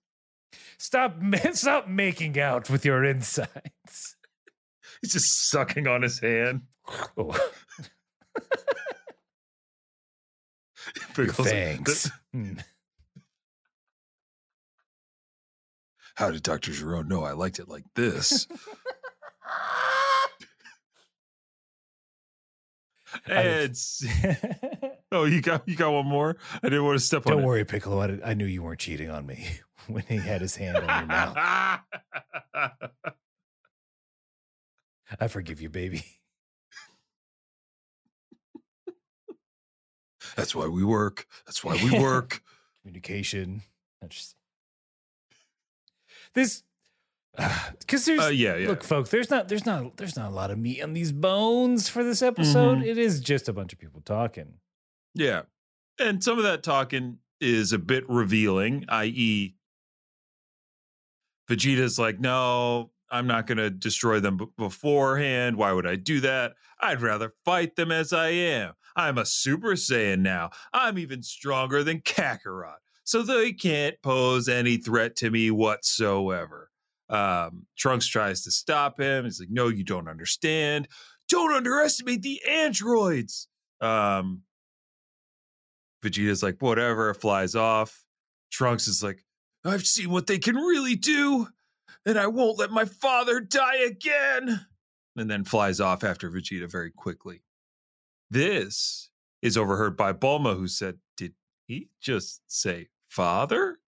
Stop, 0.80 1.18
man, 1.18 1.56
stop 1.56 1.88
making 1.88 2.40
out 2.40 2.70
with 2.70 2.86
your 2.86 3.04
insides. 3.04 4.16
He's 5.02 5.14
just 5.14 5.50
sucking 5.50 5.88
on 5.88 6.04
his 6.04 6.20
hand. 6.20 6.62
Oh, 7.18 7.36
your 11.18 11.34
fangs. 11.34 12.12
Hmm. 12.34 12.54
How 16.16 16.32
did 16.32 16.44
Dr. 16.44 16.72
Jerome 16.72 17.08
know 17.08 17.24
I 17.24 17.32
liked 17.34 17.60
it 17.60 17.70
like 17.70 17.84
this? 17.96 18.48
and 23.26 23.72
s- 23.72 24.06
oh, 25.12 25.26
you 25.26 25.42
got 25.42 25.68
you 25.68 25.76
got 25.76 25.92
one 25.94 26.06
more. 26.06 26.38
I 26.62 26.70
didn't 26.70 26.86
want 26.86 27.00
to 27.00 27.06
step 27.06 27.26
on 27.28 27.34
it. 27.34 27.36
Don't 27.36 27.44
on 27.44 27.48
worry, 27.48 27.66
Piccolo. 27.66 28.02
I, 28.02 28.32
I 28.32 28.34
knew 28.34 28.46
you 28.46 28.64
weren't 28.64 28.80
cheating 28.80 29.10
on 29.10 29.26
me 29.26 29.48
when 29.88 30.04
he 30.08 30.18
had 30.18 30.42
his 30.42 30.56
hand 30.56 30.78
on 30.78 31.00
your 31.00 31.08
mouth. 31.08 31.38
I 35.20 35.28
forgive 35.28 35.62
you, 35.62 35.70
baby. 35.70 36.04
That's 40.38 40.56
why 40.56 40.68
we 40.68 40.84
work. 40.86 41.28
That's 41.46 41.64
why 41.64 41.74
we 41.84 42.00
work. 42.00 42.42
Communication. 42.84 43.64
Just- 44.08 44.36
This, 46.34 46.64
because 47.80 48.06
there's 48.06 48.20
Uh, 48.22 48.28
yeah, 48.28 48.56
yeah. 48.56 48.68
look, 48.70 48.84
folks. 48.84 49.10
There's 49.10 49.30
not, 49.30 49.48
there's 49.50 49.66
not, 49.66 49.98
there's 49.98 50.16
not 50.16 50.30
a 50.32 50.34
lot 50.34 50.52
of 50.52 50.58
meat 50.58 50.82
on 50.82 50.94
these 50.94 51.12
bones 51.12 51.90
for 51.90 52.04
this 52.04 52.22
episode. 52.22 52.78
Mhm. 52.80 52.86
It 52.88 52.98
is 52.98 53.20
just 53.20 53.50
a 53.50 53.54
bunch 53.54 53.74
of 53.74 53.80
people 53.80 54.02
talking. 54.02 54.54
Yeah. 55.14 55.42
And 56.00 56.24
some 56.24 56.38
of 56.38 56.44
that 56.44 56.64
talking 56.64 57.18
is 57.42 57.74
a 57.74 57.80
bit 57.80 58.08
revealing, 58.10 58.86
i.e., 58.90 59.56
Vegeta's 61.50 61.98
like, 61.98 62.20
no, 62.20 62.92
I'm 63.10 63.26
not 63.26 63.48
going 63.48 63.58
to 63.58 63.70
destroy 63.70 64.20
them 64.20 64.38
b- 64.38 64.46
beforehand. 64.58 65.56
Why 65.56 65.72
would 65.72 65.88
I 65.88 65.96
do 65.96 66.20
that? 66.22 66.54
I'd 66.80 67.02
rather 67.02 67.34
fight 67.46 67.76
them 67.76 67.92
as 67.92 68.12
I 68.14 68.30
am. 68.30 68.74
I'm 68.98 69.20
a 69.20 69.26
Super 69.26 69.74
Saiyan 69.74 70.20
now. 70.20 70.50
I'm 70.74 70.98
even 70.98 71.22
stronger 71.22 71.84
than 71.84 72.02
Kakarot. 72.02 72.78
So 73.04 73.22
they 73.22 73.54
can't 73.54 73.96
pose 74.02 74.50
any 74.50 74.76
threat 74.76 75.16
to 75.18 75.30
me 75.30 75.52
whatsoever. 75.52 76.72
Um, 77.10 77.68
Trunks 77.78 78.08
tries 78.08 78.44
to 78.44 78.52
stop 78.52 79.00
him. 79.00 79.24
He's 79.24 79.40
like, 79.40 79.50
no, 79.50 79.70
you 79.70 79.86
don't 79.86 80.10
understand. 80.10 80.90
Don't 81.30 81.54
underestimate 81.54 82.22
the 82.22 82.42
androids. 82.50 83.48
Um, 83.80 84.42
Vegeta's 86.04 86.44
like, 86.44 86.62
whatever, 86.62 87.14
flies 87.14 87.56
off. 87.56 88.04
Trunks 88.52 88.88
is 88.88 89.04
like, 89.04 89.24
I've 89.64 89.86
seen 89.86 90.10
what 90.10 90.28
they 90.28 90.40
can 90.40 90.56
really 90.56 90.96
do, 90.96 91.48
and 92.06 92.18
I 92.18 92.28
won't 92.28 92.60
let 92.60 92.72
my 92.72 92.86
father 92.86 93.40
die 93.40 93.78
again. 93.86 94.66
And 95.16 95.30
then 95.30 95.44
flies 95.44 95.80
off 95.80 96.04
after 96.04 96.30
Vegeta 96.30 96.70
very 96.70 96.92
quickly. 96.92 97.42
This 98.30 99.10
is 99.42 99.58
overheard 99.58 99.96
by 99.96 100.14
Bulma, 100.14 100.56
who 100.56 100.68
said, 100.68 100.98
Did 101.16 101.34
he 101.68 101.90
just 102.02 102.42
say 102.48 102.90
father? 103.10 103.80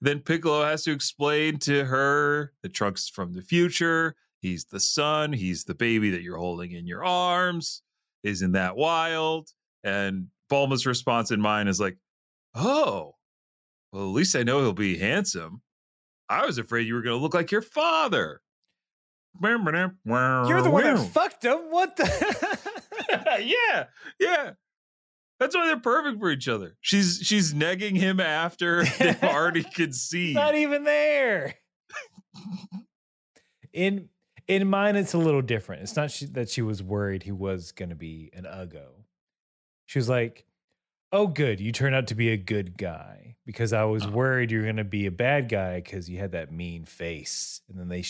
Then 0.00 0.20
Piccolo 0.20 0.64
has 0.64 0.82
to 0.84 0.92
explain 0.92 1.58
to 1.60 1.84
her 1.84 2.52
the 2.62 2.68
Trunks 2.68 3.08
from 3.08 3.32
the 3.32 3.42
future. 3.42 4.16
He's 4.40 4.64
the 4.64 4.80
son. 4.80 5.32
He's 5.32 5.64
the 5.64 5.74
baby 5.74 6.10
that 6.10 6.22
you're 6.22 6.38
holding 6.38 6.72
in 6.72 6.86
your 6.86 7.04
arms. 7.04 7.82
Isn't 8.24 8.52
that 8.52 8.76
wild? 8.76 9.50
And 9.84 10.26
Bulma's 10.50 10.86
response 10.86 11.30
in 11.30 11.40
mine 11.40 11.68
is 11.68 11.80
like, 11.80 11.96
Oh, 12.54 13.14
well, 13.92 14.02
at 14.02 14.14
least 14.14 14.36
I 14.36 14.42
know 14.42 14.60
he'll 14.60 14.72
be 14.72 14.98
handsome. 14.98 15.62
I 16.28 16.46
was 16.46 16.58
afraid 16.58 16.86
you 16.86 16.94
were 16.94 17.02
going 17.02 17.16
to 17.16 17.22
look 17.22 17.34
like 17.34 17.50
your 17.50 17.62
father. 17.62 18.40
You're 20.46 20.48
You're 20.48 20.62
the 20.62 20.70
one 20.70 20.84
that 20.84 21.08
fucked 21.10 21.44
him. 21.44 21.58
What 21.70 21.96
the? 21.96 22.58
yeah, 23.40 23.84
yeah. 24.18 24.50
That's 25.40 25.56
why 25.56 25.66
they're 25.66 25.80
perfect 25.80 26.20
for 26.20 26.30
each 26.30 26.46
other. 26.48 26.76
She's 26.80 27.18
she's 27.22 27.52
negging 27.52 27.96
him 27.96 28.20
after 28.20 28.84
they 28.98 29.16
already 29.22 29.64
see 29.92 30.32
Not 30.34 30.54
even 30.54 30.84
there. 30.84 31.54
in 33.72 34.08
in 34.48 34.68
mine, 34.68 34.96
it's 34.96 35.14
a 35.14 35.18
little 35.18 35.42
different. 35.42 35.82
It's 35.82 35.96
not 35.96 36.10
she, 36.10 36.26
that 36.26 36.50
she 36.50 36.62
was 36.62 36.82
worried 36.82 37.22
he 37.22 37.32
was 37.32 37.72
going 37.72 37.88
to 37.90 37.94
be 37.94 38.30
an 38.34 38.44
uggo. 38.44 38.88
She 39.86 39.98
was 39.98 40.08
like, 40.08 40.44
"Oh, 41.12 41.26
good, 41.26 41.60
you 41.60 41.72
turned 41.72 41.94
out 41.94 42.08
to 42.08 42.14
be 42.14 42.30
a 42.30 42.36
good 42.36 42.76
guy." 42.76 43.36
Because 43.44 43.72
I 43.72 43.84
was 43.84 44.04
Uh-huh. 44.04 44.12
worried 44.12 44.50
you 44.52 44.58
were 44.58 44.64
going 44.64 44.76
to 44.76 44.84
be 44.84 45.06
a 45.06 45.10
bad 45.10 45.48
guy 45.48 45.76
because 45.80 46.08
you 46.08 46.18
had 46.18 46.32
that 46.32 46.52
mean 46.52 46.84
face, 46.84 47.60
and 47.68 47.78
then 47.78 47.88
they 47.88 48.04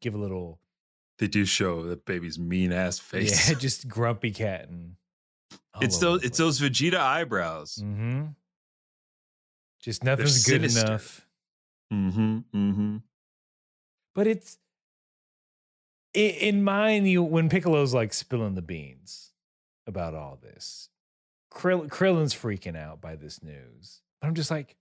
give 0.00 0.14
a 0.14 0.18
little, 0.18 0.60
They 1.18 1.28
do 1.28 1.44
show 1.44 1.82
the 1.84 1.96
baby's 1.96 2.38
mean 2.38 2.72
ass 2.72 2.98
face. 3.00 3.48
yeah, 3.48 3.54
just 3.54 3.88
grumpy 3.88 4.30
cat 4.30 4.68
and. 4.68 4.96
it's 5.80 5.98
those 5.98 6.24
it's 6.24 6.38
those 6.38 6.60
Vegeta 6.60 6.98
eyebrows. 6.98 7.78
Mm-hmm. 7.82 8.26
Just 9.80 10.02
nothing's 10.04 10.44
good 10.44 10.64
enough. 10.64 11.26
Mm-hmm. 11.92 12.38
Mm-hmm. 12.54 12.96
But 14.14 14.26
it's 14.26 14.58
in, 16.14 16.30
in 16.30 16.64
mine. 16.64 17.06
You 17.06 17.22
when 17.22 17.48
Piccolo's 17.48 17.94
like 17.94 18.12
spilling 18.12 18.54
the 18.54 18.62
beans 18.62 19.32
about 19.86 20.14
all 20.14 20.38
this, 20.42 20.88
Krill, 21.52 21.88
Krillin's 21.88 22.34
freaking 22.34 22.76
out 22.76 23.00
by 23.00 23.14
this 23.14 23.42
news. 23.42 24.00
But 24.20 24.28
I'm 24.28 24.34
just 24.34 24.50
like, 24.50 24.76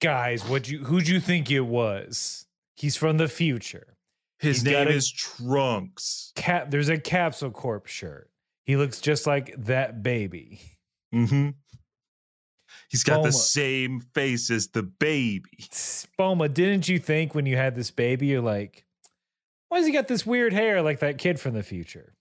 guys, 0.00 0.46
what 0.48 0.68
you 0.68 0.84
who'd 0.84 1.08
you 1.08 1.18
think 1.18 1.50
it 1.50 1.60
was? 1.60 2.46
He's 2.76 2.96
from 2.96 3.16
the 3.16 3.28
future. 3.28 3.96
His 4.40 4.56
He's 4.58 4.64
name 4.64 4.88
a- 4.88 4.90
is 4.90 5.10
Trunks. 5.12 6.32
Cap, 6.34 6.70
there's 6.70 6.88
a 6.88 6.98
Capsule 6.98 7.50
Corp 7.50 7.86
shirt. 7.86 8.30
He 8.64 8.76
looks 8.76 9.00
just 9.00 9.26
like 9.26 9.54
that 9.66 10.02
baby. 10.02 10.60
Mm-hmm. 11.14 11.50
He's 12.88 13.04
got 13.04 13.22
the 13.22 13.32
same 13.32 14.00
face 14.14 14.50
as 14.50 14.68
the 14.68 14.82
baby. 14.82 15.50
Spoma, 15.70 16.52
didn't 16.52 16.88
you 16.88 16.98
think 16.98 17.34
when 17.34 17.46
you 17.46 17.56
had 17.56 17.74
this 17.74 17.90
baby, 17.90 18.26
you're 18.28 18.40
like, 18.40 18.84
why 19.68 19.78
does 19.78 19.86
he 19.86 19.92
got 19.92 20.08
this 20.08 20.24
weird 20.26 20.52
hair 20.52 20.82
like 20.82 21.00
that 21.00 21.18
kid 21.18 21.38
from 21.38 21.54
the 21.54 21.62
future? 21.62 22.14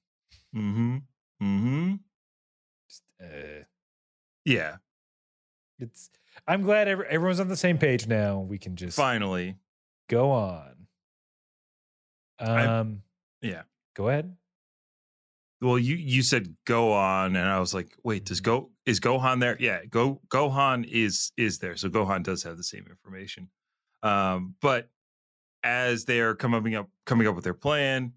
Mm-hmm. 0.55 0.97
Mm-hmm. 1.41 1.93
Just, 2.88 3.03
uh, 3.24 3.63
Yeah. 4.45 4.78
it's. 5.80 6.09
I'm 6.47 6.61
glad 6.63 6.88
every, 6.88 7.05
everyone's 7.07 7.39
on 7.39 7.47
the 7.47 7.57
same 7.57 7.78
page 7.78 8.07
now. 8.07 8.39
We 8.39 8.57
can 8.57 8.76
just 8.76 8.95
Finally. 8.97 9.55
go 10.07 10.32
on. 10.32 10.79
Um, 12.40 13.04
Yeah. 13.42 13.64
go 13.96 14.10
ahead. 14.10 14.36
Well, 15.62 15.78
you 15.78 15.96
you 15.98 16.22
said 16.24 16.56
go 16.66 16.94
on, 16.94 17.36
and 17.36 17.46
I 17.50 17.60
was 17.60 17.74
like, 17.74 17.94
wait, 18.04 18.24
does 18.24 18.40
go 18.40 18.72
is 18.86 19.00
Gohan 19.02 19.42
there? 19.42 19.58
Yeah, 19.60 19.84
go 19.86 20.22
Gohan 20.30 20.86
is 20.90 21.32
is 21.36 21.60
there. 21.60 21.76
So 21.76 21.90
Gohan 21.90 22.24
does 22.24 22.44
have 22.44 22.56
the 22.56 22.64
same 22.64 22.88
information. 22.90 23.50
Um, 24.02 24.56
but 24.62 24.90
as 25.64 26.06
they 26.06 26.22
are 26.22 26.34
coming 26.34 26.76
up 26.76 26.90
coming 27.06 27.28
up 27.28 27.36
with 27.36 27.44
their 27.44 27.54
plan, 27.54 28.14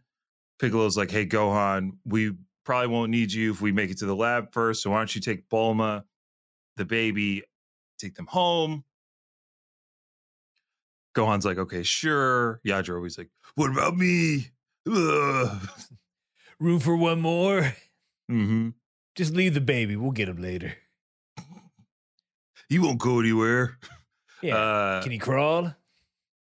Piccolo's 0.60 0.96
like, 0.96 1.10
"Hey, 1.10 1.26
Gohan, 1.26 1.96
we 2.04 2.32
probably 2.64 2.86
won't 2.86 3.10
need 3.10 3.32
you 3.32 3.50
if 3.50 3.60
we 3.60 3.72
make 3.72 3.90
it 3.90 3.98
to 3.98 4.06
the 4.06 4.14
lab 4.14 4.52
first. 4.52 4.80
So 4.84 4.90
why 4.90 4.98
don't 4.98 5.12
you 5.12 5.20
take 5.20 5.48
Bulma, 5.48 6.04
the 6.76 6.84
baby, 6.84 7.42
take 7.98 8.14
them 8.14 8.26
home?" 8.28 8.84
Gohan's 11.14 11.44
like, 11.44 11.58
"Okay, 11.58 11.82
sure." 11.82 12.60
Yajirobe's 12.66 13.18
like, 13.18 13.30
"What 13.54 13.70
about 13.70 13.96
me?" 13.96 14.48
Ugh. 14.90 15.68
Room 16.60 16.78
for 16.80 16.96
one 16.96 17.20
more? 17.20 17.74
hmm 18.28 18.70
Just 19.16 19.34
leave 19.34 19.54
the 19.54 19.60
baby. 19.60 19.96
We'll 19.96 20.12
get 20.12 20.28
him 20.28 20.40
later. 20.40 20.74
He 22.68 22.78
won't 22.78 22.98
go 23.00 23.20
anywhere. 23.20 23.78
Yeah. 24.40 24.56
Uh, 24.56 25.02
Can 25.02 25.12
he 25.12 25.18
crawl? 25.18 25.74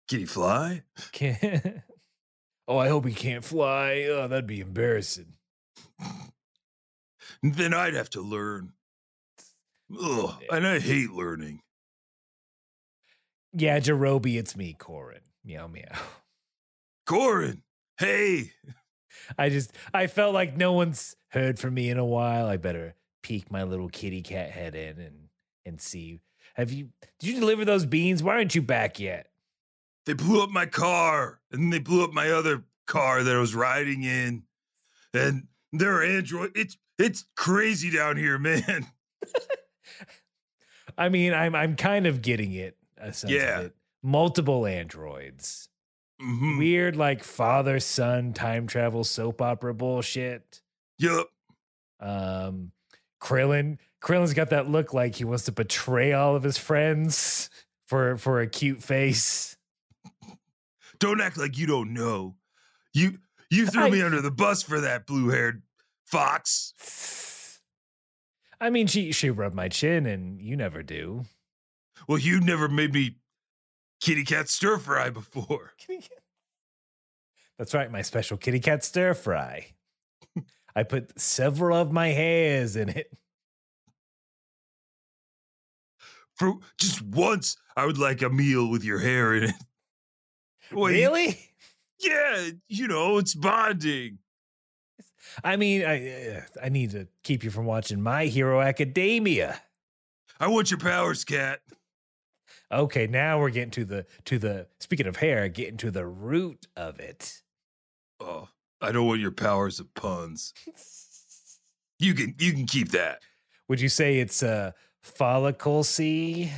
can 0.09 0.19
he 0.19 0.25
fly? 0.25 0.83
Can 1.13 1.83
Oh, 2.67 2.77
I 2.77 2.89
hope 2.89 3.07
he 3.07 3.13
can't 3.15 3.45
fly. 3.45 4.07
Oh, 4.11 4.27
that'd 4.27 4.47
be 4.47 4.59
embarrassing. 4.61 5.37
Then 7.43 7.73
I'd 7.73 7.95
have 7.95 8.11
to 8.11 8.21
learn. 8.21 8.73
Ugh, 9.97 10.35
and 10.51 10.67
I 10.67 10.81
hate 10.81 11.11
learning. 11.11 11.61
Yeah, 13.61 13.81
Jerobi, 13.81 14.39
it's 14.39 14.57
me, 14.57 14.77
Korin. 14.79 15.21
Meow 15.45 15.67
meow. 15.67 15.85
Korin, 17.07 17.63
hey, 17.99 18.53
I 19.39 19.49
just 19.49 19.73
I 19.93 20.07
felt 20.07 20.35
like 20.35 20.57
no 20.57 20.73
one's 20.73 21.17
heard 21.29 21.59
from 21.59 21.75
me 21.75 21.91
in 21.91 21.99
a 21.99 22.05
while. 22.05 22.47
I 22.47 22.57
better 22.57 22.95
peek 23.23 23.51
my 23.51 23.65
little 23.65 23.89
kitty 23.89 24.23
cat 24.23 24.51
head 24.51 24.75
in 24.75 24.99
and 24.99 25.29
and 25.65 25.81
see. 25.81 26.21
Have 26.55 26.73
you 26.73 26.91
did 27.19 27.31
you 27.31 27.41
deliver 27.41 27.65
those 27.65 27.87
beans? 27.87 28.23
Why 28.23 28.35
aren't 28.35 28.55
you 28.55 28.63
back 28.63 29.01
yet? 29.01 29.29
they 30.09 30.15
blew 30.15 30.43
up 30.43 30.49
my 30.49 30.65
car, 30.65 31.39
and 31.53 31.71
they 31.71 31.79
blew 31.79 32.03
up 32.03 32.15
my 32.15 32.31
other 32.31 32.65
car 32.87 33.23
that 33.23 33.37
I 33.37 33.39
was 33.39 33.55
riding 33.55 34.05
in, 34.05 34.45
and 35.13 35.49
there 35.71 35.99
are 35.99 36.03
android. 36.03 36.53
It's 36.55 36.79
it's 36.99 37.27
crazy 37.37 37.91
down 37.91 38.17
here, 38.17 38.39
man. 38.39 38.87
I 40.99 41.11
mean, 41.11 41.35
I'm 41.35 41.55
I'm 41.55 41.77
kind 41.77 42.07
of 42.07 42.23
getting 42.23 42.55
it. 42.55 42.78
A 43.01 43.13
sense 43.13 43.33
Yeah. 43.33 43.61
of 43.61 43.67
it. 43.67 43.77
Multiple 44.03 44.67
androids. 44.67 45.69
Mhm. 46.21 46.59
Weird 46.59 46.97
like 46.97 47.23
father 47.23 47.79
son 47.81 48.33
time 48.33 48.67
travel 48.67 49.05
soap 49.05 49.41
opera 49.41 49.75
bullshit. 49.75 50.63
Yup. 50.99 51.29
Um 52.01 52.73
Krillin 53.21 53.79
Krillin's 54.01 54.35
got 54.35 54.51
that 54.51 54.69
look 54.69 54.93
like 54.95 55.17
he 55.17 55.25
wants 55.25 55.45
to 55.45 55.53
betray 55.53 56.13
all 56.13 56.35
of 56.37 56.43
his 56.43 56.59
friends 56.59 57.51
for 57.87 58.17
for 58.17 58.41
a 58.41 58.47
cute 58.49 58.83
face. 58.83 59.57
Don't 60.99 61.21
act 61.21 61.37
like 61.39 61.57
you 61.57 61.67
don't 61.67 61.93
know. 61.93 62.37
You 62.93 63.19
you 63.51 63.67
threw 63.67 63.85
I- 63.85 63.91
me 63.91 64.03
under 64.03 64.21
the 64.21 64.31
bus 64.31 64.63
for 64.63 64.81
that 64.81 65.07
blue 65.07 65.29
haired 65.29 65.63
fox. 66.05 66.75
I 68.61 68.71
mean, 68.71 68.89
she 68.89 69.13
she 69.13 69.31
rubbed 69.31 69.55
my 69.55 69.69
chin, 69.69 70.05
and 70.07 70.41
you 70.41 70.57
never 70.57 70.83
do. 70.83 71.25
Well, 72.07 72.19
you 72.19 72.41
never 72.41 72.69
made 72.69 72.93
me 72.93 73.17
kitty 74.01 74.25
cat 74.25 74.49
stir 74.49 74.79
fry 74.79 75.11
before. 75.11 75.73
That's 77.59 77.75
right, 77.75 77.91
my 77.91 78.03
special 78.03 78.37
kitty 78.37 78.61
cat 78.61 78.85
stir 78.85 79.15
fry. 79.15 79.73
I 80.77 80.85
put 80.85 81.19
several 81.19 81.77
of 81.77 81.91
my 81.91 82.09
hairs 82.09 82.77
in 82.77 82.89
it. 82.91 83.13
For 86.37 86.55
just 86.79 87.03
once, 87.03 87.57
I 87.77 87.85
would 87.85 87.99
like 87.99 88.23
a 88.23 88.29
meal 88.31 88.69
with 88.71 88.85
your 88.85 89.01
hair 89.01 89.35
in 89.35 89.45
it. 89.45 89.55
You- 90.71 90.87
really? 90.87 91.39
Yeah, 92.01 92.51
you 92.69 92.87
know, 92.87 93.19
it's 93.19 93.35
bonding. 93.35 94.19
I 95.43 95.57
mean, 95.57 95.85
I 95.85 96.37
uh, 96.37 96.41
I 96.63 96.69
need 96.69 96.93
to 96.93 97.09
keep 97.25 97.43
you 97.43 97.51
from 97.51 97.65
watching 97.67 98.01
My 98.01 98.27
Hero 98.27 98.61
Academia. 98.61 99.61
I 100.39 100.47
want 100.47 100.71
your 100.71 100.79
powers, 100.79 101.25
cat. 101.25 101.59
Okay, 102.71 103.07
now 103.07 103.41
we're 103.41 103.51
getting 103.51 103.71
to 103.71 103.85
the 103.85 104.07
to 104.27 104.39
the 104.39 104.67
speaking 104.79 105.07
of 105.07 105.17
hair, 105.17 105.49
getting 105.49 105.79
to 105.79 105.91
the 105.91 106.07
root 106.07 106.67
of 106.77 107.01
it. 107.01 107.43
Oh, 108.21 108.49
I 108.81 108.93
don't 108.93 109.07
want 109.07 109.21
your 109.21 109.31
powers 109.31 109.81
of 109.81 109.93
puns. 109.95 110.53
You 111.99 112.15
can 112.15 112.35
you 112.39 112.53
can 112.53 112.67
keep 112.67 112.91
that. 112.91 113.21
Would 113.69 113.81
you 113.81 113.89
say 113.89 114.19
it's 114.19 114.43
a 114.43 114.75
follicle 115.03 115.83
see 115.83 116.53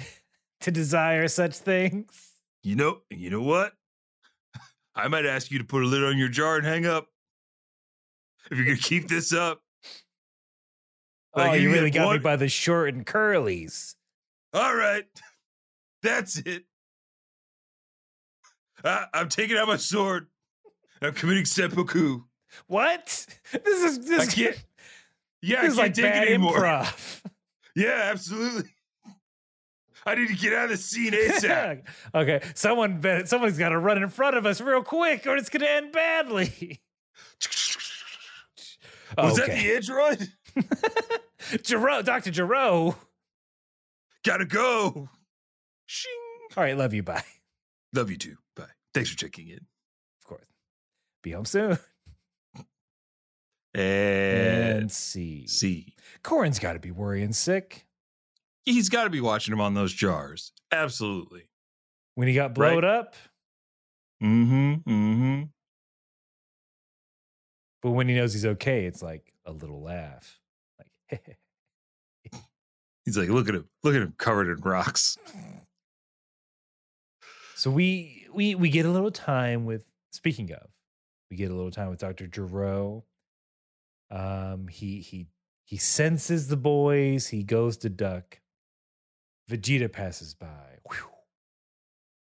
to 0.60 0.70
desire 0.70 1.28
such 1.28 1.56
things? 1.56 2.32
You 2.62 2.76
know, 2.76 3.02
you 3.08 3.30
know 3.30 3.42
what? 3.42 3.72
I 4.94 5.08
might 5.08 5.26
ask 5.26 5.50
you 5.50 5.58
to 5.58 5.64
put 5.64 5.82
a 5.82 5.86
lid 5.86 6.02
on 6.02 6.18
your 6.18 6.28
jar 6.28 6.56
and 6.56 6.66
hang 6.66 6.86
up. 6.86 7.06
If 8.50 8.58
you're 8.58 8.66
gonna 8.66 8.78
keep 8.78 9.08
this 9.08 9.32
up. 9.32 9.62
Like, 11.36 11.52
oh, 11.52 11.54
you 11.54 11.70
really 11.70 11.92
got 11.92 12.12
me 12.12 12.18
by 12.18 12.34
the 12.34 12.48
short 12.48 12.92
and 12.92 13.06
curlies. 13.06 13.94
All 14.52 14.74
right. 14.74 15.04
That's 16.02 16.38
it. 16.38 16.64
I, 18.84 19.06
I'm 19.12 19.28
taking 19.28 19.56
out 19.56 19.68
my 19.68 19.76
sword. 19.76 20.26
I'm 21.02 21.12
committing 21.12 21.44
seppuku. 21.44 22.22
What? 22.66 23.26
This 23.52 23.82
is 23.84 24.06
this, 24.06 24.28
I 24.28 24.32
can't. 24.32 24.64
Yeah, 25.42 25.62
this 25.62 25.72
is 25.74 25.78
I 25.78 25.82
like 25.82 25.94
can't 25.94 25.96
take 25.96 26.12
bad 26.12 26.22
it 26.24 26.28
anymore. 26.34 26.56
improv. 26.56 27.20
Yeah, 27.76 28.08
absolutely. 28.10 28.68
I 30.04 30.16
need 30.16 30.26
to 30.28 30.34
get 30.34 30.52
out 30.52 30.64
of 30.64 30.70
the 30.70 30.76
scene 30.76 31.12
ASAP. 31.12 31.82
okay, 32.14 32.40
someone 32.54 33.00
bet 33.00 33.28
someone's 33.28 33.56
got 33.58 33.68
to 33.68 33.78
run 33.78 34.02
in 34.02 34.08
front 34.08 34.36
of 34.36 34.44
us 34.44 34.60
real 34.60 34.82
quick, 34.82 35.24
or 35.26 35.36
it's 35.36 35.48
going 35.48 35.60
to 35.62 35.70
end 35.70 35.92
badly. 35.92 36.80
Was 39.16 39.36
that 39.36 39.44
Okay. 39.50 39.62
the 39.62 39.76
android? 39.76 40.28
Gero, 41.62 42.02
Doctor 42.02 42.30
Gero. 42.32 42.96
Gotta 44.24 44.44
go. 44.46 45.08
Shing. 45.92 46.12
All 46.56 46.62
right, 46.62 46.76
love 46.78 46.94
you. 46.94 47.02
Bye. 47.02 47.24
Love 47.92 48.10
you 48.10 48.16
too. 48.16 48.36
Bye. 48.54 48.66
Thanks 48.94 49.10
for 49.10 49.16
checking 49.16 49.48
in. 49.48 49.56
Of 50.22 50.24
course. 50.28 50.46
Be 51.24 51.32
home 51.32 51.44
soon. 51.44 51.78
And 53.74 54.78
And 54.82 54.92
see. 54.92 55.46
see. 55.48 55.94
Korin's 56.22 56.58
got 56.60 56.72
to 56.74 56.78
be 56.78 56.90
worrying 56.90 57.32
sick 57.32 57.86
He's 58.64 58.88
got 58.90 59.04
to 59.04 59.10
be 59.10 59.20
watching 59.20 59.52
him 59.52 59.60
on 59.60 59.74
those 59.74 59.92
jars. 59.92 60.52
Absolutely. 60.70 61.48
when 62.14 62.28
he 62.28 62.34
got 62.34 62.56
Right. 62.56 62.70
blowed 62.72 62.84
up, 62.84 63.14
Mm-hmm. 64.22 64.74
Mm-hmm. 64.88 65.42
but 67.82 67.90
when 67.92 68.06
he 68.08 68.14
knows 68.14 68.34
he's 68.34 68.44
okay, 68.46 68.84
it's 68.84 69.02
like 69.02 69.32
a 69.46 69.50
little 69.52 69.80
laugh. 69.82 70.38
Like, 71.10 71.38
He's 73.06 73.16
like, 73.16 73.30
look 73.30 73.48
at 73.48 73.54
him. 73.54 73.66
Look 73.82 73.94
at 73.96 74.02
him 74.02 74.14
covered 74.18 74.48
in 74.56 74.62
rocks. 74.62 75.16
So 77.60 77.70
we 77.70 78.26
we 78.32 78.54
we 78.54 78.70
get 78.70 78.86
a 78.86 78.90
little 78.90 79.10
time 79.10 79.66
with 79.66 79.84
speaking 80.12 80.50
of, 80.50 80.66
we 81.30 81.36
get 81.36 81.50
a 81.50 81.54
little 81.54 81.70
time 81.70 81.90
with 81.90 81.98
Dr. 81.98 82.26
Gero. 82.26 83.04
Um 84.10 84.66
he 84.68 85.02
he 85.02 85.26
he 85.66 85.76
senses 85.76 86.48
the 86.48 86.56
boys, 86.56 87.28
he 87.28 87.42
goes 87.42 87.76
to 87.76 87.90
duck. 87.90 88.40
Vegeta 89.50 89.92
passes 89.92 90.32
by. 90.32 90.78
Whew. 90.88 91.10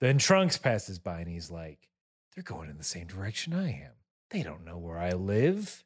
Then 0.01 0.17
Trunks 0.17 0.57
passes 0.57 0.99
by 0.99 1.21
and 1.21 1.29
he's 1.29 1.49
like, 1.49 1.87
they're 2.35 2.43
going 2.43 2.69
in 2.69 2.77
the 2.77 2.83
same 2.83 3.07
direction 3.07 3.53
I 3.53 3.69
am. 3.69 3.93
They 4.29 4.43
don't 4.43 4.65
know 4.65 4.77
where 4.77 4.99
I 4.99 5.11
live. 5.11 5.85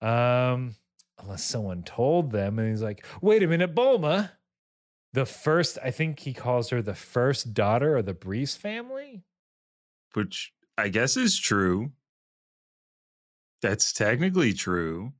Um 0.00 0.76
unless 1.18 1.42
someone 1.42 1.82
told 1.82 2.30
them 2.30 2.60
and 2.60 2.68
he's 2.68 2.80
like, 2.80 3.04
"Wait 3.20 3.42
a 3.42 3.48
minute, 3.48 3.74
Bulma, 3.74 4.30
the 5.14 5.24
first, 5.24 5.78
I 5.82 5.92
think 5.92 6.18
he 6.18 6.32
calls 6.34 6.70
her 6.70 6.82
the 6.82 6.94
first 6.94 7.54
daughter 7.54 7.96
of 7.96 8.04
the 8.04 8.12
Briefs 8.14 8.56
family. 8.56 9.22
Which 10.14 10.52
I 10.76 10.88
guess 10.88 11.16
is 11.16 11.38
true. 11.38 11.92
That's 13.62 13.92
technically 13.92 14.52
true. 14.52 15.12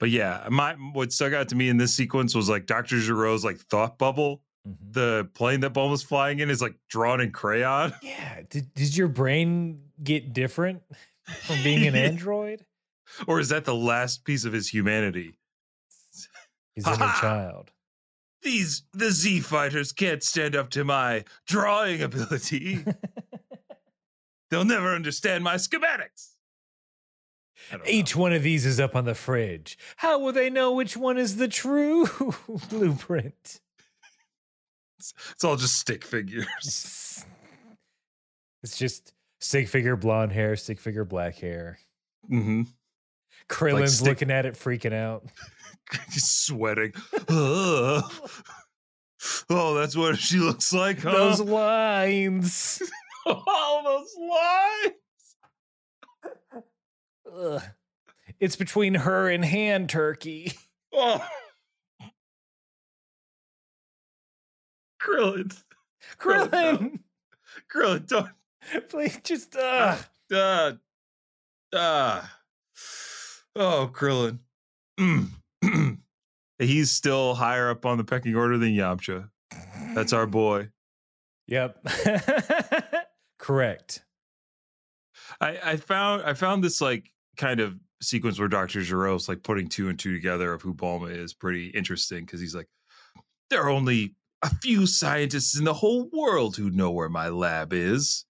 But 0.00 0.10
yeah, 0.10 0.46
my 0.50 0.74
what 0.92 1.12
stuck 1.12 1.32
out 1.34 1.48
to 1.48 1.56
me 1.56 1.68
in 1.68 1.76
this 1.76 1.94
sequence 1.94 2.34
was 2.34 2.48
like 2.48 2.66
Dr. 2.66 2.96
Gero's 2.96 3.44
like 3.44 3.58
thought 3.58 3.98
bubble. 3.98 4.42
Mhm. 4.66 4.76
The 4.92 5.28
plane 5.34 5.60
that 5.60 5.74
Bulma's 5.74 6.02
flying 6.02 6.40
in 6.40 6.48
is 6.50 6.62
like 6.62 6.76
drawn 6.88 7.20
in 7.20 7.30
crayon. 7.30 7.92
Yeah. 8.02 8.40
Did, 8.48 8.72
did 8.74 8.96
your 8.96 9.08
brain 9.08 9.82
get 10.02 10.32
different 10.32 10.82
from 11.42 11.62
being 11.62 11.86
an 11.86 11.94
android? 11.94 12.64
Or 13.26 13.40
is 13.40 13.50
that 13.50 13.64
the 13.66 13.74
last 13.74 14.24
piece 14.24 14.44
of 14.44 14.52
his 14.54 14.68
humanity? 14.68 15.38
His 16.74 16.86
inner 16.86 16.96
child. 17.20 17.70
These 18.42 18.82
the 18.92 19.10
Z 19.10 19.40
fighters 19.40 19.92
can't 19.92 20.22
stand 20.22 20.54
up 20.54 20.70
to 20.70 20.84
my 20.84 21.24
drawing 21.46 22.02
ability. 22.02 22.84
They'll 24.50 24.64
never 24.64 24.94
understand 24.94 25.44
my 25.44 25.56
schematics. 25.56 26.30
Don't 27.70 27.84
know. 27.84 27.90
Each 27.90 28.14
one 28.16 28.32
of 28.32 28.42
these 28.42 28.64
is 28.64 28.78
up 28.80 28.94
on 28.96 29.04
the 29.04 29.14
fridge. 29.14 29.76
How 29.96 30.18
will 30.18 30.32
they 30.32 30.48
know 30.48 30.72
which 30.72 30.96
one 30.96 31.18
is 31.18 31.36
the 31.36 31.48
true 31.48 32.08
blueprint? 32.70 33.60
It's 34.98 35.44
all 35.44 35.56
just 35.56 35.76
stick 35.78 36.04
figures. 36.04 37.24
It's 38.62 38.78
just 38.78 39.12
stick 39.40 39.68
figure 39.68 39.96
blonde 39.96 40.32
hair, 40.32 40.56
stick 40.56 40.80
figure 40.80 41.04
black 41.04 41.36
hair. 41.36 41.78
Mm-hmm. 42.30 42.62
Krillin's 43.48 43.96
stick- 43.98 44.08
looking 44.08 44.30
at 44.30 44.46
it, 44.46 44.54
freaking 44.54 44.92
out. 44.94 45.24
Sweating. 46.10 46.92
Oh, 49.50 49.74
that's 49.74 49.96
what 49.96 50.16
she 50.16 50.36
looks 50.38 50.72
like, 50.72 51.00
huh? 51.00 51.10
Those 51.10 51.40
lines. 51.40 52.80
All 53.26 53.82
those 53.82 54.14
lines. 56.54 56.64
Ugh. 57.34 57.62
It's 58.38 58.54
between 58.54 58.94
her 58.94 59.28
and 59.28 59.44
hand 59.44 59.88
turkey. 59.90 60.52
Oh. 60.92 61.26
Krillin. 65.02 65.56
Krillin. 66.20 66.52
no. 66.52 66.76
Krillin, 66.78 66.98
Krillin, 67.74 68.06
don't. 68.06 68.30
please 68.88 69.18
just 69.24 69.56
uh 69.56 69.96
Uh, 70.32 70.72
uh, 71.72 72.22
oh, 73.56 73.90
Krillin. 73.92 74.38
Mm. 75.00 75.28
He's 76.58 76.90
still 76.90 77.34
higher 77.34 77.70
up 77.70 77.86
on 77.86 77.98
the 77.98 78.04
pecking 78.04 78.34
order 78.34 78.58
than 78.58 78.70
Yamcha. 78.70 79.28
That's 79.94 80.12
our 80.12 80.26
boy. 80.26 80.70
Yep. 81.46 81.86
Correct. 83.38 84.04
I, 85.40 85.58
I 85.64 85.76
found 85.76 86.22
I 86.22 86.34
found 86.34 86.62
this 86.64 86.80
like 86.80 87.10
kind 87.36 87.60
of 87.60 87.78
sequence 88.02 88.38
where 88.38 88.48
Dr. 88.48 88.80
Gero's 88.80 89.28
like 89.28 89.42
putting 89.42 89.68
two 89.68 89.88
and 89.88 89.98
two 89.98 90.12
together 90.12 90.52
of 90.52 90.62
who 90.62 90.74
Bulma 90.74 91.10
is 91.10 91.34
pretty 91.34 91.68
interesting 91.68 92.24
because 92.24 92.40
he's 92.40 92.54
like, 92.54 92.68
there 93.50 93.62
are 93.62 93.70
only 93.70 94.14
a 94.42 94.54
few 94.56 94.86
scientists 94.86 95.58
in 95.58 95.64
the 95.64 95.74
whole 95.74 96.08
world 96.12 96.56
who 96.56 96.70
know 96.70 96.90
where 96.90 97.08
my 97.08 97.28
lab 97.28 97.72
is. 97.72 98.24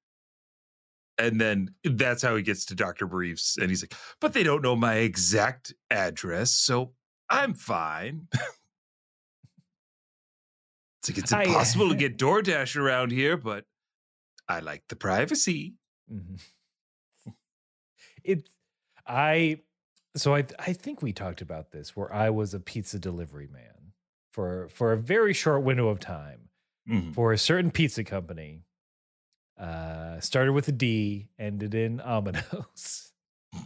And 1.18 1.40
then 1.40 1.74
that's 1.82 2.22
how 2.22 2.36
he 2.36 2.42
gets 2.42 2.64
to 2.66 2.76
Dr. 2.76 3.06
Briefs. 3.06 3.58
And 3.58 3.68
he's 3.68 3.82
like, 3.82 3.94
but 4.20 4.32
they 4.32 4.44
don't 4.44 4.62
know 4.62 4.76
my 4.76 4.94
exact 4.96 5.74
address, 5.90 6.52
so 6.52 6.92
I'm 7.30 7.54
fine. 7.54 8.28
it's 11.00 11.08
like 11.10 11.18
it's 11.18 11.32
I- 11.32 11.42
impossible 11.44 11.88
to 11.90 11.94
get 12.04 12.18
DoorDash 12.18 12.76
around 12.76 13.10
here, 13.12 13.36
but 13.36 13.64
I 14.48 14.60
like 14.60 14.82
the 14.88 14.96
privacy. 14.96 15.74
Mhm. 16.12 16.40
It, 18.24 18.48
I, 19.06 19.60
so 20.16 20.34
I, 20.34 20.44
I 20.58 20.72
think 20.72 21.02
we 21.02 21.12
talked 21.12 21.40
about 21.40 21.70
this 21.70 21.96
where 21.96 22.12
I 22.12 22.30
was 22.30 22.52
a 22.54 22.60
pizza 22.60 22.98
delivery 22.98 23.48
man 23.50 23.92
for 24.32 24.68
for 24.70 24.92
a 24.92 24.96
very 24.98 25.32
short 25.32 25.62
window 25.62 25.88
of 25.88 25.98
time 26.00 26.48
Mhm. 26.88 27.14
for 27.14 27.32
a 27.32 27.38
certain 27.38 27.70
pizza 27.70 28.04
company. 28.04 28.64
Uh, 29.58 30.20
started 30.20 30.52
with 30.52 30.68
a 30.68 30.72
D, 30.72 31.28
ended 31.38 31.74
in 31.74 32.00
Omino's. 32.00 33.12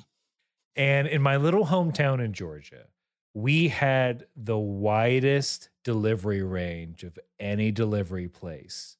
and 0.76 1.06
in 1.06 1.20
my 1.20 1.36
little 1.36 1.66
hometown 1.66 2.24
in 2.24 2.32
Georgia, 2.32 2.86
we 3.34 3.68
had 3.68 4.26
the 4.36 4.58
widest 4.58 5.70
delivery 5.84 6.42
range 6.42 7.02
of 7.02 7.18
any 7.40 7.70
delivery 7.70 8.28
place, 8.28 8.96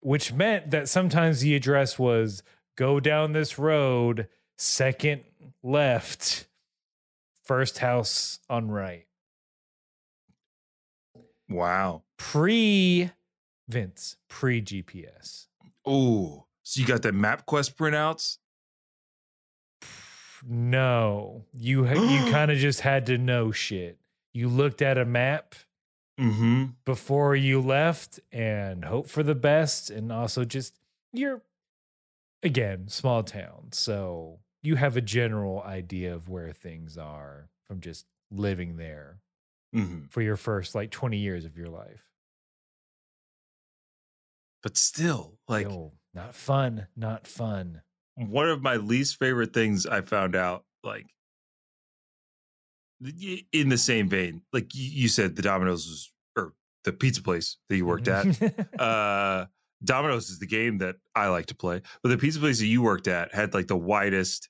which 0.00 0.32
meant 0.32 0.70
that 0.70 0.88
sometimes 0.88 1.40
the 1.40 1.54
address 1.54 1.98
was 1.98 2.42
go 2.76 3.00
down 3.00 3.32
this 3.32 3.58
road, 3.58 4.28
second 4.56 5.22
left, 5.62 6.46
first 7.44 7.78
house 7.78 8.40
on 8.48 8.70
right. 8.70 9.06
Wow. 11.48 12.02
Pre 12.18 13.10
Vince, 13.68 14.16
pre 14.28 14.60
GPS. 14.60 15.46
Oh, 15.86 16.46
so 16.62 16.80
you 16.80 16.86
got 16.86 17.02
the 17.02 17.10
MapQuest 17.12 17.74
printouts? 17.74 18.38
No, 20.46 21.44
you 21.52 21.86
you 21.88 21.92
kind 22.32 22.50
of 22.50 22.58
just 22.58 22.80
had 22.80 23.06
to 23.06 23.18
know 23.18 23.50
shit. 23.52 23.98
You 24.34 24.48
looked 24.48 24.82
at 24.82 24.98
a 24.98 25.04
map 25.04 25.54
Mm-hmm. 26.20 26.64
before 26.84 27.36
you 27.36 27.60
left 27.60 28.18
and 28.32 28.84
hope 28.84 29.08
for 29.08 29.22
the 29.22 29.36
best, 29.36 29.88
and 29.88 30.10
also 30.10 30.44
just 30.44 30.74
you're 31.12 31.42
again 32.42 32.88
small 32.88 33.22
town, 33.22 33.68
so 33.70 34.40
you 34.60 34.74
have 34.74 34.96
a 34.96 35.00
general 35.00 35.62
idea 35.62 36.12
of 36.12 36.28
where 36.28 36.50
things 36.52 36.98
are 36.98 37.48
from 37.68 37.80
just 37.80 38.04
living 38.32 38.76
there 38.78 39.20
Mm-hmm. 39.74 40.06
for 40.08 40.20
your 40.20 40.36
first 40.36 40.74
like 40.74 40.90
twenty 40.90 41.18
years 41.18 41.44
of 41.44 41.56
your 41.56 41.68
life. 41.68 42.02
But 44.62 44.76
still, 44.76 45.38
like 45.46 45.68
Yo, 45.68 45.92
not 46.14 46.34
fun, 46.34 46.88
not 46.96 47.26
fun. 47.28 47.82
One 48.18 48.48
of 48.48 48.62
my 48.62 48.76
least 48.76 49.18
favorite 49.18 49.52
things 49.54 49.86
I 49.86 50.00
found 50.00 50.34
out, 50.36 50.64
like 50.82 51.06
in 53.52 53.68
the 53.68 53.78
same 53.78 54.08
vein, 54.08 54.42
like 54.52 54.70
you 54.74 55.08
said, 55.08 55.36
the 55.36 55.42
Domino's 55.42 55.86
was, 55.86 56.12
or 56.36 56.52
the 56.84 56.92
pizza 56.92 57.22
place 57.22 57.56
that 57.68 57.76
you 57.76 57.86
worked 57.86 58.08
at. 58.08 58.26
uh 58.80 59.46
Domino's 59.84 60.28
is 60.28 60.40
the 60.40 60.46
game 60.46 60.78
that 60.78 60.96
I 61.14 61.28
like 61.28 61.46
to 61.46 61.54
play, 61.54 61.82
but 62.02 62.08
the 62.08 62.18
pizza 62.18 62.40
place 62.40 62.58
that 62.58 62.66
you 62.66 62.82
worked 62.82 63.06
at 63.06 63.32
had 63.32 63.54
like 63.54 63.68
the 63.68 63.76
widest 63.76 64.48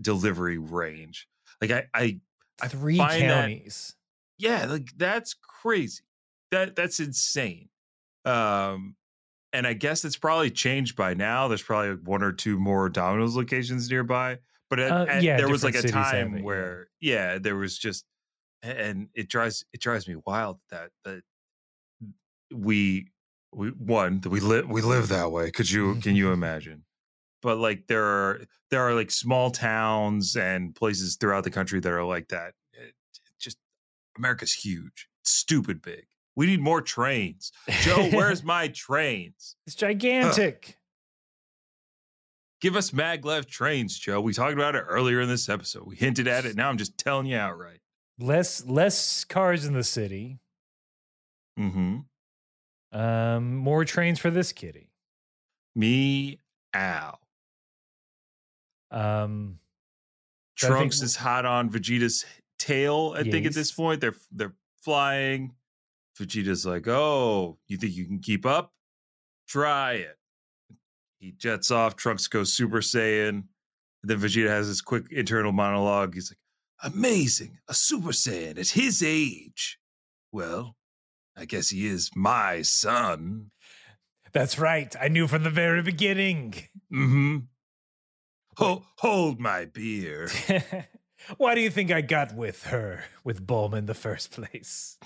delivery 0.00 0.58
range. 0.58 1.28
Like 1.60 1.70
I, 1.70 1.84
I 1.94 2.18
I 2.60 2.68
Three 2.68 2.96
find 2.96 3.22
that- 3.30 3.42
counties. 3.48 3.94
yeah 4.38 4.64
like 4.66 4.88
that's 4.96 5.34
crazy 5.62 6.02
that 6.50 6.74
that's 6.76 6.98
insane 7.00 7.68
um 8.24 8.96
and 9.54 9.66
i 9.66 9.72
guess 9.72 10.04
it's 10.04 10.16
probably 10.18 10.50
changed 10.50 10.94
by 10.96 11.14
now 11.14 11.48
there's 11.48 11.62
probably 11.62 11.94
one 12.04 12.22
or 12.22 12.32
two 12.32 12.58
more 12.58 12.88
domino's 12.90 13.34
locations 13.36 13.88
nearby 13.90 14.36
but 14.68 14.78
at, 14.80 14.90
Uh, 14.90 15.06
at- 15.08 15.22
there 15.22 15.48
was 15.48 15.64
like 15.64 15.74
a 15.74 15.80
different 15.82 16.04
cities 16.06 16.12
have 16.20 16.28
time 16.28 16.36
it, 16.38 16.44
where 16.44 16.88
yeah. 17.00 17.38
there 17.38 17.56
was 17.56 17.78
just 17.78 18.04
and 18.62 19.08
it 19.14 19.28
drives 19.28 19.64
it 19.72 19.80
drives 19.80 20.06
me 20.08 20.16
wild 20.26 20.58
that 20.70 20.90
that 21.04 21.22
we 22.52 23.08
we 23.52 23.68
one 23.70 24.20
that 24.20 24.30
we 24.30 24.40
live 24.40 24.68
we 24.68 24.82
live 24.82 25.08
that 25.08 25.30
way 25.30 25.50
could 25.50 25.70
you 25.70 25.94
can 25.96 26.16
you 26.16 26.32
imagine 26.40 26.84
but 27.42 27.58
like 27.58 27.86
there 27.88 28.04
are 28.04 28.40
there 28.70 28.80
are 28.82 28.94
like 28.94 29.10
small 29.10 29.50
towns 29.50 30.36
and 30.36 30.74
places 30.74 31.16
throughout 31.16 31.44
the 31.44 31.50
country 31.50 31.80
that 31.80 31.92
are 31.92 32.04
like 32.04 32.28
that 32.28 32.54
It- 32.72 32.88
it 32.88 33.32
just 33.38 33.58
america's 34.16 34.52
huge 34.52 35.08
stupid 35.24 35.80
big 35.82 36.06
we 36.36 36.46
need 36.46 36.60
more 36.60 36.80
trains 36.82 37.52
joe 37.82 38.08
where's 38.12 38.42
my 38.54 38.68
trains 38.68 39.56
It's 39.66 39.76
gigantic. 39.76 40.76
give 42.60 42.76
us 42.76 42.90
maglev 42.90 43.46
trains 43.46 43.98
joe 43.98 44.20
we 44.20 44.32
talked 44.32 44.52
about 44.54 44.74
it 44.74 44.84
earlier 44.88 45.20
in 45.20 45.28
this 45.28 45.48
episode 45.48 45.84
we 45.86 45.96
hinted 45.96 46.26
at 46.28 46.44
it 46.44 46.56
now 46.56 46.68
i'm 46.68 46.78
just 46.78 46.96
telling 46.98 47.26
you 47.26 47.36
outright 47.36 47.80
Less 48.18 48.64
less 48.66 49.24
cars 49.24 49.64
in 49.64 49.72
the 49.74 49.82
city. 49.82 50.38
mm-hmm 51.58 51.98
Um, 52.96 53.56
more 53.56 53.84
trains 53.84 54.20
for 54.20 54.30
this 54.30 54.52
kitty. 54.52 54.92
me 55.74 56.38
ow 56.76 57.18
Um, 58.92 59.58
I 60.62 60.66
think- 60.66 60.72
Trunks 60.78 61.02
is 61.02 61.16
hot 61.16 61.44
on 61.44 61.68
Vegeta's 61.70 62.24
tail. 62.60 63.14
I 63.18 63.24
think 63.24 63.46
at 63.46 63.52
this 63.54 63.72
point 63.72 64.00
they're 64.00 64.14
they're 64.30 64.54
flying. 64.82 65.52
Vegeta's 66.18 66.64
like, 66.64 66.86
"Oh, 66.86 67.58
you 67.66 67.76
think 67.76 67.94
you 67.94 68.06
can 68.06 68.20
keep 68.20 68.46
up? 68.46 68.72
Try 69.48 69.94
it." 69.94 70.16
He 71.18 71.32
jets 71.32 71.70
off. 71.70 71.96
Trunks 71.96 72.26
goes 72.28 72.52
Super 72.52 72.80
Saiyan. 72.80 73.28
And 73.28 74.10
then 74.10 74.18
Vegeta 74.18 74.48
has 74.48 74.68
this 74.68 74.80
quick 74.80 75.06
internal 75.10 75.52
monologue. 75.52 76.14
He's 76.14 76.30
like, 76.30 76.92
"Amazing, 76.92 77.58
a 77.68 77.74
Super 77.74 78.10
Saiyan 78.10 78.58
at 78.58 78.68
his 78.68 79.02
age. 79.02 79.78
Well, 80.32 80.76
I 81.36 81.46
guess 81.46 81.70
he 81.70 81.86
is 81.86 82.10
my 82.14 82.62
son." 82.62 83.50
that's 84.34 84.58
right. 84.58 84.94
I 85.00 85.08
knew 85.08 85.26
from 85.26 85.44
the 85.44 85.50
very 85.50 85.80
beginning. 85.80 86.54
Mm-hmm. 86.92 87.36
Ho- 88.58 88.84
hold 88.98 89.40
my 89.40 89.64
beer. 89.64 90.28
Why 91.38 91.54
do 91.54 91.60
you 91.60 91.70
think 91.70 91.90
I 91.90 92.02
got 92.02 92.34
with 92.34 92.64
her, 92.64 93.04
with 93.22 93.46
Bulma 93.46 93.78
in 93.78 93.86
the 93.86 93.94
first 93.94 94.32
place? 94.32 94.98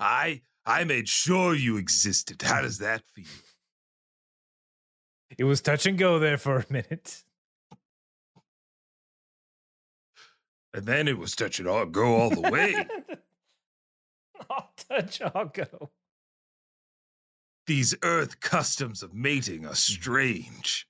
I 0.00 0.42
I 0.66 0.84
made 0.84 1.08
sure 1.08 1.54
you 1.54 1.76
existed. 1.76 2.42
How 2.42 2.62
does 2.62 2.78
that 2.78 3.02
feel? 3.14 3.24
It 5.36 5.44
was 5.44 5.60
touch 5.60 5.86
and 5.86 5.98
go 5.98 6.18
there 6.18 6.38
for 6.38 6.58
a 6.58 6.66
minute. 6.68 7.24
And 10.74 10.84
then 10.84 11.08
it 11.08 11.16
was 11.18 11.34
touch 11.34 11.58
and 11.58 11.68
all, 11.68 11.86
go 11.86 12.16
all 12.16 12.30
the 12.30 12.50
way. 12.50 12.86
I'll 14.50 14.70
touch, 14.88 15.20
I'll 15.34 15.46
go. 15.46 15.90
These 17.66 17.94
Earth 18.02 18.40
customs 18.40 19.02
of 19.02 19.14
mating 19.14 19.64
are 19.64 19.68
hmm. 19.68 19.74
strange. 19.74 20.86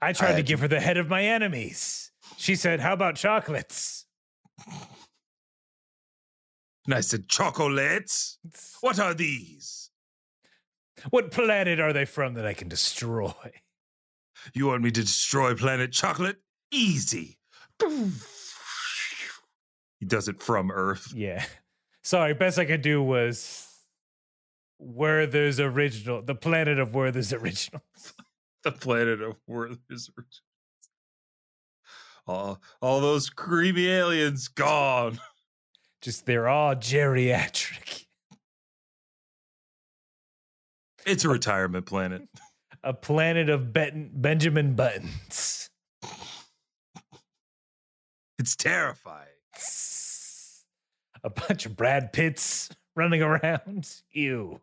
I 0.00 0.12
tried 0.12 0.36
to 0.36 0.42
give 0.42 0.60
her 0.60 0.68
the 0.68 0.80
head 0.80 0.98
of 0.98 1.08
my 1.08 1.22
enemies. 1.24 2.12
She 2.36 2.54
said, 2.54 2.80
How 2.80 2.92
about 2.92 3.16
chocolates? 3.16 4.04
And 6.86 6.94
I 6.94 7.00
said, 7.00 7.28
chocolates? 7.28 8.38
What 8.80 8.98
are 8.98 9.12
these? 9.12 9.90
What 11.10 11.30
planet 11.30 11.80
are 11.80 11.92
they 11.92 12.04
from 12.04 12.34
that 12.34 12.46
I 12.46 12.54
can 12.54 12.68
destroy? 12.68 13.32
You 14.54 14.68
want 14.68 14.82
me 14.82 14.90
to 14.92 15.00
destroy 15.00 15.54
planet 15.54 15.92
chocolate? 15.92 16.36
Easy. 16.70 17.38
He 19.98 20.06
does 20.06 20.28
it 20.28 20.42
from 20.42 20.70
Earth. 20.70 21.12
Yeah. 21.14 21.44
Sorry, 22.02 22.34
best 22.34 22.58
I 22.58 22.64
could 22.64 22.82
do 22.82 23.02
was 23.02 23.66
Werther's 24.78 25.58
original, 25.58 26.22
the 26.22 26.34
planet 26.34 26.78
of 26.78 26.94
Werther's 26.94 27.32
original. 27.32 27.82
The 28.62 28.72
planet 28.72 29.20
of 29.20 29.36
Werther's 29.46 30.10
originals. 30.16 30.42
All, 32.28 32.60
all 32.82 33.00
those 33.00 33.30
creepy 33.30 33.90
aliens 33.90 34.48
gone. 34.48 35.18
Just 36.02 36.26
they're 36.26 36.48
all 36.48 36.74
geriatric. 36.74 38.04
It's 41.06 41.24
a 41.24 41.28
retirement 41.28 41.86
planet. 41.86 42.22
A 42.84 42.92
planet 42.92 43.48
of 43.48 43.72
Ben- 43.72 44.10
Benjamin 44.14 44.74
Buttons. 44.76 45.70
It's 48.38 48.54
terrifying. 48.54 49.26
A 51.24 51.30
bunch 51.30 51.66
of 51.66 51.74
Brad 51.74 52.12
Pitts 52.12 52.68
running 52.94 53.22
around. 53.22 53.88
Ew. 54.12 54.60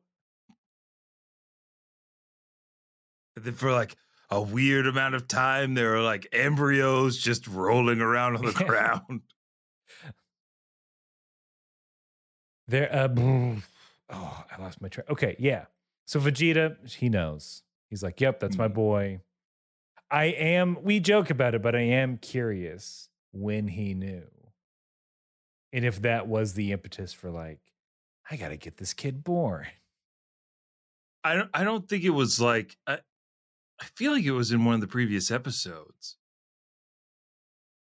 And 3.36 3.44
then 3.44 3.56
for 3.56 3.74
like 3.74 3.98
a 4.30 4.42
weird 4.42 4.88
amount 4.88 5.16
of 5.16 5.28
time, 5.28 5.74
there 5.74 5.96
are 5.98 6.02
like 6.02 6.28
embryos 6.32 7.18
just 7.18 7.46
rolling 7.48 8.00
around 8.00 8.38
on 8.38 8.46
the 8.46 8.52
Yeah. 8.62 8.68
ground. 8.68 9.22
There. 12.68 12.94
Uh, 12.94 13.56
oh, 14.10 14.44
I 14.52 14.62
lost 14.62 14.82
my 14.82 14.88
track. 14.88 15.10
Okay, 15.10 15.36
yeah. 15.40 15.66
So 16.06 16.20
Vegeta, 16.20 16.92
he 16.94 17.10
knows. 17.10 17.64
He's 17.90 18.04
like, 18.04 18.20
"Yep, 18.22 18.40
that's 18.40 18.58
my 18.58 18.68
Mhm. 18.68 18.74
boy." 18.74 19.22
I 20.12 20.26
am. 20.26 20.82
We 20.84 21.00
joke 21.00 21.30
about 21.30 21.56
it, 21.56 21.62
but 21.62 21.76
I 21.76 21.82
am 21.82 22.18
curious 22.18 23.10
when 23.32 23.68
he 23.70 23.94
knew, 23.94 24.28
and 25.72 25.84
if 25.86 26.02
that 26.04 26.28
was 26.28 26.54
the 26.54 26.72
impetus 26.72 27.14
for 27.14 27.30
like, 27.32 27.60
I 28.30 28.38
got 28.38 28.50
to 28.50 28.58
get 28.58 28.78
this 28.78 28.94
kid 28.94 29.24
born. 29.24 29.68
I 31.24 31.36
don't. 31.36 31.50
I 31.54 31.64
don't 31.64 31.88
think 31.88 32.04
it 32.04 32.12
was 32.12 32.40
like. 32.40 32.78
I, 32.88 33.00
I 33.82 33.86
feel 33.96 34.12
like 34.14 34.24
it 34.24 34.32
was 34.32 34.52
in 34.52 34.64
one 34.66 34.76
of 34.76 34.82
the 34.82 34.88
previous 34.88 35.32
episodes. 35.32 36.18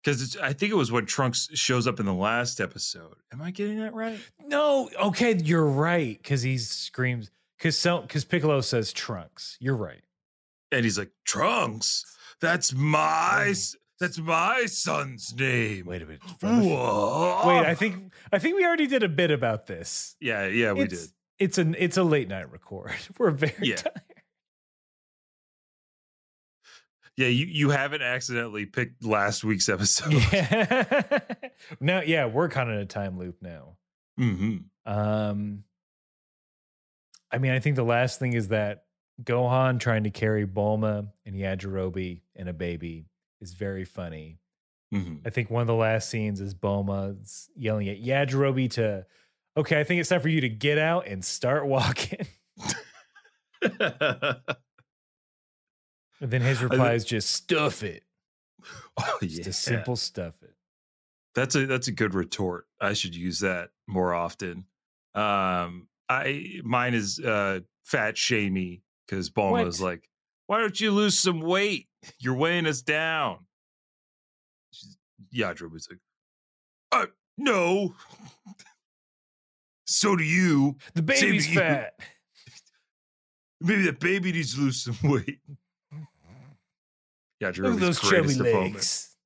Because 0.02 0.36
I 0.38 0.52
think 0.54 0.72
it 0.72 0.76
was 0.76 0.90
when 0.90 1.04
Trunks 1.06 1.48
shows 1.54 1.86
up 1.86 2.00
in 2.00 2.06
the 2.06 2.14
last 2.14 2.60
episode. 2.60 3.16
Am 3.32 3.42
I 3.42 3.50
getting 3.50 3.78
that 3.80 3.92
right? 3.94 4.18
No, 4.46 4.88
okay, 4.98 5.36
you're 5.36 5.66
right 5.66 6.16
because 6.22 6.40
he 6.42 6.56
screams 6.58 7.30
because 7.58 7.76
so 7.76 8.00
because 8.00 8.24
Piccolo 8.24 8.60
says 8.62 8.92
Trunks. 8.92 9.56
You're 9.60 9.76
right. 9.76 10.02
And 10.72 10.84
he's 10.84 10.98
like, 10.98 11.10
Trunks, 11.26 12.04
that's 12.40 12.72
my 12.72 13.52
that's 13.98 14.18
my 14.18 14.64
son's 14.66 15.34
name. 15.36 15.84
Wait 15.84 16.00
a 16.00 16.06
minute. 16.06 16.22
Whoa. 16.40 17.42
Wait, 17.46 17.66
I 17.66 17.74
think 17.74 18.12
I 18.32 18.38
think 18.38 18.56
we 18.56 18.64
already 18.64 18.86
did 18.86 19.02
a 19.02 19.08
bit 19.08 19.30
about 19.30 19.66
this. 19.66 20.16
Yeah, 20.20 20.46
yeah, 20.46 20.72
we 20.72 20.84
it's, 20.84 21.02
did. 21.06 21.12
It's 21.38 21.58
an 21.58 21.76
it's 21.78 21.98
a 21.98 22.02
late 22.04 22.28
night 22.28 22.50
record. 22.50 22.92
We're 23.18 23.32
very 23.32 23.52
Yeah. 23.60 23.76
tired. 23.76 24.00
Yeah, 27.20 27.28
you 27.28 27.44
you 27.44 27.68
haven't 27.68 28.00
accidentally 28.00 28.64
picked 28.64 29.04
last 29.04 29.44
week's 29.44 29.68
episode. 29.68 30.14
Yeah. 30.32 31.18
now, 31.80 32.00
yeah, 32.00 32.24
we're 32.24 32.48
kind 32.48 32.70
of 32.70 32.76
in 32.76 32.80
a 32.80 32.86
time 32.86 33.18
loop 33.18 33.42
now. 33.42 33.76
hmm 34.16 34.56
Um, 34.86 35.64
I 37.30 37.36
mean, 37.36 37.52
I 37.52 37.58
think 37.58 37.76
the 37.76 37.84
last 37.84 38.18
thing 38.18 38.32
is 38.32 38.48
that 38.48 38.84
Gohan 39.22 39.80
trying 39.80 40.04
to 40.04 40.10
carry 40.10 40.46
Bulma 40.46 41.08
and 41.26 41.36
Yajirobe 41.36 42.22
and 42.36 42.48
a 42.48 42.54
baby 42.54 43.04
is 43.42 43.52
very 43.52 43.84
funny. 43.84 44.38
hmm 44.90 45.16
I 45.26 45.28
think 45.28 45.50
one 45.50 45.60
of 45.60 45.66
the 45.66 45.74
last 45.74 46.08
scenes 46.08 46.40
is 46.40 46.54
Bulma's 46.54 47.50
yelling 47.54 47.90
at 47.90 48.02
Yajirobe 48.02 48.70
to, 48.72 49.04
okay, 49.58 49.78
I 49.78 49.84
think 49.84 50.00
it's 50.00 50.08
time 50.08 50.22
for 50.22 50.30
you 50.30 50.40
to 50.40 50.48
get 50.48 50.78
out 50.78 51.06
and 51.06 51.22
start 51.22 51.66
walking. 51.66 52.26
And 56.20 56.30
then 56.30 56.42
his 56.42 56.62
reply 56.62 56.92
is 56.92 57.04
just 57.04 57.30
stuff 57.30 57.82
it. 57.82 58.02
oh, 58.98 59.18
Just 59.22 59.38
yeah. 59.38 59.48
a 59.48 59.52
simple 59.52 59.96
stuff 59.96 60.42
it. 60.42 60.54
That's 61.34 61.54
a 61.54 61.64
that's 61.66 61.88
a 61.88 61.92
good 61.92 62.14
retort. 62.14 62.66
I 62.80 62.92
should 62.92 63.14
use 63.14 63.40
that 63.40 63.70
more 63.86 64.12
often. 64.12 64.66
Um, 65.14 65.88
I 66.08 66.60
mine 66.64 66.92
is 66.94 67.20
uh 67.20 67.60
fat 67.84 68.18
shamey 68.18 68.82
because 69.06 69.30
Bulma 69.30 69.66
is 69.66 69.80
like, 69.80 70.08
"Why 70.46 70.58
don't 70.58 70.78
you 70.78 70.90
lose 70.90 71.18
some 71.18 71.40
weight? 71.40 71.88
You're 72.18 72.34
weighing 72.34 72.66
us 72.66 72.82
down." 72.82 73.46
She's, 74.72 74.98
Yajirobe's 75.34 75.88
like, 75.88 76.00
"Uh, 76.92 77.06
no. 77.38 77.94
so 79.86 80.16
do 80.16 80.24
you. 80.24 80.76
The 80.94 81.14
Same 81.14 81.28
baby's 81.30 81.46
to 81.46 81.52
you. 81.52 81.58
fat. 81.60 81.94
Maybe 83.60 83.82
the 83.82 83.92
baby 83.92 84.32
needs 84.32 84.54
to 84.56 84.60
lose 84.62 84.82
some 84.82 84.98
weight." 85.04 85.38
Look 87.40 87.54
Yajirobe's 87.54 87.74
at 87.74 87.80
those 87.80 88.00
chubby 88.00 88.34
opponent. 88.34 88.74
legs. 88.74 89.16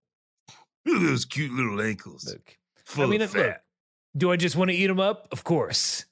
Look 0.86 0.96
at 0.96 1.02
those 1.02 1.24
cute 1.24 1.52
little 1.52 1.80
ankles. 1.80 2.26
Look, 2.30 2.56
full 2.84 3.04
I 3.04 3.06
mean, 3.08 3.22
of 3.22 3.34
look, 3.34 3.56
do 4.16 4.30
I 4.30 4.36
just 4.36 4.56
want 4.56 4.70
to 4.70 4.76
eat 4.76 4.86
them 4.86 5.00
up? 5.00 5.28
Of 5.32 5.44
course. 5.44 6.04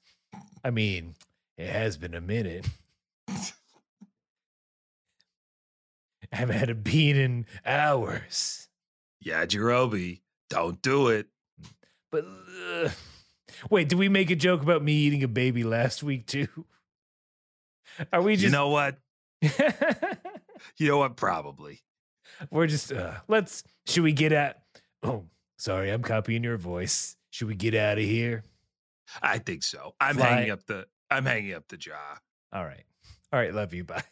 I 0.63 0.69
mean, 0.69 1.15
it 1.57 1.69
has 1.69 1.97
been 1.97 2.13
a 2.13 2.21
minute. 2.21 2.67
I 3.29 3.51
haven't 6.31 6.57
had 6.57 6.69
a 6.69 6.75
bean 6.75 7.15
in 7.15 7.45
hours. 7.65 8.67
Yajirobe, 9.23 10.19
don't 10.49 10.81
do 10.81 11.09
it. 11.09 11.27
But 12.11 12.25
uh, 12.25 12.89
wait, 13.69 13.87
did 13.87 13.99
we 13.99 14.09
make 14.09 14.31
a 14.31 14.35
joke 14.35 14.61
about 14.61 14.83
me 14.83 14.93
eating 14.93 15.23
a 15.23 15.27
baby 15.27 15.63
last 15.63 16.03
week 16.03 16.25
too? 16.25 16.47
Are 18.11 18.21
we 18.21 18.33
just 18.33 18.45
you 18.45 18.49
know 18.49 18.69
what? 18.69 18.97
You 20.77 20.87
know 20.87 20.97
what? 20.97 21.17
Probably. 21.17 21.81
We're 22.51 22.67
just 22.67 22.91
uh 22.91 23.15
let's 23.27 23.63
should 23.85 24.03
we 24.03 24.13
get 24.13 24.31
at 24.31 24.63
Oh, 25.03 25.25
sorry, 25.57 25.89
I'm 25.91 26.01
copying 26.01 26.43
your 26.43 26.57
voice. 26.57 27.17
Should 27.29 27.47
we 27.49 27.55
get 27.55 27.75
out 27.75 27.97
of 27.97 28.03
here? 28.03 28.43
I 29.21 29.37
think 29.37 29.63
so. 29.63 29.95
I'm 29.99 30.15
Fly. 30.15 30.25
hanging 30.27 30.51
up 30.51 30.65
the. 30.65 30.85
I'm 31.11 31.25
hanging 31.25 31.53
up 31.53 31.67
the 31.67 31.77
jaw. 31.77 32.17
All 32.53 32.63
right. 32.63 32.83
All 33.31 33.39
right, 33.39 33.53
love 33.53 33.73
you. 33.73 33.83
Bye. 33.83 34.03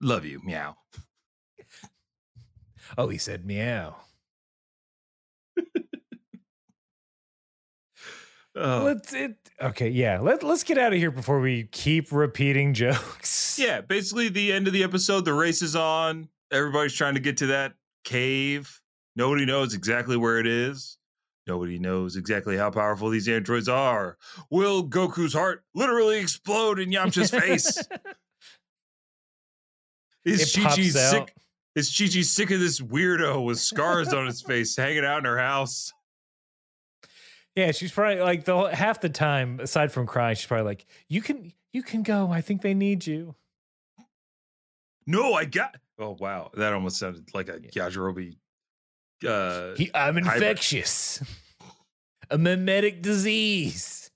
Love 0.00 0.24
you, 0.24 0.40
meow. 0.44 0.76
Oh, 2.98 3.08
he 3.08 3.18
said 3.18 3.46
meow. 3.46 3.96
Oh. 8.56 8.84
Let's 8.84 9.12
it 9.12 9.34
okay, 9.60 9.88
yeah. 9.88 10.20
Let 10.20 10.44
let's 10.44 10.62
get 10.62 10.78
out 10.78 10.92
of 10.92 10.98
here 11.00 11.10
before 11.10 11.40
we 11.40 11.64
keep 11.64 12.12
repeating 12.12 12.72
jokes. 12.74 13.58
Yeah, 13.58 13.80
basically 13.80 14.28
the 14.28 14.52
end 14.52 14.68
of 14.68 14.72
the 14.72 14.84
episode. 14.84 15.24
The 15.24 15.34
race 15.34 15.60
is 15.60 15.74
on. 15.74 16.28
Everybody's 16.54 16.94
trying 16.94 17.14
to 17.14 17.20
get 17.20 17.38
to 17.38 17.46
that 17.48 17.74
cave. 18.04 18.80
Nobody 19.16 19.44
knows 19.44 19.74
exactly 19.74 20.16
where 20.16 20.38
it 20.38 20.46
is. 20.46 20.98
Nobody 21.46 21.78
knows 21.78 22.16
exactly 22.16 22.56
how 22.56 22.70
powerful 22.70 23.10
these 23.10 23.28
androids 23.28 23.68
are. 23.68 24.16
Will 24.50 24.88
Goku's 24.88 25.34
heart 25.34 25.62
literally 25.74 26.18
explode 26.18 26.78
in 26.78 26.90
Yamcha's 26.90 27.30
face? 27.30 27.76
Is 30.24 30.54
Chi 30.54 30.62
Chi 30.62 30.82
sick? 30.88 31.34
Is 31.74 31.94
Chi 31.94 32.06
Chi 32.06 32.22
sick 32.22 32.50
of 32.50 32.60
this 32.60 32.80
weirdo 32.80 33.44
with 33.44 33.58
scars 33.58 34.14
on 34.14 34.26
his 34.26 34.40
face 34.40 34.74
hanging 34.78 35.04
out 35.04 35.18
in 35.18 35.24
her 35.26 35.38
house? 35.38 35.92
Yeah, 37.54 37.72
she's 37.72 37.92
probably 37.92 38.20
like 38.20 38.44
the 38.44 38.54
whole, 38.54 38.68
half 38.68 39.00
the 39.00 39.10
time, 39.10 39.60
aside 39.60 39.92
from 39.92 40.06
crying, 40.06 40.34
she's 40.34 40.46
probably 40.46 40.64
like, 40.64 40.86
"You 41.08 41.20
can, 41.20 41.52
you 41.72 41.82
can 41.82 42.02
go. 42.02 42.32
I 42.32 42.40
think 42.40 42.62
they 42.62 42.74
need 42.74 43.06
you." 43.06 43.34
No, 45.06 45.34
I 45.34 45.44
got. 45.44 45.76
Oh 45.98 46.16
wow, 46.18 46.50
that 46.54 46.72
almost 46.72 46.98
sounded 46.98 47.28
like 47.34 47.48
a 47.48 47.58
Yajirobe. 47.60 48.36
Uh, 49.26 49.74
He, 49.76 49.90
I'm 49.94 50.18
infectious. 50.18 51.22
a 52.30 52.38
mimetic 52.38 53.00
disease. 53.02 54.10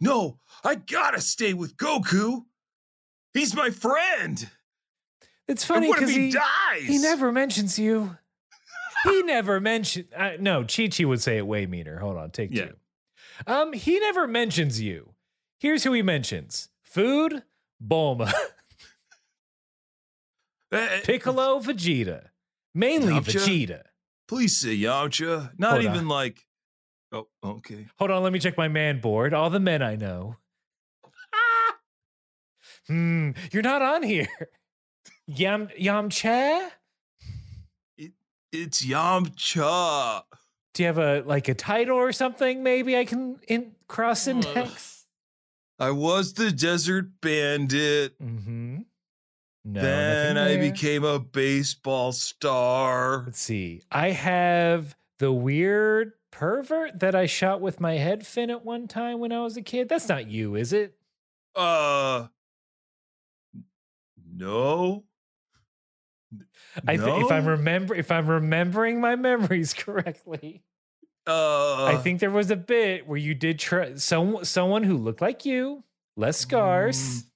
no, 0.00 0.38
I 0.64 0.74
gotta 0.76 1.20
stay 1.20 1.54
with 1.54 1.76
Goku. 1.76 2.42
He's 3.34 3.54
my 3.54 3.70
friend. 3.70 4.48
It's 5.48 5.64
funny 5.64 5.92
because 5.92 6.10
he, 6.10 6.26
he, 6.26 6.30
dies? 6.32 6.82
he 6.86 6.98
never 6.98 7.30
mentions 7.30 7.78
you. 7.78 8.16
he 9.04 9.22
never 9.24 9.60
mentioned. 9.60 10.08
Uh, 10.16 10.32
no, 10.40 10.64
Chi 10.64 10.88
Chi 10.88 11.04
would 11.04 11.22
say 11.22 11.36
it 11.38 11.46
way 11.46 11.66
meaner. 11.66 11.98
Hold 11.98 12.16
on, 12.16 12.30
take 12.30 12.50
Yeah. 12.50 12.66
two. 12.66 12.74
Um, 13.46 13.72
he 13.74 14.00
never 14.00 14.26
mentions 14.26 14.80
you. 14.80 15.14
Here's 15.60 15.84
who 15.84 15.92
he 15.92 16.02
mentions: 16.02 16.68
food, 16.82 17.42
Bulma, 17.86 18.32
Piccolo, 21.04 21.60
Vegeta, 21.60 22.28
mainly 22.74 23.14
Yamcha? 23.14 23.40
Vegeta. 23.40 23.82
Please 24.28 24.58
say 24.58 24.76
Yamcha. 24.76 25.52
Not 25.58 25.72
Hold 25.72 25.86
on. 25.86 25.94
even 25.94 26.08
like. 26.08 26.44
Oh, 27.12 27.26
okay. 27.44 27.86
Hold 27.98 28.10
on, 28.10 28.22
let 28.22 28.32
me 28.32 28.38
check 28.40 28.56
my 28.58 28.68
man 28.68 29.00
board. 29.00 29.32
All 29.34 29.48
the 29.50 29.60
men 29.60 29.82
I 29.82 29.96
know. 29.96 30.36
Hmm, 32.88 33.30
you're 33.52 33.64
not 33.64 33.82
on 33.82 34.04
here. 34.04 34.28
Yam 35.26 35.66
Yamcha? 35.76 36.68
It, 37.98 38.12
it's 38.52 38.86
Yamcha. 38.86 40.22
Do 40.72 40.82
you 40.82 40.86
have 40.86 40.98
a 40.98 41.22
like 41.26 41.48
a 41.48 41.54
title 41.54 41.96
or 41.96 42.12
something? 42.12 42.62
Maybe 42.62 42.96
I 42.96 43.04
can 43.04 43.40
in 43.48 43.72
cross 43.88 44.28
index. 44.28 45.06
I 45.80 45.90
was 45.90 46.34
the 46.34 46.52
desert 46.52 47.06
bandit. 47.20 48.20
mm-hmm. 48.22 48.78
No. 49.68 49.82
then 49.82 50.38
I 50.38 50.56
became 50.58 51.02
a 51.02 51.18
baseball 51.18 52.12
star. 52.12 53.24
Let's 53.26 53.40
see. 53.40 53.82
I 53.90 54.10
have 54.10 54.94
the 55.18 55.32
weird 55.32 56.12
pervert 56.30 57.00
that 57.00 57.16
I 57.16 57.26
shot 57.26 57.60
with 57.60 57.80
my 57.80 57.94
head 57.94 58.24
fin 58.24 58.48
at 58.50 58.64
one 58.64 58.86
time 58.86 59.18
when 59.18 59.32
I 59.32 59.40
was 59.42 59.56
a 59.56 59.62
kid. 59.62 59.88
That's 59.88 60.08
not 60.08 60.28
you, 60.28 60.54
is 60.54 60.72
it? 60.72 60.96
Uh, 61.56 62.28
no. 64.34 65.04
I 66.86 66.96
th- 66.96 67.24
if 67.24 67.32
I'm 67.32 67.44
No? 67.44 67.50
remember 67.52 67.94
if 67.94 68.10
I'm 68.12 68.26
remembering 68.28 69.00
my 69.00 69.16
memories 69.16 69.72
correctly, 69.74 70.62
uh, 71.26 71.84
I 71.86 71.96
think 71.96 72.20
there 72.20 72.30
was 72.30 72.50
a 72.50 72.56
bit 72.56 73.06
where 73.08 73.18
you 73.18 73.34
did 73.34 73.58
try 73.58 73.94
some 73.96 74.44
someone 74.44 74.82
who 74.82 74.96
looked 74.96 75.20
like 75.22 75.44
you, 75.44 75.82
less 76.16 76.36
scars, 76.38 76.98
Mm, 76.98 77.26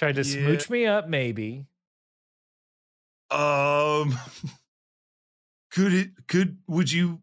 tried 0.00 0.16
to 0.16 0.22
yeah. 0.22 0.42
smooch 0.42 0.70
me 0.70 0.86
up. 0.86 1.08
Maybe 1.08 1.66
Um, 3.30 4.18
could 5.70 5.92
it? 5.92 6.10
Could 6.26 6.56
would 6.66 6.90
you? 6.90 7.22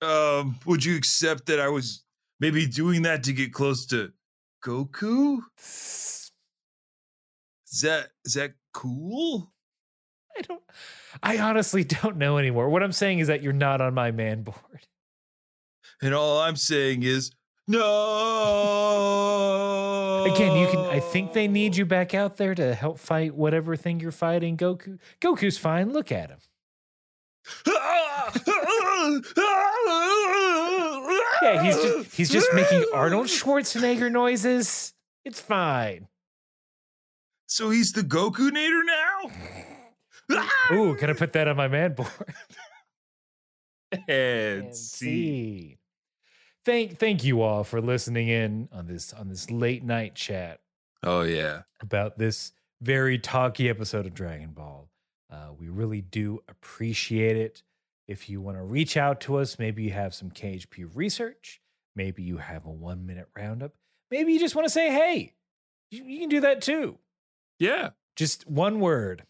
Um, 0.00 0.58
would 0.64 0.84
you 0.84 0.96
accept 0.96 1.46
that 1.46 1.60
I 1.60 1.68
was 1.68 2.04
maybe 2.40 2.66
doing 2.66 3.02
that 3.02 3.24
to 3.24 3.32
get 3.32 3.52
close 3.52 3.86
to 3.86 4.12
Goku? 4.64 5.40
Is 5.58 6.30
that 7.82 8.08
is 8.24 8.34
that 8.34 8.54
cool? 8.72 9.52
I 10.38 10.42
don't. 10.42 10.62
I 11.22 11.38
honestly 11.38 11.84
don't 12.02 12.16
know 12.16 12.38
anymore. 12.38 12.70
What 12.70 12.82
I'm 12.82 12.92
saying 12.92 13.18
is 13.18 13.28
that 13.28 13.42
you're 13.42 13.52
not 13.52 13.80
on 13.80 13.92
my 13.94 14.10
man 14.10 14.42
board. 14.42 14.86
And 16.02 16.14
all 16.14 16.40
I'm 16.40 16.56
saying 16.56 17.02
is 17.02 17.30
no. 17.68 17.82
Again, 20.26 20.56
you 20.56 20.66
can. 20.68 20.80
I 20.86 21.00
think 21.00 21.32
they 21.32 21.48
need 21.48 21.76
you 21.76 21.86
back 21.86 22.14
out 22.14 22.36
there 22.36 22.54
to 22.54 22.74
help 22.74 22.98
fight 22.98 23.34
whatever 23.34 23.76
thing 23.76 24.00
you're 24.00 24.12
fighting. 24.12 24.56
Goku. 24.56 24.98
Goku's 25.20 25.58
fine. 25.58 25.92
Look 25.92 26.10
at 26.12 26.30
him. 26.30 26.38
Yeah, 31.42 31.62
he's 31.62 31.76
just 31.76 32.16
he's 32.16 32.30
just 32.30 32.48
making 32.54 32.84
Arnold 32.92 33.26
Schwarzenegger 33.26 34.10
noises. 34.10 34.92
It's 35.24 35.40
fine. 35.40 36.08
So 37.46 37.70
he's 37.70 37.92
the 37.92 38.02
Goku 38.02 38.50
Nader 38.50 38.82
now. 38.84 39.30
Ooh, 40.72 40.96
can 40.96 41.10
I 41.10 41.12
put 41.12 41.32
that 41.34 41.46
on 41.46 41.56
my 41.56 41.68
man 41.68 41.94
board? 41.94 42.10
and 44.08 44.64
And 44.64 44.76
see. 44.76 45.75
Thank 46.66 46.98
thank 46.98 47.22
you 47.24 47.42
all 47.42 47.62
for 47.64 47.80
listening 47.80 48.26
in 48.28 48.68
on 48.72 48.86
this 48.86 49.12
on 49.12 49.28
this 49.28 49.50
late 49.52 49.84
night 49.84 50.14
chat 50.16 50.60
Oh 51.04 51.22
yeah. 51.22 51.62
about 51.80 52.18
this 52.18 52.52
very 52.82 53.18
talky 53.18 53.68
episode 53.68 54.04
of 54.06 54.14
Dragon 54.14 54.50
Ball. 54.50 54.90
Uh, 55.30 55.50
we 55.58 55.68
really 55.68 56.00
do 56.02 56.40
appreciate 56.48 57.36
it. 57.36 57.62
If 58.08 58.28
you 58.28 58.40
want 58.40 58.56
to 58.58 58.62
reach 58.64 58.96
out 58.96 59.20
to 59.22 59.36
us, 59.36 59.58
maybe 59.60 59.84
you 59.84 59.92
have 59.92 60.12
some 60.14 60.30
KHP 60.30 60.90
research, 60.94 61.60
maybe 61.94 62.22
you 62.24 62.38
have 62.38 62.66
a 62.66 62.70
one 62.70 63.06
minute 63.06 63.28
roundup, 63.36 63.72
maybe 64.10 64.32
you 64.32 64.40
just 64.40 64.54
want 64.56 64.66
to 64.66 64.70
say, 64.72 64.90
hey, 64.90 65.34
you, 65.92 66.04
you 66.04 66.18
can 66.20 66.28
do 66.28 66.40
that 66.40 66.60
too. 66.62 66.98
Yeah. 67.60 67.90
Just 68.16 68.48
one 68.48 68.80
word. 68.80 69.24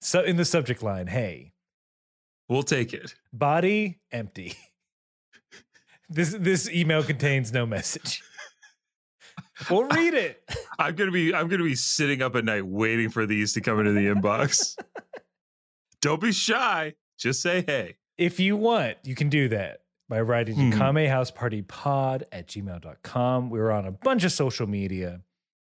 So 0.00 0.20
in 0.22 0.36
the 0.36 0.44
subject 0.44 0.82
line, 0.82 1.06
hey, 1.06 1.52
We'll 2.48 2.64
take 2.64 2.92
it. 2.92 3.14
body 3.32 4.00
empty. 4.10 4.56
this 6.12 6.34
this 6.38 6.68
email 6.70 7.02
contains 7.02 7.52
no 7.52 7.66
message. 7.66 8.22
We'll 9.70 9.84
read 9.84 10.14
it. 10.14 10.42
I'm 10.78 10.94
gonna 10.94 11.10
be 11.10 11.34
I'm 11.34 11.48
gonna 11.48 11.62
be 11.64 11.74
sitting 11.74 12.22
up 12.22 12.34
at 12.36 12.44
night 12.44 12.66
waiting 12.66 13.10
for 13.10 13.26
these 13.26 13.52
to 13.54 13.60
come 13.60 13.78
into 13.80 13.92
the 13.92 14.06
inbox. 14.06 14.76
Don't 16.00 16.20
be 16.20 16.32
shy. 16.32 16.94
Just 17.18 17.42
say 17.42 17.62
hey. 17.66 17.96
If 18.18 18.40
you 18.40 18.56
want, 18.56 18.98
you 19.04 19.14
can 19.14 19.28
do 19.28 19.48
that 19.48 19.80
by 20.08 20.20
writing 20.20 20.56
to 20.70 20.76
Mhm. 20.76 20.78
kamehousepartypod 20.78 22.22
at 22.32 22.48
gmail.com. 22.48 23.50
We're 23.50 23.70
on 23.70 23.86
a 23.86 23.92
bunch 23.92 24.24
of 24.24 24.32
social 24.32 24.66
media, 24.66 25.22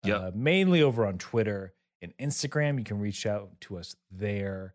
Yep. 0.03 0.19
uh, 0.21 0.31
mainly 0.33 0.81
over 0.81 1.05
on 1.05 1.17
Twitter 1.17 1.73
and 2.01 2.13
Instagram. 2.17 2.77
You 2.77 2.83
can 2.83 2.99
reach 2.99 3.25
out 3.25 3.59
to 3.61 3.77
us 3.77 3.95
there. 4.11 4.73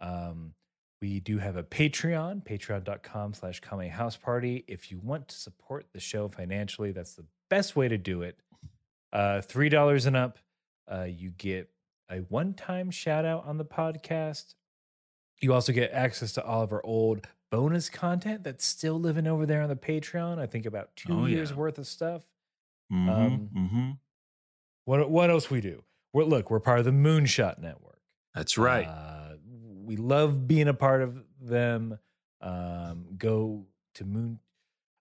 Um, 0.00 0.54
we 1.00 1.20
do 1.20 1.38
have 1.38 1.56
a 1.56 1.62
Patreon, 1.62 2.44
patreon.com 2.44 3.34
slash 3.34 3.60
kamehouseparty. 3.62 4.64
If 4.68 4.90
you 4.90 4.98
want 4.98 5.28
to 5.28 5.36
support 5.36 5.86
the 5.92 6.00
show 6.00 6.28
financially, 6.28 6.92
that's 6.92 7.14
the 7.14 7.24
best 7.48 7.74
way 7.76 7.88
to 7.88 7.96
do 7.98 8.22
it. 8.22 8.38
Uh, 9.12 9.40
$3 9.40 10.06
and 10.06 10.16
up, 10.16 10.38
uh, 10.90 11.04
you 11.04 11.30
get 11.30 11.70
a 12.10 12.18
one 12.18 12.54
time 12.54 12.90
shout 12.90 13.24
out 13.24 13.46
on 13.46 13.56
the 13.58 13.64
podcast. 13.64 14.54
You 15.40 15.54
also 15.54 15.72
get 15.72 15.90
access 15.92 16.32
to 16.32 16.44
all 16.44 16.62
of 16.62 16.72
our 16.72 16.84
old 16.84 17.26
bonus 17.50 17.88
content 17.88 18.44
that's 18.44 18.64
still 18.64 19.00
living 19.00 19.26
over 19.26 19.46
there 19.46 19.62
on 19.62 19.68
the 19.68 19.76
Patreon. 19.76 20.38
I 20.38 20.46
think 20.46 20.66
about 20.66 20.94
two 20.96 21.20
Oh, 21.22 21.26
years 21.26 21.50
yeah. 21.50 21.56
worth 21.56 21.78
of 21.78 21.86
stuff. 21.86 22.24
Mhm, 22.92 23.08
Um, 23.08 23.48
mhm. 23.54 23.98
What 24.84 25.10
what 25.10 25.30
else 25.30 25.50
we 25.50 25.60
do? 25.60 25.82
We're 26.12 26.24
look, 26.24 26.50
we're 26.50 26.60
part 26.60 26.78
of 26.80 26.84
the 26.84 26.90
Moonshot 26.90 27.58
Network. 27.58 28.00
That's 28.34 28.58
right. 28.58 28.86
Uh, 28.86 29.09
we 29.90 29.96
love 29.96 30.46
being 30.46 30.68
a 30.68 30.74
part 30.74 31.02
of 31.02 31.18
them. 31.42 31.98
Um, 32.40 33.06
go 33.18 33.66
to 33.96 34.04
Moon. 34.04 34.38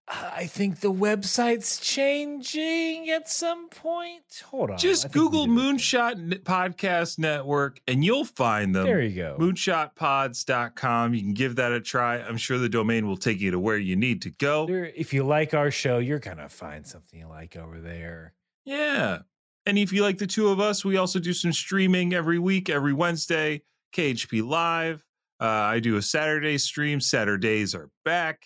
I 0.08 0.48
think 0.48 0.80
the 0.80 0.92
website's 0.92 1.80
changing 1.80 3.12
at 3.12 3.30
some 3.30 3.70
point. 3.70 4.24
Hold 4.46 4.72
on. 4.72 4.80
Just 4.80 5.12
Google. 5.12 5.46
Moonshot 5.46 6.42
Podcast 6.42 7.20
Network 7.20 7.80
and 7.88 8.04
you'll 8.04 8.26
find 8.26 8.74
them. 8.74 8.86
There 8.86 9.04
you 9.04 9.16
go. 9.16 9.38
Moonshotpods.com. 9.40 11.14
You 11.14 11.22
can 11.22 11.34
give 11.34 11.58
that 11.58 11.72
a 11.72 11.80
try. 11.80 12.18
I'm 12.18 12.38
sure 12.38 12.58
the 12.58 12.68
domain 12.68 13.06
will 13.06 13.18
take 13.18 13.40
you 13.40 13.52
to 13.52 13.60
where 13.60 13.78
you 13.78 13.96
need 13.96 14.24
to 14.24 14.32
go. 14.32 14.66
There- 14.66 14.86
if 14.96 15.14
you 15.14 15.24
like 15.24 15.54
our 15.54 15.70
show, 15.70 16.00
you're 16.00 16.18
gonna 16.18 16.50
find 16.50 16.88
something 16.88 17.20
you 17.20 17.28
like 17.28 17.56
over 17.56 17.80
there. 17.80 18.34
Yeah. 18.66 19.20
And 19.68 19.78
if 19.78 19.94
you 19.94 20.02
like 20.02 20.18
the 20.18 20.26
two 20.26 20.48
of 20.48 20.60
us, 20.60 20.84
we 20.84 20.98
also 20.98 21.20
do 21.20 21.34
some 21.34 21.54
streaming 21.54 22.16
every 22.16 22.40
week, 22.40 22.68
every 22.68 22.94
Wednesday, 22.94 23.62
KHP 23.94 24.42
Live. 24.48 25.04
Uh, 25.42 25.46
I 25.46 25.80
do 25.80 25.96
a 25.98 26.02
Saturday 26.02 26.58
stream. 26.58 27.00
Saturdays 27.00 27.74
are 27.76 27.90
back. 28.06 28.44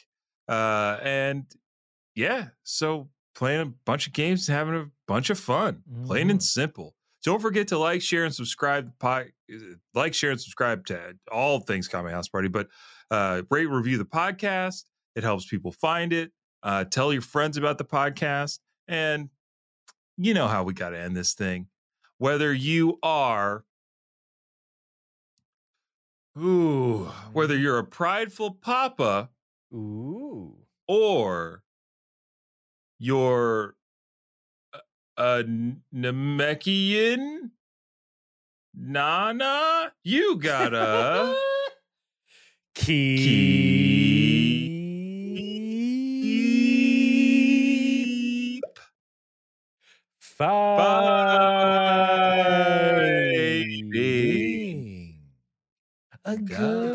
Uh, 0.47 0.97
and 1.01 1.45
yeah, 2.15 2.49
so 2.63 3.09
playing 3.35 3.61
a 3.61 3.65
bunch 3.85 4.05
of 4.07 4.13
games 4.13 4.47
and 4.47 4.55
having 4.57 4.75
a 4.75 4.85
bunch 5.07 5.29
of 5.29 5.39
fun, 5.39 5.81
plain 6.05 6.29
and 6.29 6.39
Mhm. 6.39 6.43
simple. 6.43 6.95
Don't 7.23 7.41
forget 7.41 7.69
to 7.69 7.77
like, 7.77 8.01
share, 8.01 8.25
and 8.25 8.35
subscribe. 8.35 8.91
po- 8.99 9.25
Like, 9.93 10.13
share, 10.13 10.31
and 10.31 10.41
subscribe 10.41 10.85
to 10.87 11.17
all 11.31 11.59
things 11.61 11.87
Kame 11.87 12.07
House 12.07 12.27
Party, 12.27 12.47
but 12.47 12.67
uh, 13.11 13.43
rate, 13.51 13.67
review 13.67 13.97
the 13.97 14.05
podcast. 14.05 14.85
It 15.15 15.23
helps 15.23 15.45
people 15.45 15.71
find 15.71 16.11
it. 16.11 16.31
Uh, 16.63 16.83
tell 16.83 17.13
your 17.13 17.21
friends 17.21 17.57
about 17.57 17.77
the 17.77 17.85
podcast. 17.85 18.59
And 18.87 19.29
you 20.17 20.33
know 20.33 20.47
how 20.47 20.63
we 20.63 20.73
got 20.73 20.89
to 20.91 20.97
end 20.99 21.15
this 21.15 21.33
thing. 21.33 21.67
Whether 22.17 22.53
you 22.53 22.97
are, 23.03 23.65
ooh, 26.37 27.11
whether 27.31 27.55
you're 27.57 27.79
a 27.79 27.83
prideful 27.83 28.51
papa 28.51 29.29
Ooh. 29.73 30.55
or 30.87 31.63
you're 32.99 33.75
a, 35.17 35.43
Namekian 35.93 37.51
Nana, 38.75 39.91
you 40.03 40.37
gotta 40.37 41.35
Keep 42.75 43.17
keep 48.55 48.63
fighting 50.19 51.02
a 56.33 56.37
good. 56.37 56.92